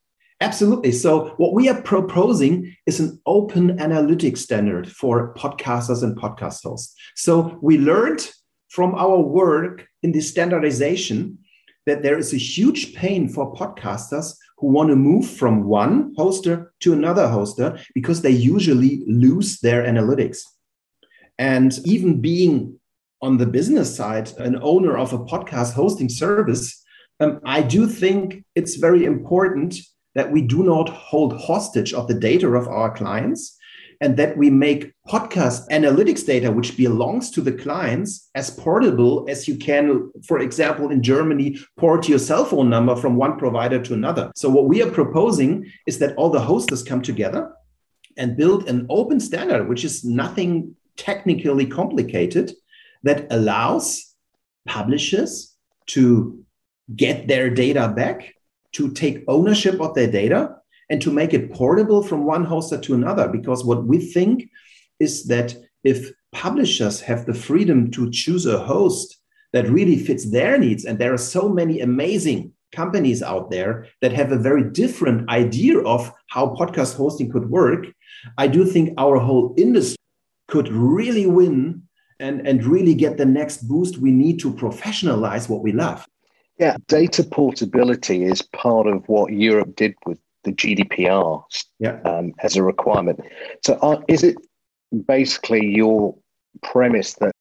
Absolutely. 0.42 0.92
So, 0.92 1.34
what 1.38 1.54
we 1.54 1.70
are 1.70 1.82
proposing 1.82 2.76
is 2.86 3.00
an 3.00 3.22
open 3.26 3.78
analytics 3.78 4.40
standard 4.40 4.92
for 4.92 5.34
podcasters 5.36 6.04
and 6.04 6.18
podcast 6.18 6.64
hosts. 6.64 6.94
So, 7.16 7.58
we 7.62 7.78
learned 7.78 8.30
from 8.70 8.96
our 8.96 9.20
work 9.20 9.88
in 10.04 10.12
the 10.12 10.20
standardization 10.20 11.38
that 11.86 12.04
there 12.04 12.18
is 12.18 12.34
a 12.34 12.38
huge 12.38 12.94
pain 12.96 13.30
for 13.30 13.54
podcasters 13.54 14.36
who 14.58 14.68
want 14.68 14.90
to 14.90 14.96
move 14.96 15.30
from 15.30 15.64
one 15.64 16.14
hoster 16.16 16.70
to 16.82 16.92
another 16.92 17.28
hoster 17.28 17.82
because 17.94 18.22
they 18.22 18.32
usually 18.32 19.04
lose 19.08 19.60
their 19.60 19.84
analytics. 19.84 20.40
And 21.38 21.78
even 21.86 22.22
being 22.22 22.80
on 23.22 23.38
the 23.38 23.46
business 23.46 23.96
side, 23.96 24.32
an 24.38 24.60
owner 24.62 24.98
of 24.98 25.14
a 25.14 25.20
podcast 25.20 25.74
hosting 25.74 26.10
service, 26.10 26.84
um, 27.20 27.39
I 27.45 27.61
do 27.61 27.88
think 27.88 28.43
it's 28.55 28.76
very 28.76 29.05
important 29.05 29.80
that 30.16 30.32
we 30.32 30.41
do 30.41 30.63
not 30.63 30.89
hold 30.89 31.39
hostage 31.39 31.93
of 31.93 32.07
the 32.07 32.13
data 32.13 32.47
of 32.47 32.68
our 32.68 32.93
clients 32.93 33.57
and 34.01 34.18
that 34.18 34.38
we 34.38 34.49
make 34.49 34.93
podcast 35.07 35.68
analytics 35.70 36.26
data 36.26 36.51
which 36.51 36.76
belongs 36.76 37.32
to 37.32 37.41
the 37.41 37.51
clients 37.51 38.30
as 38.36 38.49
portable 38.49 39.26
as 39.30 39.47
you 39.47 39.55
can 39.55 40.11
for 40.28 40.39
example 40.39 40.89
in 40.89 41.01
germany 41.01 41.57
port 41.78 42.09
your 42.09 42.20
cell 42.20 42.43
phone 42.43 42.70
number 42.70 42.95
from 42.95 43.16
one 43.16 43.38
provider 43.38 43.82
to 43.82 43.93
another. 43.93 44.32
So 44.36 44.49
what 44.49 44.66
we 44.66 44.82
are 44.84 44.91
proposing 44.91 45.72
is 45.88 45.99
that 45.99 46.16
all 46.18 46.30
the 46.30 46.41
hosters 46.41 46.84
come 46.84 47.01
together 47.01 47.51
and 48.18 48.38
build 48.38 48.68
an 48.68 48.86
open 48.89 49.20
standard 49.20 49.70
which 49.70 49.86
is 49.86 50.03
nothing 50.03 50.76
technically 50.97 51.66
complicated 51.66 52.51
that 53.03 53.28
allows 53.30 54.16
publishers 54.66 55.55
to 55.88 56.45
get 56.96 57.28
their 57.28 57.50
data 57.50 57.88
back 57.88 58.34
to 58.74 58.92
take 58.92 59.24
ownership 59.28 59.80
of 59.80 59.96
their 59.96 60.12
data 60.12 60.56
and 60.90 61.02
to 61.02 61.12
make 61.12 61.34
it 61.34 61.52
portable 61.52 62.04
from 62.04 62.26
one 62.26 62.46
hoster 62.46 62.82
to 62.84 62.94
another. 62.94 63.28
Because 63.28 63.66
what 63.66 63.86
we 63.86 64.00
think 64.00 64.50
is 65.00 65.26
that 65.26 65.56
if 65.84 66.12
publishers 66.32 67.02
have 67.02 67.26
the 67.26 67.34
freedom 67.34 67.90
to 67.92 68.12
choose 68.12 68.46
a 68.46 68.60
host 68.60 69.18
that 69.54 69.70
really 69.70 69.98
fits 69.98 70.30
their 70.30 70.58
needs, 70.58 70.86
and 70.86 71.00
there 71.00 71.14
are 71.14 71.18
so 71.18 71.48
many 71.48 71.80
amazing 71.80 72.52
companies 72.74 73.24
out 73.24 73.50
there 73.50 73.88
that 74.02 74.12
have 74.12 74.32
a 74.32 74.38
very 74.38 74.70
different 74.72 75.30
idea 75.30 75.80
of 75.80 76.12
how 76.28 76.54
podcast 76.56 76.96
hosting 76.96 77.32
could 77.32 77.50
work, 77.50 77.86
I 78.38 78.48
do 78.48 78.66
think 78.66 78.94
our 78.98 79.18
whole 79.18 79.54
industry 79.58 79.98
could 80.48 80.68
really 80.70 81.26
win 81.26 81.84
and, 82.20 82.48
and 82.48 82.64
really 82.66 82.94
get 82.94 83.18
the 83.18 83.26
next 83.26 83.68
boost 83.68 83.98
we 83.98 84.12
need 84.12 84.40
to 84.40 84.54
professionalize 84.54 85.50
what 85.50 85.64
we 85.64 85.72
love. 85.72 86.06
Yeah, 86.58 86.78
data 86.88 87.24
portability 87.24 88.24
is 88.24 88.41
part 88.41 88.88
of 88.88 89.08
what 89.10 89.34
Europe 89.34 89.76
did 89.76 89.93
with 90.06 90.20
the 90.43 90.53
GDPR 90.53 91.43
yeah. 91.80 91.99
um, 92.03 92.34
as 92.39 92.56
a 92.56 92.64
requirement. 92.64 93.20
So, 93.64 93.74
uh, 93.82 94.01
is 94.08 94.24
it 94.24 94.38
basically 95.06 95.66
your 95.66 96.16
premise 96.62 97.16
that 97.16 97.34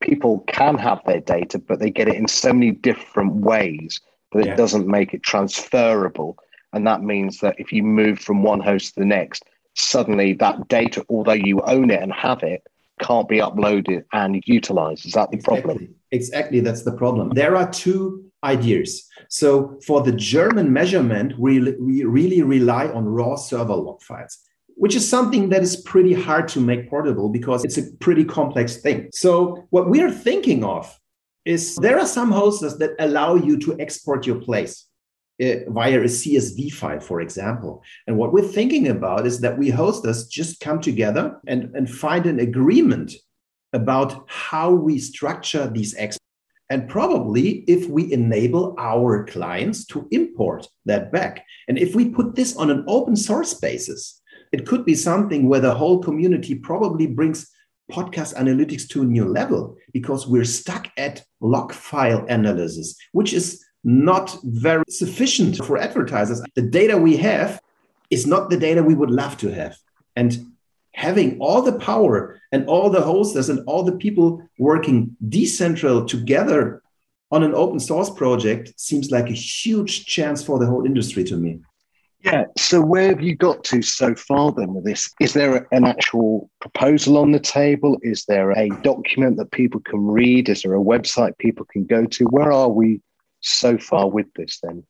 people 0.00 0.40
can 0.48 0.78
have 0.78 1.00
their 1.04 1.20
data, 1.20 1.58
but 1.58 1.80
they 1.80 1.90
get 1.90 2.08
it 2.08 2.14
in 2.14 2.28
so 2.28 2.52
many 2.52 2.70
different 2.70 3.34
ways 3.34 4.00
that 4.32 4.46
yeah. 4.46 4.52
it 4.52 4.56
doesn't 4.56 4.86
make 4.86 5.12
it 5.12 5.22
transferable? 5.22 6.38
And 6.72 6.86
that 6.86 7.02
means 7.02 7.40
that 7.40 7.56
if 7.58 7.72
you 7.72 7.82
move 7.82 8.18
from 8.18 8.42
one 8.42 8.60
host 8.60 8.94
to 8.94 9.00
the 9.00 9.06
next, 9.06 9.44
suddenly 9.74 10.32
that 10.34 10.68
data, 10.68 11.04
although 11.10 11.32
you 11.32 11.60
own 11.62 11.90
it 11.90 12.02
and 12.02 12.12
have 12.12 12.42
it, 12.42 12.66
can't 13.02 13.28
be 13.28 13.38
uploaded 13.38 14.04
and 14.12 14.42
utilized. 14.46 15.06
Is 15.06 15.12
that 15.12 15.30
the 15.30 15.36
exactly. 15.36 15.62
problem? 15.62 15.94
Exactly, 16.10 16.60
that's 16.60 16.82
the 16.82 16.92
problem. 16.92 17.30
There 17.30 17.56
are 17.56 17.70
two 17.70 18.24
ideas. 18.44 19.08
So 19.28 19.78
for 19.86 20.02
the 20.02 20.12
German 20.12 20.72
measurement, 20.72 21.38
we, 21.38 21.60
we 21.74 22.04
really 22.04 22.42
rely 22.42 22.88
on 22.88 23.04
raw 23.06 23.36
server 23.36 23.74
log 23.74 24.02
files, 24.02 24.38
which 24.74 24.94
is 24.94 25.08
something 25.08 25.48
that 25.50 25.62
is 25.62 25.76
pretty 25.76 26.12
hard 26.12 26.48
to 26.48 26.60
make 26.60 26.90
portable 26.90 27.28
because 27.28 27.64
it's 27.64 27.78
a 27.78 27.92
pretty 28.00 28.24
complex 28.24 28.78
thing. 28.78 29.08
So 29.12 29.66
what 29.70 29.88
we 29.88 30.00
are 30.02 30.10
thinking 30.10 30.64
of 30.64 30.98
is 31.44 31.76
there 31.76 31.98
are 31.98 32.06
some 32.06 32.30
hosts 32.30 32.76
that 32.78 32.90
allow 32.98 33.34
you 33.34 33.58
to 33.58 33.78
export 33.80 34.26
your 34.26 34.40
place 34.40 34.86
Eh, 35.40 35.64
via 35.68 35.98
a 36.00 36.04
CSV 36.04 36.72
file, 36.72 37.00
for 37.00 37.22
example. 37.22 37.82
And 38.06 38.18
what 38.18 38.32
we're 38.32 38.42
thinking 38.42 38.88
about 38.88 39.26
is 39.26 39.40
that 39.40 39.58
we 39.58 39.70
host 39.70 40.04
hosters 40.04 40.28
just 40.28 40.60
come 40.60 40.80
together 40.80 41.40
and, 41.46 41.74
and 41.74 41.90
find 41.90 42.26
an 42.26 42.38
agreement 42.38 43.14
about 43.72 44.28
how 44.28 44.70
we 44.70 44.98
structure 44.98 45.66
these 45.66 45.94
exports 45.96 46.18
and 46.68 46.88
probably 46.88 47.64
if 47.66 47.88
we 47.88 48.12
enable 48.12 48.74
our 48.78 49.24
clients 49.24 49.86
to 49.86 50.06
import 50.10 50.66
that 50.84 51.10
back. 51.10 51.44
And 51.66 51.78
if 51.78 51.94
we 51.94 52.10
put 52.10 52.34
this 52.34 52.56
on 52.56 52.70
an 52.70 52.84
open 52.86 53.16
source 53.16 53.54
basis, 53.54 54.20
it 54.52 54.66
could 54.66 54.84
be 54.84 54.94
something 54.94 55.48
where 55.48 55.60
the 55.60 55.74
whole 55.74 55.98
community 55.98 56.54
probably 56.54 57.06
brings 57.06 57.50
podcast 57.90 58.34
analytics 58.36 58.88
to 58.88 59.02
a 59.02 59.06
new 59.06 59.24
level 59.24 59.76
because 59.92 60.26
we're 60.26 60.44
stuck 60.44 60.88
at 60.96 61.24
log 61.40 61.72
file 61.72 62.24
analysis, 62.28 62.96
which 63.12 63.32
is 63.32 63.64
not 63.84 64.36
very 64.44 64.84
sufficient 64.88 65.56
for 65.56 65.78
advertisers. 65.78 66.42
The 66.54 66.62
data 66.62 66.96
we 66.96 67.16
have 67.18 67.60
is 68.10 68.26
not 68.26 68.50
the 68.50 68.56
data 68.56 68.82
we 68.82 68.94
would 68.94 69.10
love 69.10 69.36
to 69.38 69.52
have. 69.52 69.76
And 70.14 70.52
having 70.94 71.38
all 71.40 71.62
the 71.62 71.78
power 71.78 72.40
and 72.52 72.66
all 72.66 72.90
the 72.90 73.00
hosters 73.00 73.48
and 73.48 73.60
all 73.66 73.82
the 73.82 73.96
people 73.96 74.46
working 74.58 75.16
decentral 75.28 76.06
together 76.06 76.82
on 77.30 77.42
an 77.42 77.54
open 77.54 77.80
source 77.80 78.10
project 78.10 78.78
seems 78.78 79.10
like 79.10 79.30
a 79.30 79.32
huge 79.32 80.04
chance 80.04 80.44
for 80.44 80.58
the 80.58 80.66
whole 80.66 80.84
industry 80.84 81.24
to 81.24 81.36
me. 81.36 81.60
Yeah. 82.22 82.44
So 82.56 82.80
where 82.80 83.08
have 83.08 83.22
you 83.22 83.34
got 83.34 83.64
to 83.64 83.82
so 83.82 84.14
far 84.14 84.52
then 84.52 84.74
with 84.74 84.84
this? 84.84 85.10
Is 85.18 85.32
there 85.32 85.66
an 85.72 85.84
actual 85.84 86.48
proposal 86.60 87.18
on 87.18 87.32
the 87.32 87.40
table? 87.40 87.98
Is 88.02 88.26
there 88.26 88.52
a 88.52 88.68
document 88.82 89.38
that 89.38 89.50
people 89.50 89.80
can 89.80 90.06
read? 90.06 90.48
Is 90.48 90.62
there 90.62 90.74
a 90.74 90.80
website 90.80 91.36
people 91.38 91.66
can 91.72 91.84
go 91.84 92.04
to? 92.04 92.24
Where 92.26 92.52
are 92.52 92.68
we 92.68 93.00
so 93.42 93.78
far 93.78 94.04
oh. 94.04 94.08
with 94.08 94.32
this 94.34 94.58
then? 94.62 94.84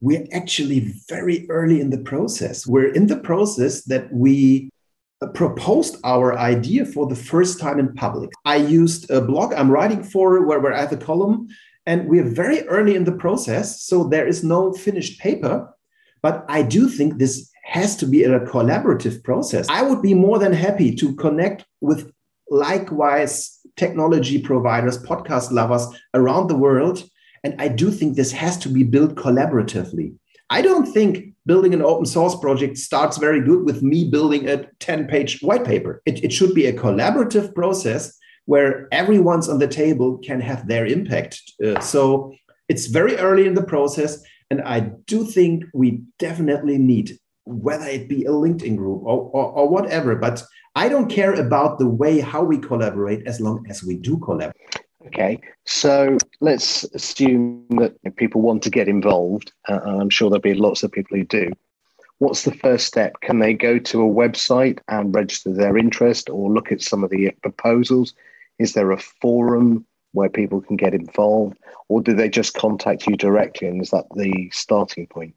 We're 0.00 0.26
actually 0.32 0.94
very 1.08 1.48
early 1.50 1.80
in 1.80 1.90
the 1.90 1.98
process. 1.98 2.66
We're 2.66 2.92
in 2.92 3.06
the 3.06 3.16
process 3.16 3.82
that 3.84 4.12
we 4.12 4.70
uh, 5.20 5.26
proposed 5.28 5.96
our 6.04 6.38
idea 6.38 6.84
for 6.84 7.06
the 7.06 7.16
first 7.16 7.58
time 7.58 7.80
in 7.80 7.92
public. 7.94 8.30
I 8.44 8.56
used 8.56 9.10
a 9.10 9.20
blog 9.20 9.52
I'm 9.52 9.70
writing 9.70 10.04
for 10.04 10.46
where, 10.46 10.60
where 10.60 10.72
I 10.72 10.80
have 10.80 10.92
a 10.92 10.96
column, 10.96 11.48
and 11.86 12.08
we're 12.08 12.28
very 12.28 12.62
early 12.68 12.94
in 12.94 13.04
the 13.04 13.12
process. 13.12 13.82
So 13.82 14.04
there 14.04 14.26
is 14.26 14.44
no 14.44 14.72
finished 14.72 15.18
paper. 15.18 15.68
But 16.22 16.44
I 16.48 16.62
do 16.62 16.88
think 16.88 17.18
this 17.18 17.50
has 17.64 17.96
to 17.96 18.06
be 18.06 18.24
a 18.24 18.40
collaborative 18.40 19.22
process. 19.22 19.66
I 19.68 19.82
would 19.82 20.02
be 20.02 20.14
more 20.14 20.38
than 20.38 20.52
happy 20.52 20.94
to 20.96 21.14
connect 21.16 21.64
with 21.80 22.10
likewise 22.50 23.58
technology 23.76 24.40
providers, 24.40 25.02
podcast 25.02 25.50
lovers 25.52 25.86
around 26.14 26.48
the 26.48 26.56
world. 26.56 27.08
And 27.44 27.54
I 27.58 27.68
do 27.68 27.90
think 27.90 28.16
this 28.16 28.32
has 28.32 28.56
to 28.58 28.68
be 28.68 28.82
built 28.82 29.14
collaboratively. 29.14 30.14
I 30.50 30.62
don't 30.62 30.86
think 30.86 31.34
building 31.46 31.74
an 31.74 31.82
open 31.82 32.06
source 32.06 32.34
project 32.36 32.78
starts 32.78 33.18
very 33.18 33.40
good 33.40 33.64
with 33.64 33.82
me 33.82 34.08
building 34.10 34.48
a 34.48 34.66
10 34.80 35.06
page 35.06 35.40
white 35.40 35.64
paper. 35.64 36.02
It, 36.06 36.24
it 36.24 36.32
should 36.32 36.54
be 36.54 36.66
a 36.66 36.72
collaborative 36.72 37.54
process 37.54 38.16
where 38.46 38.88
everyone's 38.92 39.48
on 39.48 39.58
the 39.58 39.68
table 39.68 40.18
can 40.18 40.40
have 40.40 40.66
their 40.66 40.86
impact. 40.86 41.42
Uh, 41.62 41.80
so 41.80 42.32
it's 42.68 42.86
very 42.86 43.16
early 43.16 43.46
in 43.46 43.54
the 43.54 43.62
process. 43.62 44.22
And 44.50 44.62
I 44.62 44.80
do 44.80 45.24
think 45.24 45.64
we 45.74 46.02
definitely 46.18 46.78
need, 46.78 47.18
whether 47.44 47.86
it 47.86 48.08
be 48.08 48.24
a 48.24 48.30
LinkedIn 48.30 48.76
group 48.76 49.02
or, 49.04 49.30
or, 49.32 49.44
or 49.52 49.68
whatever, 49.68 50.16
but 50.16 50.42
I 50.74 50.88
don't 50.88 51.10
care 51.10 51.34
about 51.34 51.78
the 51.78 51.88
way 51.88 52.20
how 52.20 52.42
we 52.42 52.56
collaborate 52.58 53.26
as 53.26 53.40
long 53.40 53.66
as 53.68 53.82
we 53.82 53.96
do 53.96 54.16
collaborate. 54.18 54.77
Okay, 55.06 55.40
so 55.64 56.18
let's 56.40 56.82
assume 56.84 57.66
that 57.70 58.16
people 58.16 58.40
want 58.40 58.62
to 58.64 58.70
get 58.70 58.88
involved, 58.88 59.52
uh, 59.68 59.78
and 59.84 60.02
I'm 60.02 60.10
sure 60.10 60.28
there'll 60.28 60.40
be 60.40 60.54
lots 60.54 60.82
of 60.82 60.90
people 60.90 61.16
who 61.16 61.24
do. 61.24 61.52
what's 62.18 62.42
the 62.42 62.54
first 62.54 62.86
step? 62.86 63.20
Can 63.20 63.38
they 63.38 63.54
go 63.54 63.78
to 63.78 64.02
a 64.02 64.12
website 64.12 64.80
and 64.88 65.14
register 65.14 65.52
their 65.52 65.78
interest 65.78 66.28
or 66.28 66.50
look 66.50 66.72
at 66.72 66.82
some 66.82 67.04
of 67.04 67.10
the 67.10 67.30
proposals? 67.42 68.12
Is 68.58 68.72
there 68.72 68.90
a 68.90 68.98
forum 68.98 69.86
where 70.12 70.28
people 70.28 70.60
can 70.60 70.76
get 70.76 70.94
involved, 70.94 71.56
or 71.88 72.02
do 72.02 72.12
they 72.12 72.28
just 72.28 72.54
contact 72.54 73.06
you 73.06 73.16
directly? 73.16 73.68
And 73.68 73.80
is 73.80 73.90
that 73.90 74.06
the 74.16 74.50
starting 74.52 75.06
point? 75.06 75.34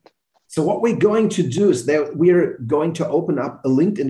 So, 0.47 0.64
what 0.64 0.82
we're 0.82 0.95
going 0.95 1.30
to 1.30 1.43
do 1.43 1.70
is 1.70 1.86
that 1.86 2.18
we're 2.18 2.57
going 2.66 2.93
to 2.93 3.07
open 3.07 3.38
up 3.38 3.62
a 3.64 3.70
LinkedIn, 3.70 4.09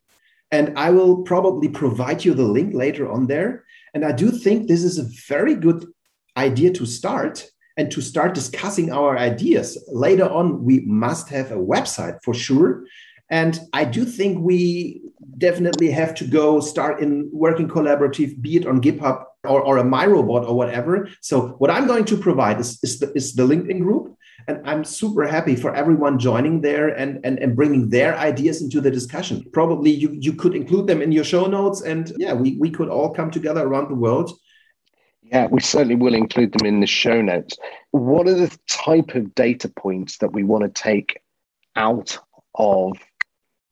and 0.49 0.77
I 0.79 0.91
will 0.91 1.23
probably 1.23 1.67
provide 1.67 2.23
you 2.23 2.33
the 2.33 2.43
link 2.43 2.73
later 2.73 3.11
on 3.11 3.27
there. 3.27 3.65
And 3.93 4.05
I 4.05 4.11
do 4.11 4.31
think 4.31 4.67
this 4.67 4.83
is 4.83 4.97
a 4.97 5.09
very 5.27 5.55
good 5.55 5.85
idea 6.37 6.71
to 6.71 6.85
start 6.85 7.49
and 7.77 7.91
to 7.91 8.01
start 8.01 8.33
discussing 8.33 8.91
our 8.91 9.17
ideas. 9.17 9.77
Later 9.87 10.29
on, 10.29 10.63
we 10.63 10.81
must 10.81 11.29
have 11.29 11.51
a 11.51 11.55
website 11.55 12.19
for 12.23 12.33
sure. 12.33 12.85
And 13.29 13.59
I 13.73 13.85
do 13.85 14.03
think 14.03 14.39
we 14.39 15.01
definitely 15.37 15.89
have 15.91 16.13
to 16.15 16.25
go 16.25 16.59
start 16.59 17.01
in 17.01 17.29
working 17.31 17.67
collaborative, 17.67 18.41
be 18.41 18.57
it 18.57 18.67
on 18.67 18.81
GitHub 18.81 19.23
or, 19.45 19.61
or 19.61 19.77
a 19.77 19.83
Miro 19.83 20.21
board 20.21 20.43
or 20.43 20.55
whatever. 20.55 21.09
So 21.21 21.49
what 21.59 21.71
I'm 21.71 21.87
going 21.87 22.05
to 22.05 22.17
provide 22.17 22.59
is, 22.59 22.77
is, 22.83 22.99
the, 22.99 23.11
is 23.13 23.33
the 23.33 23.47
LinkedIn 23.47 23.79
group. 23.79 24.17
And 24.47 24.61
I'm 24.65 24.83
super 24.83 25.27
happy 25.27 25.55
for 25.55 25.73
everyone 25.75 26.19
joining 26.19 26.61
there 26.61 26.89
and, 26.89 27.19
and, 27.23 27.39
and 27.39 27.55
bringing 27.55 27.89
their 27.89 28.17
ideas 28.17 28.61
into 28.61 28.81
the 28.81 28.91
discussion. 28.91 29.45
Probably 29.53 29.91
you, 29.91 30.09
you 30.11 30.33
could 30.33 30.55
include 30.55 30.87
them 30.87 31.01
in 31.01 31.11
your 31.11 31.23
show 31.23 31.45
notes. 31.45 31.81
And 31.81 32.11
yeah, 32.17 32.33
we, 32.33 32.57
we 32.57 32.69
could 32.69 32.89
all 32.89 33.13
come 33.13 33.31
together 33.31 33.61
around 33.65 33.89
the 33.89 33.95
world 33.95 34.31
yeah, 35.31 35.47
we 35.47 35.61
certainly 35.61 35.95
will 35.95 36.13
include 36.13 36.51
them 36.51 36.67
in 36.67 36.81
the 36.81 36.87
show 36.87 37.21
notes. 37.21 37.57
What 37.91 38.27
are 38.27 38.33
the 38.33 38.57
type 38.67 39.15
of 39.15 39.33
data 39.33 39.69
points 39.69 40.17
that 40.17 40.33
we 40.33 40.43
want 40.43 40.63
to 40.63 40.81
take 40.81 41.21
out 41.75 42.17
of 42.53 42.97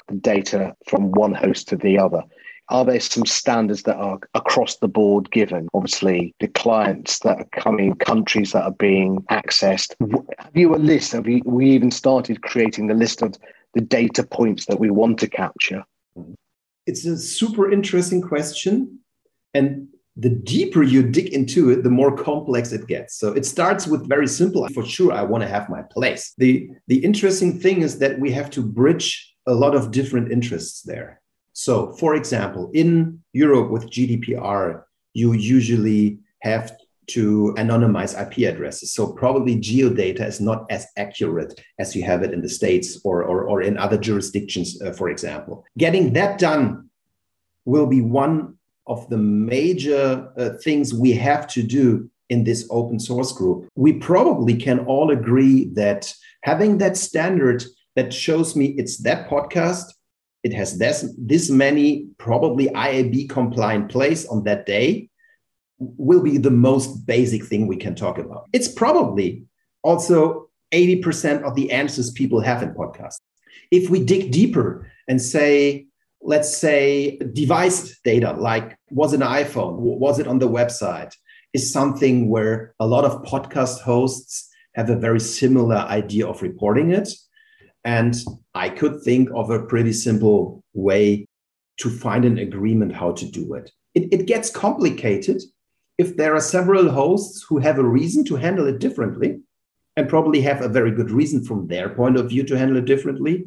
the 0.08 0.16
data 0.16 0.76
from 0.88 1.12
one 1.12 1.34
host 1.34 1.68
to 1.70 1.76
the 1.76 2.00
other? 2.00 2.24
Are 2.70 2.86
there 2.86 3.00
some 3.00 3.26
standards 3.26 3.84
that 3.84 3.98
are 3.98 4.20
across 4.36 4.78
the 4.78 4.88
board 4.88 5.32
given? 5.32 5.68
Obviously, 5.74 6.36
the 6.40 6.48
clients 6.48 7.20
that 7.20 7.40
are 7.40 7.62
coming, 7.62 7.96
countries 7.96 8.52
that 8.52 8.64
are 8.64 8.72
being 8.74 9.24
accessed. 9.32 9.96
Mm-hmm. 10.02 10.18
Have 10.38 10.56
you 10.56 10.76
a 10.76 10.78
list? 10.78 11.14
Have 11.14 11.28
you, 11.28 11.42
we 11.46 11.72
even 11.72 11.90
started 11.90 12.44
creating 12.44 12.88
the 12.88 12.94
list 12.94 13.24
of 13.24 13.36
the 13.74 13.82
data 13.82 14.24
points 14.24 14.66
that 14.66 14.80
we 14.80 14.92
want 14.92 15.20
to 15.20 15.28
capture? 15.28 15.84
It's 16.86 17.06
a 17.06 17.18
super 17.18 17.72
interesting 17.72 18.22
question. 18.22 19.00
And 19.54 19.88
the 20.16 20.30
deeper 20.30 20.84
you 20.84 21.02
dig 21.02 21.34
into 21.34 21.72
it, 21.72 21.84
the 21.84 21.90
more 21.90 22.16
complex 22.16 22.72
it 22.72 22.88
gets. 22.88 23.16
So 23.16 23.32
it 23.32 23.46
starts 23.46 23.88
with 23.88 24.08
very 24.08 24.28
simple. 24.28 24.68
For 24.70 24.86
sure, 24.86 25.12
I 25.12 25.24
want 25.24 25.44
to 25.44 25.48
have 25.48 25.70
my 25.70 25.82
place. 25.82 26.34
The, 26.38 26.70
the 26.88 27.04
interesting 27.04 27.60
thing 27.60 27.82
is 27.82 28.00
that 28.00 28.20
we 28.20 28.32
have 28.32 28.50
to 28.52 28.62
bridge 28.62 29.34
a 29.48 29.54
lot 29.54 29.76
of 29.76 29.92
different 29.92 30.32
interests 30.32 30.82
there. 30.84 31.22
So, 31.60 31.92
for 31.92 32.16
example, 32.16 32.72
in 32.74 33.22
Europe 33.34 33.70
with 33.70 33.90
GDPR, 33.90 34.84
you 35.14 35.34
usually 35.34 36.20
have 36.42 36.72
to 37.08 37.54
anonymize 37.58 38.16
IP 38.16 38.48
addresses. 38.50 38.94
So 38.94 39.12
probably 39.12 39.58
geodata 39.58 40.26
is 40.26 40.40
not 40.40 40.66
as 40.70 40.88
accurate 40.96 41.60
as 41.78 41.94
you 41.98 42.04
have 42.04 42.24
it 42.24 42.32
in 42.32 42.42
the 42.42 42.48
States 42.48 43.02
or, 43.04 43.24
or, 43.24 43.44
or 43.44 43.62
in 43.62 43.78
other 43.78 43.98
jurisdictions, 43.98 44.82
uh, 44.82 44.94
for 44.94 45.10
example. 45.10 45.66
Getting 45.78 46.14
that 46.14 46.40
done 46.40 46.90
will 47.66 47.88
be 47.88 48.00
one 48.00 48.58
of 48.88 49.10
the 49.10 49.18
major 49.18 50.32
uh, 50.38 50.52
things 50.64 50.94
we 50.94 51.12
have 51.12 51.46
to 51.48 51.62
do 51.62 52.10
in 52.30 52.46
this 52.46 52.70
open 52.72 53.02
source 53.02 53.34
group. 53.34 53.68
We 53.76 53.94
probably 53.94 54.56
can 54.56 54.80
all 54.86 55.12
agree 55.12 55.66
that 55.74 56.14
having 56.44 56.78
that 56.78 56.96
standard 56.96 57.66
that 57.98 58.14
shows 58.14 58.56
me 58.56 58.68
it's 58.78 59.00
that 59.00 59.28
podcast, 59.30 59.88
it 60.44 60.54
has 60.54 60.78
this, 60.78 61.14
this 61.18 61.50
many 61.50 62.08
probably 62.18 62.68
IAB 62.68 63.30
compliant 63.30 63.90
plays 63.90 64.26
on 64.28 64.44
that 64.44 64.66
day, 64.66 65.10
will 65.80 66.22
be 66.22 66.38
the 66.38 66.52
most 66.52 67.06
basic 67.06 67.46
thing 67.46 67.68
we 67.68 67.78
can 67.78 67.96
talk 67.96 68.18
about. 68.18 68.48
It's 68.52 68.68
probably 68.68 69.46
also 69.82 70.50
80% 70.72 71.44
of 71.44 71.56
the 71.56 71.72
answers 71.72 72.12
people 72.12 72.42
have 72.42 72.62
in 72.62 72.74
podcasts. 72.74 73.20
If 73.72 73.90
we 73.90 74.04
dig 74.04 74.32
deeper 74.32 74.92
and 75.08 75.22
say, 75.22 75.88
let's 76.22 76.56
say 76.56 77.18
device 77.34 78.00
data 78.04 78.34
like 78.34 78.78
was 78.90 79.14
it 79.14 79.22
an 79.22 79.28
iphone 79.28 79.78
was 79.78 80.20
it 80.20 80.28
on 80.28 80.38
the 80.38 80.50
website 80.50 81.14
is 81.54 81.72
something 81.72 82.30
where 82.30 82.76
a 82.80 82.86
lot 82.86 83.06
of 83.06 83.24
podcast 83.24 83.80
hosts 83.80 84.50
have 84.76 84.90
a 84.90 84.98
very 84.98 85.20
similar 85.20 85.78
idea 85.78 86.28
of 86.28 86.42
reporting 86.42 86.92
it 86.92 87.10
and 87.86 88.16
i 88.54 88.70
could 88.70 89.02
think 89.02 89.30
of 89.34 89.50
a 89.50 89.64
pretty 89.64 89.94
simple 89.94 90.64
way 90.74 91.26
to 91.78 91.90
find 91.90 92.26
an 92.26 92.38
agreement 92.38 92.94
how 92.94 93.12
to 93.12 93.26
do 93.26 93.54
it 93.54 93.72
it, 93.96 94.12
it 94.12 94.26
gets 94.26 94.50
complicated 94.50 95.42
if 95.98 96.16
there 96.16 96.34
are 96.34 96.42
several 96.42 96.90
hosts 96.90 97.46
who 97.48 97.58
have 97.58 97.78
a 97.78 97.84
reason 97.84 98.24
to 98.24 98.36
handle 98.36 98.68
it 98.68 98.80
differently 98.80 99.40
and 99.98 100.08
probably 100.08 100.40
have 100.42 100.62
a 100.62 100.70
very 100.70 100.92
good 100.92 101.12
reason 101.12 101.44
from 101.44 101.68
their 101.68 101.90
point 101.90 102.18
of 102.18 102.30
view 102.30 102.44
to 102.44 102.58
handle 102.58 102.78
it 102.78 102.86
differently 102.86 103.46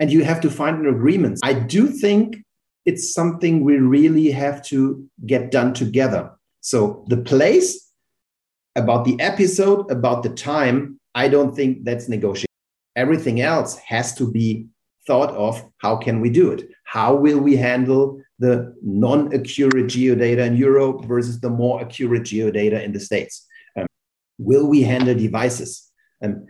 and 0.00 0.12
you 0.12 0.24
have 0.24 0.40
to 0.40 0.50
find 0.50 0.78
an 0.78 0.94
agreement. 0.94 1.38
I 1.42 1.54
do 1.54 1.88
think 1.88 2.44
it's 2.84 3.14
something 3.14 3.64
we 3.64 3.78
really 3.78 4.30
have 4.30 4.62
to 4.66 5.08
get 5.24 5.50
done 5.50 5.72
together. 5.72 6.30
So 6.60 7.04
the 7.08 7.18
place, 7.18 7.90
about 8.76 9.04
the 9.04 9.18
episode, 9.20 9.90
about 9.90 10.22
the 10.22 10.30
time, 10.30 10.98
I 11.14 11.28
don't 11.28 11.54
think 11.54 11.84
that's 11.84 12.08
negotiable. 12.08 12.53
Everything 12.96 13.40
else 13.40 13.76
has 13.78 14.14
to 14.14 14.30
be 14.30 14.66
thought 15.06 15.30
of. 15.30 15.62
How 15.78 15.96
can 15.96 16.20
we 16.20 16.30
do 16.30 16.50
it? 16.52 16.68
How 16.84 17.14
will 17.14 17.40
we 17.40 17.56
handle 17.56 18.22
the 18.38 18.74
non-accurate 18.82 19.86
geodata 19.86 20.46
in 20.46 20.56
Europe 20.56 21.04
versus 21.04 21.40
the 21.40 21.50
more 21.50 21.80
accurate 21.80 22.22
geodata 22.22 22.82
in 22.82 22.92
the 22.92 23.00
States? 23.00 23.46
Um, 23.76 23.86
will 24.38 24.66
we 24.66 24.82
handle 24.82 25.14
devices? 25.14 25.90
Um, 26.22 26.46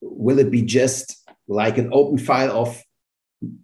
will 0.00 0.38
it 0.38 0.50
be 0.50 0.62
just 0.62 1.28
like 1.48 1.78
an 1.78 1.90
open 1.92 2.18
file 2.18 2.50
of 2.50 2.82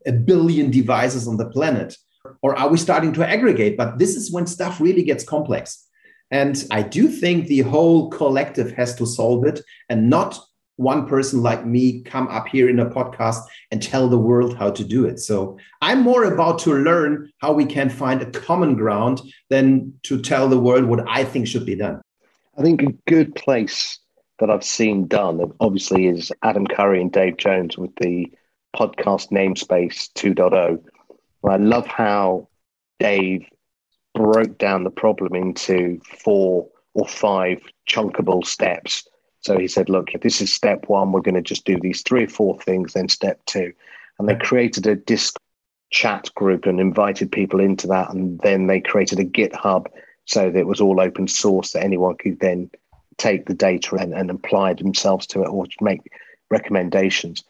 a 0.06 0.12
billion 0.12 0.70
devices 0.70 1.26
on 1.26 1.36
the 1.36 1.48
planet? 1.48 1.96
Or 2.42 2.56
are 2.56 2.68
we 2.68 2.78
starting 2.78 3.12
to 3.14 3.26
aggregate? 3.26 3.76
But 3.76 3.98
this 3.98 4.14
is 4.14 4.32
when 4.32 4.46
stuff 4.46 4.80
really 4.80 5.02
gets 5.02 5.24
complex. 5.24 5.86
And 6.30 6.64
I 6.70 6.82
do 6.82 7.08
think 7.08 7.46
the 7.46 7.60
whole 7.60 8.08
collective 8.10 8.72
has 8.72 8.94
to 8.96 9.06
solve 9.06 9.46
it 9.46 9.60
and 9.88 10.08
not 10.08 10.38
one 10.80 11.06
person 11.06 11.42
like 11.42 11.66
me 11.66 12.00
come 12.00 12.26
up 12.28 12.48
here 12.48 12.68
in 12.70 12.80
a 12.80 12.88
podcast 12.88 13.42
and 13.70 13.82
tell 13.82 14.08
the 14.08 14.18
world 14.18 14.56
how 14.56 14.70
to 14.70 14.82
do 14.82 15.04
it. 15.04 15.20
So 15.20 15.58
I'm 15.82 16.00
more 16.00 16.24
about 16.24 16.58
to 16.60 16.72
learn 16.72 17.30
how 17.38 17.52
we 17.52 17.66
can 17.66 17.90
find 17.90 18.22
a 18.22 18.30
common 18.30 18.76
ground 18.76 19.20
than 19.50 19.92
to 20.04 20.22
tell 20.22 20.48
the 20.48 20.58
world 20.58 20.86
what 20.86 21.06
I 21.06 21.22
think 21.24 21.46
should 21.46 21.66
be 21.66 21.74
done. 21.74 22.00
I 22.56 22.62
think 22.62 22.80
a 22.80 22.92
good 23.06 23.34
place 23.34 23.98
that 24.38 24.48
I've 24.48 24.64
seen 24.64 25.06
done, 25.06 25.52
obviously, 25.60 26.06
is 26.06 26.32
Adam 26.42 26.66
Curry 26.66 27.02
and 27.02 27.12
Dave 27.12 27.36
Jones 27.36 27.76
with 27.76 27.94
the 27.96 28.32
podcast 28.74 29.30
namespace 29.30 30.10
2.0. 30.14 30.82
I 31.44 31.56
love 31.56 31.86
how 31.86 32.48
Dave 32.98 33.44
broke 34.14 34.56
down 34.56 34.84
the 34.84 34.90
problem 34.90 35.34
into 35.34 36.00
four 36.24 36.68
or 36.94 37.06
five 37.06 37.60
chunkable 37.86 38.46
steps. 38.46 39.06
So 39.40 39.58
he 39.58 39.68
said, 39.68 39.88
look, 39.88 40.08
this 40.20 40.40
is 40.40 40.52
step 40.52 40.88
one, 40.88 41.12
we're 41.12 41.20
going 41.20 41.34
to 41.34 41.42
just 41.42 41.64
do 41.64 41.78
these 41.80 42.02
three 42.02 42.24
or 42.24 42.28
four 42.28 42.58
things, 42.60 42.92
then 42.92 43.08
step 43.08 43.40
two. 43.46 43.72
And 44.18 44.28
they 44.28 44.36
created 44.36 44.86
a 44.86 44.96
disc 44.96 45.36
chat 45.90 46.28
group 46.34 46.66
and 46.66 46.78
invited 46.78 47.32
people 47.32 47.60
into 47.60 47.86
that. 47.88 48.12
And 48.12 48.38
then 48.40 48.66
they 48.66 48.80
created 48.80 49.18
a 49.18 49.24
GitHub 49.24 49.86
so 50.26 50.50
that 50.50 50.58
it 50.58 50.66
was 50.66 50.80
all 50.80 51.00
open 51.00 51.26
source 51.26 51.72
that 51.72 51.82
anyone 51.82 52.16
could 52.16 52.38
then 52.40 52.70
take 53.16 53.46
the 53.46 53.54
data 53.54 53.96
and, 53.96 54.14
and 54.14 54.30
apply 54.30 54.74
themselves 54.74 55.26
to 55.28 55.42
it 55.42 55.48
or 55.48 55.66
make 55.80 56.02
recommendations. 56.50 57.42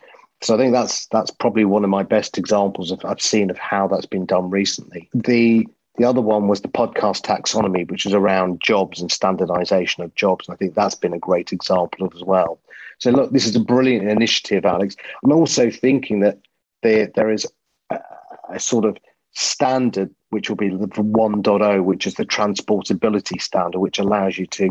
So 0.43 0.55
I 0.55 0.59
think 0.59 0.73
that's 0.73 1.07
that's 1.09 1.31
probably 1.31 1.65
one 1.65 1.85
of 1.85 1.91
my 1.91 2.03
best 2.03 2.39
examples 2.39 2.91
of 2.91 3.05
I've 3.05 3.21
seen 3.21 3.51
of 3.51 3.59
how 3.59 3.89
that's 3.89 4.07
been 4.07 4.27
done 4.27 4.49
recently. 4.49 5.11
The 5.13 5.67
the 6.01 6.09
other 6.09 6.23
one 6.23 6.49
was 6.49 6.63
the 6.63 6.69
podcast 6.69 7.27
taxonomy, 7.27 7.87
which 7.91 8.07
is 8.07 8.15
around 8.15 8.63
jobs 8.63 9.03
and 9.03 9.13
standardization 9.13 10.03
of 10.03 10.15
jobs. 10.15 10.49
And 10.49 10.55
I 10.55 10.57
think 10.57 10.75
that's 10.75 10.95
been 10.95 11.13
a 11.13 11.19
great 11.19 11.53
example 11.53 12.07
of 12.07 12.15
as 12.15 12.25
well. 12.25 12.59
So 12.97 13.11
look, 13.11 13.33
this 13.33 13.45
is 13.45 13.55
a 13.55 13.61
brilliant 13.61 14.09
initiative, 14.09 14.65
Alex. 14.65 14.97
I'm 15.23 15.31
also 15.31 15.71
thinking 15.71 16.21
that 16.21 16.39
there 16.83 17.13
there 17.15 17.31
is 17.31 17.47
a, 17.91 18.01
a 18.49 18.59
sort 18.59 18.87
of 18.87 18.97
standard 19.33 20.09
which 20.31 20.49
will 20.49 20.57
be 20.57 20.71
the 20.71 20.87
1.0, 20.87 21.85
which 21.85 22.07
is 22.07 22.15
the 22.15 22.25
transportability 22.25 23.39
standard, 23.39 23.81
which 23.81 23.99
allows 23.99 24.39
you 24.39 24.47
to 24.47 24.71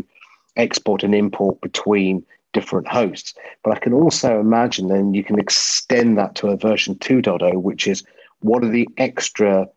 export 0.56 1.04
and 1.04 1.14
import 1.14 1.60
between 1.60 2.26
different 2.52 2.88
hosts. 2.88 3.34
But 3.62 3.76
I 3.76 3.78
can 3.78 3.92
also 3.92 4.40
imagine 4.40 4.88
then 4.88 5.14
you 5.14 5.22
can 5.22 5.38
extend 5.38 6.18
that 6.18 6.34
to 6.36 6.48
a 6.48 6.56
version 6.56 6.96
2.0, 6.96 7.62
which 7.62 7.86
is 7.86 8.02
what 8.40 8.64
are 8.64 8.68
the 8.68 8.88
extra, 8.96 9.68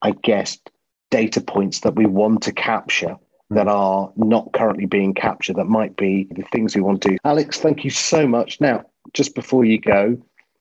I 0.00 0.12
guess, 0.12 0.56
data 1.10 1.40
points 1.40 1.80
that 1.80 1.94
we 1.94 2.06
want 2.06 2.42
to 2.42 2.52
capture 2.52 3.16
that 3.50 3.64
hmm. 3.64 3.68
are 3.68 4.12
not 4.16 4.52
currently 4.52 4.86
being 4.86 5.14
captured, 5.14 5.56
that 5.56 5.66
might 5.66 5.96
be 5.96 6.26
the 6.30 6.42
things 6.52 6.74
we 6.74 6.82
want 6.82 7.02
to 7.02 7.10
do. 7.10 7.18
Alex, 7.24 7.58
thank 7.58 7.84
you 7.84 7.90
so 7.90 8.26
much. 8.26 8.60
Now, 8.60 8.84
just 9.12 9.34
before 9.34 9.64
you 9.64 9.80
go, 9.80 10.18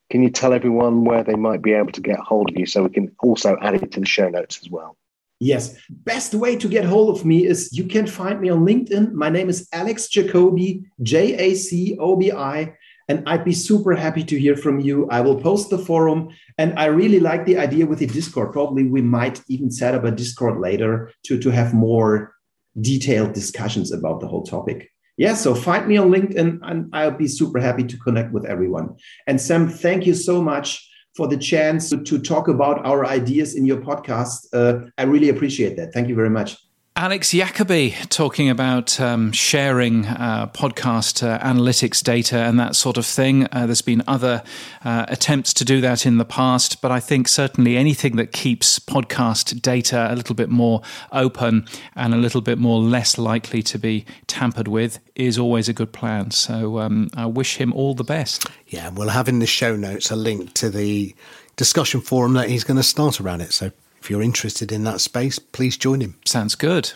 can 0.10 0.22
you 0.22 0.30
tell 0.30 0.54
everyone 0.54 1.04
where 1.04 1.24
they 1.24 1.36
might 1.36 1.62
be 1.62 1.74
able 1.74 1.92
to 1.92 2.02
get 2.02 2.20
hold 2.20 2.50
of 2.50 2.58
you 2.58 2.66
so 2.66 2.84
we 2.84 2.90
can 2.90 3.12
also 3.24 3.58
add 3.62 3.76
it 3.76 3.92
to 3.94 4.00
the 4.00 4.06
show 4.06 4.30
notes 4.30 4.60
as 4.62 4.70
well? 4.70 4.98
Yes. 5.40 5.76
Best 5.90 6.34
way 6.34 6.56
to 6.56 6.70
get 6.70 6.86
hold 6.86 7.18
of 7.18 7.26
me 7.26 7.46
is 7.46 7.76
you 7.78 7.86
can 7.86 8.08
find 8.08 8.40
me 8.40 8.50
on 8.50 8.66
LinkedIn. 8.66 9.12
My 9.12 9.30
name 9.30 9.50
is 9.50 9.68
Alex 9.74 10.08
Jacobi, 10.08 10.84
J 11.02 11.34
A 11.34 11.56
C 11.56 11.98
O 12.00 12.16
B 12.16 12.32
I. 12.32 12.74
And 13.08 13.24
I'd 13.28 13.46
be 13.46 13.54
super 13.54 13.94
happy 13.94 14.24
to 14.24 14.40
hear 14.40 14.56
from 14.56 14.80
you. 14.80 15.08
I 15.10 15.22
will 15.22 15.40
post 15.40 15.70
the 15.70 15.78
forum. 15.78 16.30
And 16.58 16.78
I 16.78 16.86
really 16.86 17.20
like 17.20 17.46
the 17.46 17.58
idea 17.58 17.86
with 17.86 18.00
the 18.00 18.08
Discord. 18.08 18.52
Probably 18.52 18.84
we 18.84 19.02
might 19.02 19.42
even 19.48 19.70
set 19.70 19.94
up 19.94 20.04
a 20.04 20.12
Discord 20.12 20.60
later 20.60 21.12
to, 21.26 21.40
to 21.40 21.50
have 21.52 21.74
more 21.74 22.34
detailed 22.82 23.34
discussions 23.34 23.92
about 23.92 24.20
the 24.20 24.28
whole 24.28 24.44
topic. 24.44 24.92
Yeah, 25.18 25.34
so 25.34 25.56
find 25.56 25.88
me 25.88 25.98
on 25.98 26.10
LinkedIn 26.10 26.60
and 26.64 26.90
I'll 26.94 27.12
be 27.12 27.28
super 27.28 27.60
happy 27.60 27.86
to 27.86 27.98
connect 27.98 28.34
with 28.34 28.46
everyone. 28.46 28.96
And 29.28 29.40
Sam, 29.40 29.70
thank 29.70 30.06
you 30.06 30.14
so 30.14 30.42
much 30.42 30.86
for 31.16 31.28
the 31.28 31.38
chance 31.38 31.90
to, 31.90 32.04
to 32.04 32.20
talk 32.20 32.50
about 32.50 32.86
our 32.86 33.06
ideas 33.06 33.56
in 33.56 33.66
your 33.66 33.78
podcast. 33.78 34.48
Uh, 34.52 34.90
I 34.98 35.04
really 35.04 35.30
appreciate 35.30 35.78
that. 35.78 35.94
Thank 35.94 36.10
you 36.10 36.16
very 36.16 36.30
much. 36.30 36.58
Alex 36.98 37.34
Jacobi 37.34 37.94
talking 38.08 38.50
about 38.50 39.02
um, 39.02 39.34
sharing 39.34 40.06
uh, 40.06 40.48
podcast 40.54 41.28
uh, 41.28 41.38
analytics 41.40 42.02
data 42.02 42.38
and 42.38 42.58
that 42.58 42.74
sort 42.74 42.96
of 42.96 43.06
thing. 43.06 43.50
Uh, 43.52 43.66
there's 43.66 43.82
been 43.82 44.02
other 44.08 44.42
uh, 44.86 45.06
attempts 45.10 45.54
to 45.56 45.66
do 45.66 45.82
that 45.82 46.06
in 46.06 46.20
the 46.20 46.24
past, 46.24 46.82
but 46.82 46.92
I 46.94 47.02
think 47.02 47.28
certainly 47.28 47.76
anything 47.76 48.16
that 48.16 48.32
keeps 48.32 48.80
podcast 48.80 49.62
data 49.62 50.08
a 50.10 50.16
little 50.16 50.36
bit 50.36 50.48
more 50.48 50.82
open 51.12 51.68
and 51.98 52.14
a 52.14 52.18
little 52.18 52.40
bit 52.40 52.60
more 52.60 52.80
less 52.80 53.18
likely 53.18 53.62
to 53.64 53.78
be 53.78 54.06
tampered 54.28 54.70
with 54.70 55.00
is 55.16 55.38
always 55.38 55.68
a 55.68 55.74
good 55.74 55.92
plan. 55.92 56.32
So 56.32 56.80
um, 56.80 57.10
I 57.14 57.26
wish 57.26 57.58
him 57.58 57.74
all 57.74 57.94
the 57.94 58.06
best. 58.06 58.48
Yeah, 58.68 58.90
we'll 58.90 59.10
have 59.10 59.28
in 59.28 59.40
the 59.40 59.48
show 59.48 59.76
notes 59.76 60.12
a 60.12 60.16
link 60.16 60.54
to 60.54 60.70
the 60.70 61.14
discussion 61.58 62.00
forum 62.00 62.36
that 62.36 62.50
he's 62.50 62.64
going 62.64 62.78
to 62.78 62.84
start 62.84 63.20
around 63.20 63.42
it. 63.42 63.52
So 63.52 63.74
if 64.06 64.12
you're 64.12 64.22
interested 64.22 64.72
in 64.72 64.84
that 64.84 65.02
space, 65.02 65.40
please 65.40 65.76
join 65.76 66.00
him. 66.00 66.16
Sounds 66.26 66.54
good. 66.54 66.94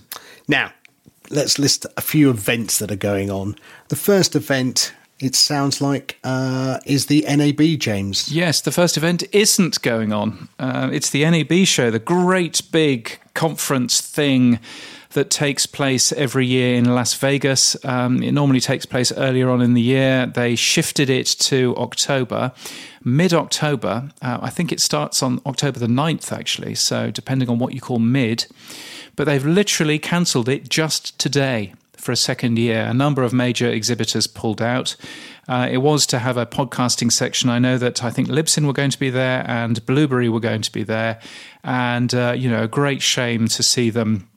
Now, 0.48 0.72
let's 1.32 1.58
list 1.58 1.88
a 1.98 2.02
few 2.02 2.30
events 2.30 2.78
that 2.78 2.92
are 2.92 2.96
going 2.96 3.32
on. 3.32 3.56
The 3.88 3.96
first 3.96 4.36
event, 4.36 4.94
it 5.20 5.34
sounds 5.34 5.82
like, 5.82 6.20
uh, 6.24 6.78
is 6.86 7.08
the 7.08 7.26
NAB, 7.28 7.80
James. 7.80 8.32
Yes, 8.32 8.62
the 8.62 8.72
first 8.72 8.96
event 8.96 9.24
isn't 9.32 9.82
going 9.82 10.14
on. 10.14 10.50
Uh, 10.60 10.92
it's 10.94 11.10
the 11.10 11.28
NAB 11.28 11.66
show, 11.66 11.90
the 11.90 11.98
great 11.98 12.62
big 12.72 13.20
conference 13.34 14.02
thing 14.02 14.60
that 15.12 15.30
takes 15.30 15.66
place 15.66 16.12
every 16.12 16.46
year 16.46 16.76
in 16.76 16.86
Las 16.86 17.14
Vegas. 17.16 17.76
Um, 17.84 18.22
it 18.22 18.32
normally 18.32 18.60
takes 18.60 18.86
place 18.86 19.12
earlier 19.12 19.50
on 19.50 19.62
in 19.62 19.74
the 19.74 19.82
year. 19.82 20.28
They 20.28 20.56
shifted 20.56 21.10
it 21.10 21.26
to 21.40 21.76
October 21.78 22.52
mid 23.04 23.34
October. 23.34 24.12
Uh, 24.22 24.40
I 24.42 24.50
think 24.50 24.72
it 24.72 24.80
starts 24.80 25.24
on 25.24 25.42
October 25.46 25.80
the 25.80 25.88
9th, 25.88 26.32
actually. 26.32 26.76
So, 26.76 27.12
depending 27.12 27.50
on 27.50 27.60
what 27.60 27.74
you 27.74 27.82
call 27.82 28.00
mid. 28.00 28.46
But 29.16 29.26
they've 29.26 29.46
literally 29.46 30.00
cancelled 30.00 30.48
it 30.48 30.70
just 30.70 31.18
today 31.20 31.74
for 31.94 32.12
a 32.14 32.16
second 32.16 32.58
year. 32.58 32.84
A 32.84 32.94
number 32.94 33.24
of 33.24 33.34
major 33.34 33.70
exhibitors 33.70 34.28
pulled 34.28 34.62
out. 34.62 34.96
Uh, 35.48 35.68
it 35.70 35.80
was 35.80 36.06
to 36.08 36.20
have 36.20 36.38
a 36.38 36.46
podcasting 36.46 37.12
section. 37.12 37.50
I 37.50 37.60
know 37.60 37.78
that 37.78 38.04
I 38.04 38.12
think 38.12 38.30
Libsyn 38.30 38.66
were 38.66 38.74
going 38.74 38.92
to 38.92 39.00
be 39.00 39.10
there 39.10 39.44
and 39.48 39.86
Blubrry 39.86 40.30
were 40.30 40.40
going 40.40 40.62
to 40.62 40.72
be 40.72 40.84
there. 40.84 41.20
And, 41.64 42.14
uh, 42.14 42.36
you 42.38 42.50
know, 42.50 42.64
a 42.64 42.68
great 42.68 43.02
shame 43.02 43.48
to 43.50 43.64
see 43.64 43.90
them 43.90 44.30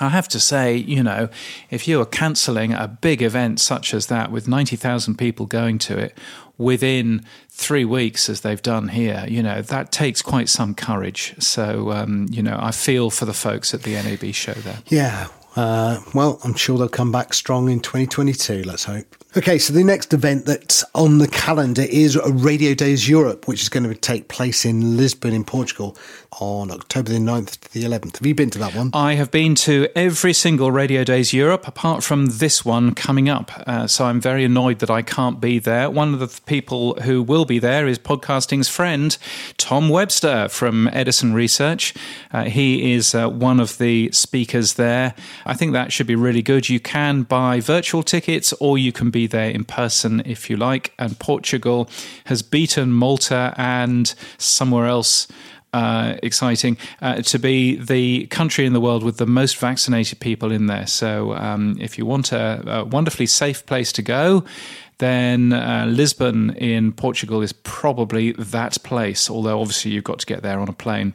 I 0.00 0.08
have 0.08 0.28
to 0.28 0.40
say, 0.40 0.76
you 0.76 1.02
know, 1.02 1.28
if 1.70 1.86
you 1.86 2.00
are 2.00 2.06
cancelling 2.06 2.72
a 2.72 2.88
big 2.88 3.22
event 3.22 3.60
such 3.60 3.94
as 3.94 4.06
that 4.06 4.32
with 4.32 4.48
90,000 4.48 5.16
people 5.16 5.46
going 5.46 5.78
to 5.78 5.98
it 5.98 6.16
within 6.58 7.24
three 7.48 7.84
weeks, 7.84 8.28
as 8.28 8.42
they've 8.42 8.62
done 8.62 8.88
here, 8.88 9.24
you 9.28 9.42
know, 9.42 9.62
that 9.62 9.92
takes 9.92 10.22
quite 10.22 10.48
some 10.48 10.74
courage. 10.74 11.34
So, 11.38 11.90
um, 11.92 12.26
you 12.30 12.42
know, 12.42 12.58
I 12.60 12.70
feel 12.70 13.10
for 13.10 13.24
the 13.24 13.32
folks 13.32 13.72
at 13.72 13.82
the 13.82 13.94
NAB 13.94 14.34
show 14.34 14.52
there. 14.52 14.78
Yeah. 14.86 15.28
Uh, 15.56 16.00
well, 16.14 16.38
I'm 16.44 16.54
sure 16.54 16.78
they'll 16.78 16.88
come 16.88 17.10
back 17.10 17.34
strong 17.34 17.68
in 17.70 17.80
2022. 17.80 18.62
Let's 18.62 18.84
hope. 18.84 19.16
Okay, 19.36 19.58
so 19.58 19.72
the 19.72 19.84
next 19.84 20.12
event 20.12 20.44
that's 20.44 20.84
on 20.94 21.18
the 21.18 21.28
calendar 21.28 21.82
is 21.82 22.16
Radio 22.16 22.74
Days 22.74 23.08
Europe, 23.08 23.48
which 23.48 23.62
is 23.62 23.68
going 23.68 23.88
to 23.88 23.94
take 23.94 24.28
place 24.28 24.64
in 24.64 24.96
Lisbon, 24.96 25.32
in 25.32 25.44
Portugal, 25.44 25.96
on 26.40 26.70
October 26.72 27.10
the 27.12 27.18
9th 27.18 27.60
to 27.60 27.72
the 27.72 27.84
11th. 27.84 28.18
Have 28.18 28.26
you 28.26 28.34
been 28.34 28.50
to 28.50 28.58
that 28.58 28.74
one? 28.74 28.90
I 28.92 29.14
have 29.14 29.30
been 29.30 29.54
to 29.56 29.86
every 29.94 30.32
single 30.32 30.72
Radio 30.72 31.04
Days 31.04 31.32
Europe, 31.32 31.68
apart 31.68 32.02
from 32.02 32.26
this 32.26 32.64
one 32.64 32.94
coming 32.94 33.28
up. 33.28 33.52
Uh, 33.66 33.86
so 33.86 34.06
I'm 34.06 34.20
very 34.20 34.44
annoyed 34.44 34.80
that 34.80 34.90
I 34.90 35.02
can't 35.02 35.40
be 35.40 35.60
there. 35.60 35.88
One 35.88 36.12
of 36.12 36.18
the 36.18 36.40
people 36.46 36.94
who 37.02 37.22
will 37.22 37.44
be 37.44 37.60
there 37.60 37.86
is 37.86 37.98
podcasting's 37.98 38.68
friend, 38.68 39.16
Tom 39.58 39.88
Webster 39.88 40.48
from 40.48 40.88
Edison 40.92 41.34
Research. 41.34 41.94
Uh, 42.32 42.44
he 42.44 42.94
is 42.94 43.14
uh, 43.14 43.28
one 43.28 43.60
of 43.60 43.78
the 43.78 44.10
speakers 44.10 44.74
there. 44.74 45.14
I 45.46 45.54
think 45.54 45.72
that 45.72 45.92
should 45.92 46.08
be 46.08 46.16
really 46.16 46.42
good. 46.42 46.68
You 46.68 46.80
can 46.80 47.22
buy 47.22 47.60
virtual 47.60 48.02
tickets 48.02 48.52
or 48.54 48.76
you 48.76 48.90
can 48.90 49.10
be 49.10 49.20
be 49.20 49.26
there 49.26 49.50
in 49.50 49.64
person 49.64 50.22
if 50.24 50.48
you 50.48 50.56
like. 50.56 50.92
And 50.98 51.18
Portugal 51.18 51.88
has 52.24 52.42
beaten 52.42 52.92
Malta 52.92 53.54
and 53.56 54.14
somewhere 54.38 54.86
else. 54.86 55.28
Uh, 55.72 56.16
exciting 56.24 56.76
uh, 57.00 57.22
to 57.22 57.38
be 57.38 57.76
the 57.76 58.26
country 58.26 58.66
in 58.66 58.72
the 58.72 58.80
world 58.80 59.04
with 59.04 59.18
the 59.18 59.26
most 59.26 59.56
vaccinated 59.56 60.18
people 60.18 60.50
in 60.50 60.66
there. 60.66 60.84
So, 60.84 61.32
um, 61.34 61.76
if 61.78 61.96
you 61.96 62.04
want 62.04 62.32
a, 62.32 62.60
a, 62.66 62.84
wonderfully 62.84 63.26
safe 63.26 63.64
place 63.66 63.92
to 63.92 64.02
go, 64.02 64.44
then 64.98 65.52
uh, 65.52 65.86
Lisbon 65.88 66.50
in 66.56 66.90
Portugal 66.90 67.40
is 67.40 67.52
probably 67.52 68.32
that 68.32 68.82
place. 68.82 69.30
Although, 69.30 69.60
obviously, 69.60 69.92
you've 69.92 70.02
got 70.02 70.18
to 70.18 70.26
get 70.26 70.42
there 70.42 70.58
on 70.58 70.68
a 70.68 70.72
plane. 70.72 71.14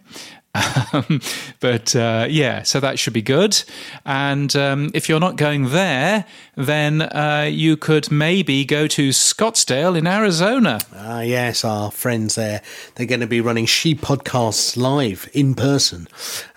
Um, 0.94 1.22
but 1.60 1.96
uh, 1.96 2.28
yeah, 2.30 2.64
so 2.64 2.80
that 2.80 2.98
should 3.00 3.14
be 3.14 3.22
good. 3.22 3.62
And 4.06 4.56
um, 4.56 4.92
if 4.94 5.10
you're 5.10 5.20
not 5.20 5.36
going 5.36 5.70
there, 5.70 6.26
then 6.56 7.02
uh, 7.02 7.50
you 7.52 7.76
could 7.76 8.10
maybe 8.12 8.64
go 8.66 8.88
to 8.88 9.10
Scottsdale 9.10 9.98
in 9.98 10.08
Arizona. 10.08 10.80
Ah, 10.96 11.22
yes, 11.22 11.66
our 11.66 11.92
friends 11.92 12.36
there. 12.36 12.62
They're 12.96 13.06
going 13.06 13.20
to 13.20 13.28
be 13.28 13.42
running 13.42 13.66
She 13.66 13.96
Podcasts 13.96 14.78
live 14.78 15.30
in 15.34 15.56
person. 15.56 16.08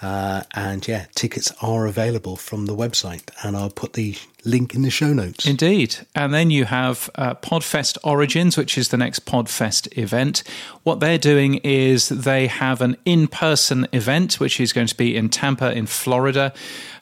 Uh, 0.01 0.43
and 0.55 0.87
yeah, 0.87 1.07
tickets 1.15 1.53
are 1.61 1.87
available 1.87 2.37
from 2.37 2.67
the 2.67 2.77
website. 2.77 3.31
And 3.43 3.57
I'll 3.57 3.71
put 3.71 3.95
the 3.95 4.17
link 4.45 4.75
in 4.75 4.83
the 4.83 4.91
show 4.91 5.13
notes. 5.13 5.47
Indeed. 5.47 5.97
And 6.15 6.33
then 6.33 6.51
you 6.51 6.65
have 6.65 7.11
uh, 7.15 7.35
Podfest 7.35 7.99
Origins, 8.05 8.57
which 8.57 8.79
is 8.79 8.89
the 8.89 8.97
next 8.97 9.27
Podfest 9.27 9.97
event. 9.99 10.43
What 10.83 11.01
they're 11.01 11.19
doing 11.19 11.57
is 11.57 12.09
they 12.09 12.47
have 12.47 12.81
an 12.81 12.97
in 13.05 13.29
person 13.29 13.87
event, 13.93 14.41
which 14.41 14.61
is 14.61 14.73
going 14.73 14.87
to 14.87 14.97
be 14.97 15.17
in 15.17 15.29
Tampa, 15.29 15.73
in 15.73 15.87
Florida 15.87 16.53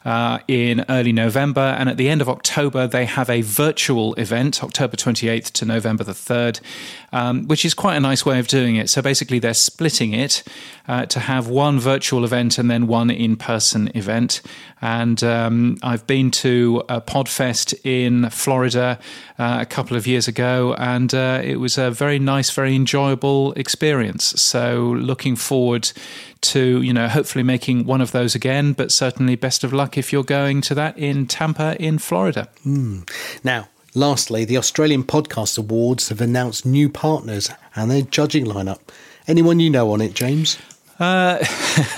uh, 0.07 0.39
in 0.47 0.85
early 0.87 1.11
November. 1.11 1.75
And 1.77 1.89
at 1.89 1.97
the 1.97 2.07
end 2.07 2.21
of 2.21 2.29
October, 2.29 2.87
they 2.87 3.03
have 3.03 3.29
a 3.29 3.41
virtual 3.41 4.13
event, 4.13 4.63
October 4.63 4.95
28th 4.95 5.51
to 5.51 5.65
November 5.65 6.05
the 6.05 6.13
3rd, 6.13 6.61
um, 7.11 7.45
which 7.47 7.65
is 7.65 7.73
quite 7.73 7.97
a 7.97 7.99
nice 7.99 8.25
way 8.25 8.39
of 8.39 8.47
doing 8.47 8.77
it. 8.77 8.89
So 8.89 9.01
basically, 9.01 9.39
they're 9.39 9.53
splitting 9.53 10.13
it 10.13 10.43
uh, 10.87 11.07
to 11.07 11.19
have 11.19 11.49
one 11.49 11.77
virtual 11.77 12.23
event 12.23 12.57
and 12.57 12.71
then 12.71 12.87
one 12.87 13.09
in 13.09 13.35
person 13.35 13.91
event. 13.95 14.41
And 14.81 15.21
um, 15.25 15.77
I've 15.83 16.07
been 16.07 16.31
to 16.31 16.83
a 16.87 17.01
Podfest 17.01 17.77
in 17.83 18.29
Florida 18.29 18.99
uh, 19.37 19.57
a 19.59 19.65
couple 19.65 19.97
of 19.97 20.07
years 20.07 20.29
ago, 20.29 20.73
and 20.77 21.13
uh, 21.13 21.41
it 21.43 21.57
was 21.57 21.77
a 21.77 21.91
very 21.91 22.17
nice, 22.17 22.49
very 22.51 22.75
enjoyable 22.75 23.51
experience. 23.53 24.23
So 24.41 24.95
looking 24.97 25.35
forward 25.35 25.91
to, 26.41 26.81
you 26.81 26.93
know, 26.93 27.07
hopefully 27.07 27.43
making 27.43 27.85
one 27.85 28.01
of 28.01 28.11
those 28.11 28.35
again. 28.35 28.73
But 28.73 28.91
certainly, 28.91 29.35
best 29.35 29.63
of 29.63 29.73
luck 29.73 29.97
if 29.97 30.11
you're 30.11 30.23
going 30.23 30.61
to 30.61 30.75
that 30.75 30.97
in 30.97 31.27
Tampa, 31.27 31.75
in 31.79 31.97
Florida. 31.97 32.49
Mm. 32.65 33.09
Now, 33.43 33.69
lastly, 33.93 34.45
the 34.45 34.57
Australian 34.57 35.03
Podcast 35.03 35.57
Awards 35.57 36.09
have 36.09 36.21
announced 36.21 36.65
new 36.65 36.89
partners 36.89 37.49
and 37.75 37.89
their 37.91 38.01
judging 38.01 38.45
lineup. 38.45 38.79
Anyone 39.27 39.59
you 39.59 39.69
know 39.69 39.91
on 39.91 40.01
it, 40.01 40.13
James? 40.13 40.57
Uh, 40.99 41.43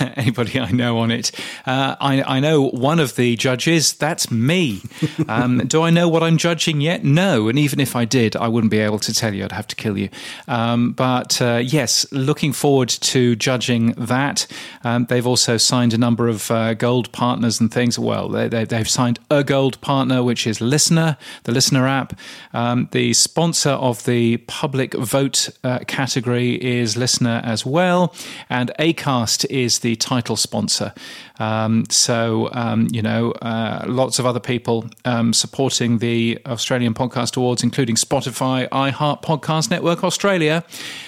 anybody 0.16 0.60
I 0.60 0.70
know 0.70 0.98
on 0.98 1.10
it? 1.10 1.32
Uh, 1.66 1.96
I, 2.00 2.22
I, 2.22 2.40
know 2.40 2.68
one 2.68 3.00
of 3.00 3.16
the 3.16 3.34
judges. 3.36 3.94
That's 3.94 4.30
me. 4.30 4.82
Um, 5.28 5.58
do 5.66 5.82
I 5.82 5.90
know 5.90 6.08
what 6.08 6.22
I'm 6.22 6.36
judging 6.36 6.80
yet? 6.80 7.04
No. 7.04 7.48
And 7.48 7.58
even 7.58 7.80
if 7.80 7.96
I 7.96 8.04
did, 8.04 8.36
I 8.36 8.48
wouldn't 8.48 8.70
be 8.70 8.78
able 8.78 8.98
to 9.00 9.14
tell 9.14 9.34
you. 9.34 9.44
I'd 9.44 9.52
have 9.52 9.68
to 9.68 9.76
kill 9.76 9.96
you. 9.96 10.10
Um, 10.48 10.92
but 10.92 11.40
uh, 11.40 11.62
yes, 11.64 12.04
looking 12.12 12.52
forward 12.52 12.88
to 12.88 13.36
judging 13.36 13.92
that. 13.92 14.46
Um, 14.84 15.06
they've 15.06 15.26
also 15.26 15.56
signed 15.56 15.94
a 15.94 15.98
number 15.98 16.28
of 16.28 16.50
uh, 16.50 16.74
gold 16.74 17.10
partners 17.12 17.60
and 17.60 17.72
things. 17.72 17.98
Well, 17.98 18.28
they, 18.28 18.66
have 18.70 18.88
signed 18.88 19.18
a 19.30 19.42
gold 19.42 19.80
partner, 19.80 20.22
which 20.22 20.46
is 20.46 20.58
LiSTNR, 20.58 21.16
the 21.44 21.52
LiSTNR 21.52 21.88
app. 21.88 22.18
Um, 22.52 22.88
the 22.92 23.14
sponsor 23.14 23.70
of 23.70 24.04
the 24.04 24.38
public 24.38 24.94
vote 24.94 25.48
uh, 25.64 25.80
category 25.86 26.54
is 26.62 26.96
LiSTNR 26.96 27.44
as 27.44 27.64
well. 27.64 28.14
And 28.48 28.72
a 28.78 28.89
Acast 28.94 29.46
is 29.50 29.80
the 29.80 29.96
title 29.96 30.36
sponsor. 30.36 30.92
Um, 31.38 31.84
so, 31.88 32.50
um, 32.52 32.88
you 32.92 33.00
know, 33.00 33.32
uh, 33.32 33.84
lots 33.86 34.18
of 34.18 34.26
other 34.26 34.40
people 34.40 34.84
um, 35.04 35.32
supporting 35.32 35.98
the 35.98 36.38
Australian 36.46 36.92
Podcast 36.92 37.36
Awards, 37.36 37.62
including 37.62 37.96
Spotify, 37.96 38.68
iHeart 38.68 39.22
Podcast 39.22 39.70
Network 39.70 40.04
Australia, 40.04 40.64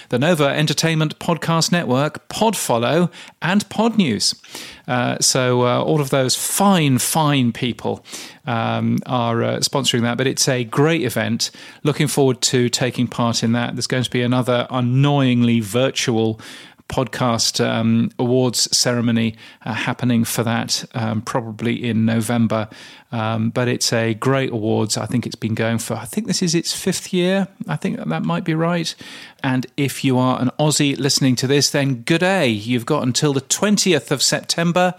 the 0.09 0.19
Nova 0.19 0.47
Entertainment 0.47 1.19
Podcast 1.19 1.71
Network, 1.71 2.27
Podfollow, 2.29 3.11
and 3.43 3.69
Podnews. 3.69 4.41
Uh, 4.89 5.19
so, 5.21 5.63
uh, 5.63 5.83
all 5.83 6.01
of 6.01 6.11
those 6.11 6.35
fine, 6.35 6.99
fine 6.99 7.53
people 7.53 8.05
um, 8.47 8.99
are 9.07 9.43
uh, 9.43 9.57
sponsoring 9.59 10.03
that. 10.03 10.17
But 10.17 10.27
it's 10.27 10.49
a 10.49 10.65
great 10.65 11.03
event. 11.03 11.51
Looking 11.83 12.09
forward 12.09 12.41
to 12.43 12.69
taking 12.69 13.07
part 13.07 13.43
in 13.43 13.53
that. 13.53 13.77
There's 13.77 13.87
going 13.87 14.05
to 14.05 14.11
be 14.11 14.23
another 14.23 14.67
annoyingly 14.71 15.61
virtual 15.61 16.41
podcast 16.89 17.65
um, 17.65 18.11
awards 18.19 18.75
ceremony 18.77 19.37
uh, 19.65 19.73
happening 19.73 20.25
for 20.25 20.43
that, 20.43 20.85
um, 20.95 21.23
probably 21.23 21.89
in 21.89 22.05
November. 22.05 22.69
Um, 23.11 23.51
but 23.51 23.69
it's 23.69 23.93
a 23.93 24.15
great 24.15 24.51
awards. 24.51 24.97
I 24.97 25.07
think 25.07 25.27
it's 25.27 25.35
been 25.35 25.55
going 25.55 25.79
for, 25.79 25.95
I 25.95 26.05
think 26.05 26.27
this 26.27 26.43
is 26.43 26.55
its 26.55 26.73
fifth 26.73 27.13
year. 27.13 27.49
I 27.69 27.77
think 27.77 27.99
that 27.99 28.23
might 28.23 28.45
be 28.45 28.55
right. 28.55 28.95
And 29.43 29.67
if 29.77 30.05
you 30.05 30.19
are 30.19 30.41
an 30.41 30.51
Aussie 30.59 30.99
listening 30.99 31.37
to 31.37 31.47
this, 31.47 31.71
then 31.71 32.03
good 32.03 32.21
day. 32.21 32.49
You've 32.49 32.87
got 32.87 33.03
until 33.03 33.33
the 33.33 33.41
20th 33.41 34.11
of 34.11 34.23
September 34.23 34.95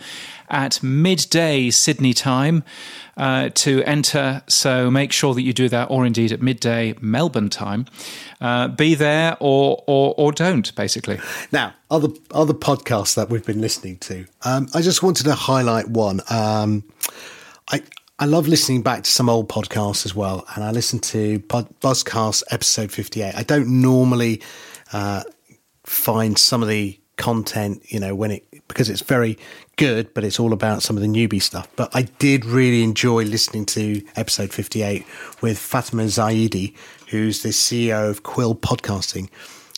at 0.49 0.83
midday 0.83 1.69
Sydney 1.71 2.13
time 2.13 2.63
uh, 3.17 3.49
to 3.49 3.83
enter. 3.83 4.41
So 4.47 4.89
make 4.89 5.11
sure 5.11 5.33
that 5.33 5.41
you 5.41 5.53
do 5.53 5.69
that, 5.69 5.89
or 5.89 6.05
indeed 6.05 6.31
at 6.31 6.41
midday 6.41 6.95
Melbourne 7.01 7.49
time. 7.49 7.85
Uh, 8.41 8.67
be 8.67 8.95
there 8.95 9.37
or, 9.39 9.83
or 9.87 10.13
or 10.17 10.31
don't, 10.31 10.73
basically. 10.75 11.19
Now, 11.51 11.73
other 11.89 12.09
other 12.31 12.53
podcasts 12.53 13.15
that 13.15 13.29
we've 13.29 13.45
been 13.45 13.61
listening 13.61 13.97
to. 13.99 14.25
Um, 14.43 14.67
I 14.73 14.81
just 14.81 15.03
wanted 15.03 15.25
to 15.25 15.35
highlight 15.35 15.89
one. 15.89 16.21
Um, 16.29 16.83
I 17.71 17.81
I 18.19 18.25
love 18.25 18.47
listening 18.47 18.83
back 18.83 19.03
to 19.03 19.11
some 19.11 19.29
old 19.29 19.49
podcasts 19.49 20.05
as 20.05 20.13
well, 20.15 20.45
and 20.55 20.63
I 20.63 20.71
listened 20.71 21.03
to 21.03 21.39
Buzzcast 21.39 22.43
episode 22.51 22.91
fifty 22.91 23.21
eight. 23.21 23.35
I 23.35 23.43
don't 23.43 23.81
normally 23.81 24.41
uh, 24.91 25.23
find 25.85 26.37
some 26.37 26.61
of 26.61 26.69
the 26.69 26.99
content, 27.17 27.83
you 27.91 27.99
know, 27.99 28.15
when 28.15 28.31
it 28.31 28.45
because 28.67 28.89
it's 28.89 29.01
very 29.01 29.37
good, 29.75 30.13
but 30.13 30.23
it's 30.23 30.39
all 30.39 30.53
about 30.53 30.81
some 30.81 30.95
of 30.95 31.01
the 31.01 31.07
newbie 31.07 31.41
stuff. 31.41 31.67
But 31.75 31.95
I 31.95 32.03
did 32.03 32.45
really 32.45 32.83
enjoy 32.83 33.23
listening 33.23 33.65
to 33.67 34.01
episode 34.15 34.51
58 34.51 35.05
with 35.41 35.57
Fatima 35.59 36.03
Zaidi, 36.03 36.73
who's 37.09 37.43
the 37.43 37.49
CEO 37.49 38.09
of 38.09 38.23
Quill 38.23 38.55
Podcasting. 38.55 39.29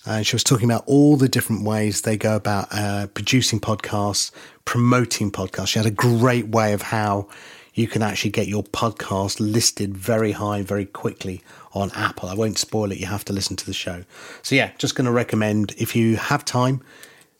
And 0.05 0.25
she 0.25 0.35
was 0.35 0.43
talking 0.43 0.69
about 0.69 0.83
all 0.85 1.17
the 1.17 1.27
different 1.27 1.63
ways 1.63 2.01
they 2.01 2.15
go 2.15 2.35
about 2.35 2.67
uh, 2.71 3.07
producing 3.07 3.59
podcasts, 3.59 4.31
promoting 4.63 5.31
podcasts. 5.31 5.69
She 5.69 5.79
had 5.79 5.87
a 5.87 5.91
great 5.91 6.49
way 6.49 6.73
of 6.73 6.83
how 6.83 7.27
you 7.73 7.87
can 7.87 8.01
actually 8.01 8.31
get 8.31 8.47
your 8.47 8.63
podcast 8.63 9.39
listed 9.39 9.97
very 9.97 10.31
high 10.31 10.61
very 10.61 10.85
quickly 10.85 11.41
on 11.73 11.91
Apple. 11.93 12.29
I 12.29 12.33
won't 12.33 12.57
spoil 12.57 12.91
it. 12.91 12.99
You 12.99 13.07
have 13.07 13.25
to 13.25 13.33
listen 13.33 13.55
to 13.57 13.65
the 13.65 13.73
show. 13.73 14.05
So 14.43 14.55
yeah, 14.55 14.71
just 14.77 14.95
going 14.95 15.05
to 15.05 15.11
recommend 15.11 15.75
if 15.77 15.95
you 15.95 16.15
have 16.15 16.45
time, 16.45 16.81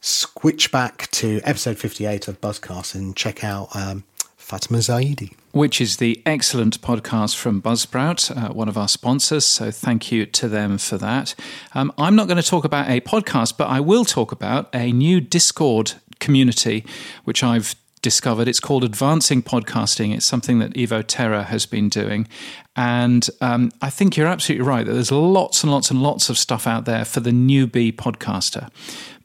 switch 0.06 0.72
back 0.72 1.10
to 1.10 1.42
episode 1.44 1.80
58 1.80 2.28
of 2.28 2.40
Buzzcast 2.40 2.94
and 2.94 3.16
check 3.16 3.44
out 3.44 3.76
um, 3.76 4.04
Fatima 4.38 4.78
Zaidi. 4.78 5.34
Which 5.52 5.82
is 5.82 5.98
the 5.98 6.22
excellent 6.28 6.80
podcast 6.82 7.36
from 7.36 7.60
Buzzsprout, 7.60 8.36
uh, 8.38 8.54
one 8.54 8.70
of 8.70 8.78
our 8.78 8.88
sponsors. 8.88 9.46
So 9.46 9.72
thank 9.72 10.12
you 10.12 10.28
to 10.28 10.48
them 10.48 10.78
for 10.78 11.00
that. 11.00 11.34
Um, 11.74 11.92
I'm 11.98 12.16
not 12.16 12.28
going 12.28 12.38
to 12.38 12.48
talk 12.48 12.66
about 12.66 12.88
a 12.88 13.02
podcast, 13.02 13.58
but 13.58 13.68
I 13.68 13.80
will 13.80 14.06
talk 14.06 14.32
about 14.32 14.70
a 14.76 14.92
new 14.92 15.20
Discord 15.20 15.94
community, 16.20 16.86
which 17.24 17.44
I've 17.44 17.76
discovered. 18.04 18.48
It's 18.48 18.60
called 18.60 18.84
Advancing 18.84 19.42
Podcasting. 19.42 20.14
It's 20.14 20.28
something 20.28 20.60
that 20.60 20.76
Evo 20.76 21.04
Terra 21.06 21.44
has 21.46 21.66
been 21.66 21.90
doing. 21.90 22.28
And 22.76 23.28
um, 23.42 23.72
I 23.82 23.90
think 23.90 24.18
you're 24.18 24.28
absolutely 24.28 24.68
right 24.68 24.86
that 24.86 24.92
there's 24.92 25.12
lots 25.12 25.64
and 25.64 25.72
lots 25.72 25.90
and 25.92 26.02
lots 26.02 26.30
of 26.30 26.38
stuff 26.38 26.68
out 26.68 26.86
there 26.86 27.06
for 27.06 27.22
the 27.22 27.32
newbie 27.32 27.94
podcaster. 27.94 28.70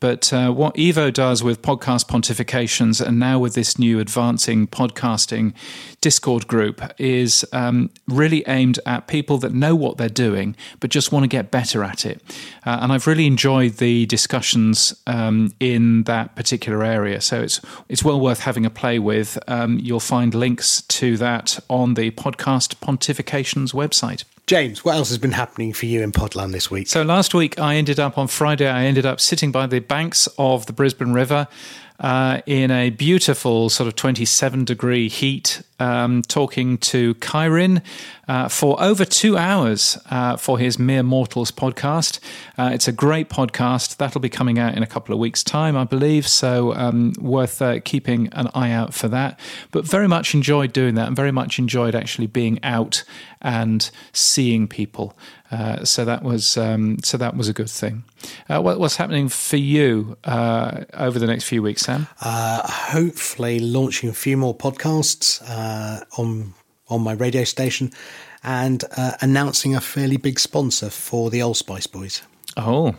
But 0.00 0.32
uh, 0.32 0.50
what 0.50 0.74
Evo 0.76 1.12
does 1.12 1.44
with 1.44 1.60
podcast 1.60 2.06
pontifications 2.06 3.06
and 3.06 3.18
now 3.18 3.38
with 3.38 3.54
this 3.54 3.78
new 3.78 4.00
advancing 4.00 4.66
podcasting 4.66 5.52
Discord 6.00 6.48
group 6.48 6.80
is 6.98 7.44
um, 7.52 7.90
really 8.08 8.42
aimed 8.48 8.80
at 8.86 9.06
people 9.06 9.36
that 9.38 9.52
know 9.52 9.76
what 9.76 9.98
they're 9.98 10.08
doing 10.08 10.56
but 10.80 10.88
just 10.88 11.12
want 11.12 11.24
to 11.24 11.28
get 11.28 11.50
better 11.50 11.84
at 11.84 12.06
it. 12.06 12.22
Uh, 12.64 12.78
and 12.80 12.92
I've 12.92 13.06
really 13.06 13.26
enjoyed 13.26 13.74
the 13.74 14.06
discussions 14.06 14.94
um, 15.06 15.52
in 15.60 16.04
that 16.04 16.34
particular 16.34 16.82
area. 16.82 17.20
So 17.20 17.42
it's 17.42 17.60
it's 17.90 18.02
well 18.02 18.18
worth 18.18 18.40
having 18.40 18.64
a 18.64 18.70
play 18.70 18.98
with. 18.98 19.38
Um, 19.46 19.78
you'll 19.78 20.00
find 20.00 20.34
links 20.34 20.80
to 20.82 21.18
that 21.18 21.58
on 21.68 21.92
the 21.94 22.10
podcast 22.12 22.80
website. 23.44 24.24
James, 24.46 24.84
what 24.84 24.96
else 24.96 25.10
has 25.10 25.18
been 25.18 25.32
happening 25.32 25.72
for 25.72 25.86
you 25.86 26.02
in 26.02 26.10
Podland 26.10 26.52
this 26.52 26.70
week? 26.70 26.88
So 26.88 27.02
last 27.02 27.34
week, 27.34 27.58
I 27.58 27.76
ended 27.76 28.00
up 28.00 28.18
on 28.18 28.26
Friday. 28.26 28.68
I 28.68 28.84
ended 28.84 29.06
up 29.06 29.20
sitting 29.20 29.52
by 29.52 29.66
the 29.66 29.78
banks 29.78 30.28
of 30.38 30.66
the 30.66 30.72
Brisbane 30.72 31.12
River 31.12 31.46
uh, 32.00 32.40
in 32.46 32.70
a 32.70 32.90
beautiful 32.90 33.68
sort 33.68 33.86
of 33.86 33.94
27 33.94 34.64
degree 34.64 35.08
heat, 35.08 35.62
um, 35.78 36.22
talking 36.22 36.78
to 36.78 37.14
Kyrin 37.16 37.82
uh, 38.26 38.48
for 38.48 38.82
over 38.82 39.04
two 39.04 39.36
hours 39.36 39.98
uh, 40.10 40.36
for 40.36 40.58
his 40.58 40.78
Mere 40.78 41.02
Mortals 41.02 41.50
podcast. 41.50 42.18
Uh, 42.56 42.70
it's 42.72 42.88
a 42.88 42.92
great 42.92 43.28
podcast. 43.28 43.98
That'll 43.98 44.20
be 44.20 44.30
coming 44.30 44.58
out 44.58 44.74
in 44.74 44.82
a 44.82 44.86
couple 44.86 45.12
of 45.12 45.18
weeks' 45.18 45.44
time, 45.44 45.76
I 45.76 45.84
believe. 45.84 46.26
So, 46.26 46.74
um, 46.74 47.12
worth 47.20 47.60
uh, 47.60 47.80
keeping 47.80 48.28
an 48.32 48.48
eye 48.54 48.70
out 48.70 48.94
for 48.94 49.08
that. 49.08 49.38
But 49.70 49.84
very 49.84 50.08
much 50.08 50.34
enjoyed 50.34 50.72
doing 50.72 50.94
that 50.94 51.08
and 51.08 51.16
very 51.16 51.32
much 51.32 51.58
enjoyed 51.58 51.94
actually 51.94 52.28
being 52.28 52.62
out 52.64 53.04
and 53.42 53.90
seeing 54.12 54.68
people. 54.68 55.16
Uh, 55.50 55.84
so 55.84 56.04
that 56.04 56.22
was 56.22 56.56
um, 56.56 56.98
so 57.02 57.16
that 57.16 57.36
was 57.36 57.48
a 57.48 57.52
good 57.52 57.70
thing. 57.70 58.04
Uh, 58.48 58.60
what, 58.60 58.78
what's 58.78 58.96
happening 58.96 59.28
for 59.28 59.56
you 59.56 60.16
uh, 60.24 60.84
over 60.94 61.18
the 61.18 61.26
next 61.26 61.44
few 61.44 61.62
weeks, 61.62 61.82
Sam? 61.82 62.06
Uh, 62.20 62.60
hopefully, 62.64 63.58
launching 63.58 64.08
a 64.08 64.12
few 64.12 64.36
more 64.36 64.56
podcasts 64.56 65.42
uh, 65.48 66.04
on 66.18 66.54
on 66.88 67.02
my 67.02 67.12
radio 67.12 67.44
station, 67.44 67.90
and 68.44 68.84
announcing 69.20 69.74
a 69.74 69.80
fairly 69.80 70.16
big 70.16 70.38
sponsor 70.38 70.90
for 70.90 71.30
the 71.30 71.42
Old 71.42 71.56
Spice 71.56 71.86
Boys. 71.86 72.22
Oh, 72.56 72.94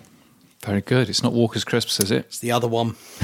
very 0.64 0.82
good. 0.82 1.10
It's 1.10 1.24
not 1.24 1.34
Walker's 1.34 1.64
Crisps, 1.64 2.00
is 2.00 2.12
it? 2.12 2.26
It's 2.26 2.40
the 2.40 2.52
other 2.52 2.68
one. 2.68 2.96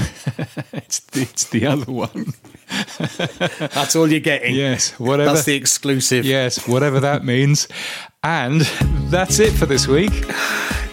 it's, 0.72 0.98
the, 1.00 1.22
it's 1.22 1.44
the 1.44 1.66
other 1.66 1.90
one. 1.90 2.32
That's 2.98 3.94
all 3.94 4.10
you're 4.10 4.18
getting. 4.18 4.56
Yes, 4.56 4.98
whatever. 4.98 5.34
That's 5.34 5.44
the 5.44 5.54
exclusive. 5.54 6.24
Yes, 6.24 6.66
whatever 6.66 6.98
that 6.98 7.24
means. 7.24 7.68
And 8.22 8.60
that's 9.10 9.38
it 9.38 9.52
for 9.52 9.66
this 9.66 9.86
week. 9.86 10.12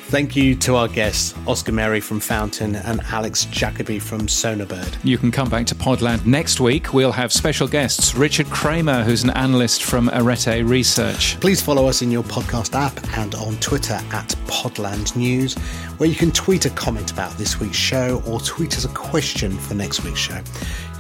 Thank 0.09 0.35
you 0.35 0.55
to 0.57 0.75
our 0.75 0.87
guests, 0.87 1.33
Oscar 1.47 1.71
Merry 1.71 1.99
from 1.99 2.19
Fountain 2.19 2.75
and 2.75 3.01
Alex 3.11 3.45
Jacobi 3.47 3.99
from 3.99 4.27
Sonarbird. 4.27 4.95
You 5.03 5.17
can 5.17 5.31
come 5.31 5.49
back 5.49 5.65
to 5.65 5.75
Podland 5.75 6.27
next 6.27 6.59
week. 6.59 6.93
We'll 6.93 7.11
have 7.11 7.33
special 7.33 7.67
guests 7.67 8.13
Richard 8.13 8.45
Kramer, 8.45 9.03
who's 9.03 9.23
an 9.23 9.31
analyst 9.31 9.83
from 9.83 10.09
Arete 10.13 10.63
Research. 10.63 11.39
Please 11.39 11.59
follow 11.59 11.87
us 11.87 12.03
in 12.03 12.11
your 12.11 12.23
podcast 12.23 12.75
app 12.75 13.03
and 13.17 13.33
on 13.35 13.57
Twitter 13.57 13.99
at 14.11 14.29
Podland 14.45 15.15
News, 15.15 15.55
where 15.97 16.07
you 16.07 16.15
can 16.15 16.31
tweet 16.31 16.65
a 16.67 16.69
comment 16.69 17.11
about 17.11 17.35
this 17.39 17.59
week's 17.59 17.75
show 17.75 18.21
or 18.27 18.39
tweet 18.39 18.77
us 18.77 18.85
a 18.85 18.89
question 18.89 19.57
for 19.57 19.73
next 19.73 20.03
week's 20.03 20.19
show. 20.19 20.39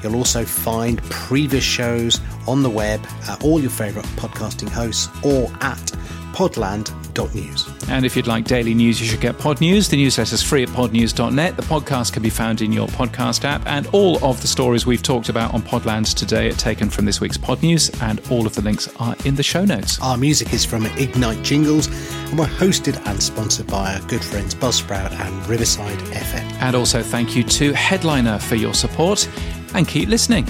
You'll 0.05 0.17
also 0.17 0.45
find 0.45 1.01
previous 1.09 1.63
shows 1.63 2.21
on 2.47 2.61
the 2.61 2.69
web 2.69 3.03
at 3.27 3.43
all 3.43 3.59
your 3.59 3.71
favourite 3.71 4.07
podcasting 4.09 4.69
hosts 4.69 5.09
or 5.25 5.51
at 5.61 5.91
podland.news. 6.35 7.89
And 7.89 8.05
if 8.05 8.15
you'd 8.17 8.27
like 8.27 8.43
daily 8.43 8.73
news, 8.73 8.99
you 8.99 9.07
should 9.07 9.21
get 9.21 9.39
Pod 9.39 9.61
News. 9.61 9.87
The 9.87 9.95
newsletter's 9.95 10.43
free 10.43 10.63
at 10.63 10.69
podnews.net. 10.69 11.55
The 11.55 11.63
podcast 11.63 12.11
can 12.11 12.21
be 12.21 12.29
found 12.29 12.61
in 12.61 12.73
your 12.73 12.87
podcast 12.89 13.45
app, 13.45 13.65
and 13.65 13.87
all 13.93 14.23
of 14.23 14.41
the 14.41 14.47
stories 14.47 14.85
we've 14.85 15.01
talked 15.01 15.29
about 15.29 15.53
on 15.53 15.61
Podland 15.61 16.13
today 16.13 16.49
are 16.49 16.53
taken 16.53 16.89
from 16.89 17.05
this 17.05 17.21
week's 17.21 17.37
Pod 17.37 17.63
News, 17.63 17.89
and 18.01 18.19
all 18.29 18.45
of 18.45 18.53
the 18.53 18.61
links 18.61 18.89
are 18.99 19.15
in 19.23 19.35
the 19.35 19.43
show 19.43 19.63
notes. 19.63 19.99
Our 20.01 20.17
music 20.17 20.53
is 20.53 20.65
from 20.65 20.85
Ignite 20.85 21.41
Jingles, 21.41 21.87
and 21.87 22.37
we're 22.37 22.47
hosted 22.47 23.01
and 23.07 23.23
sponsored 23.23 23.67
by 23.67 23.95
our 23.95 24.01
good 24.07 24.23
friends 24.23 24.53
Buzzsprout 24.53 25.11
and 25.13 25.47
Riverside 25.47 25.99
FM. 25.99 26.43
And 26.61 26.75
also 26.75 27.01
thank 27.01 27.33
you 27.33 27.43
to 27.43 27.71
Headliner 27.71 28.39
for 28.39 28.55
your 28.55 28.73
support, 28.73 29.29
and 29.73 29.87
keep 29.87 30.09
listening. 30.09 30.45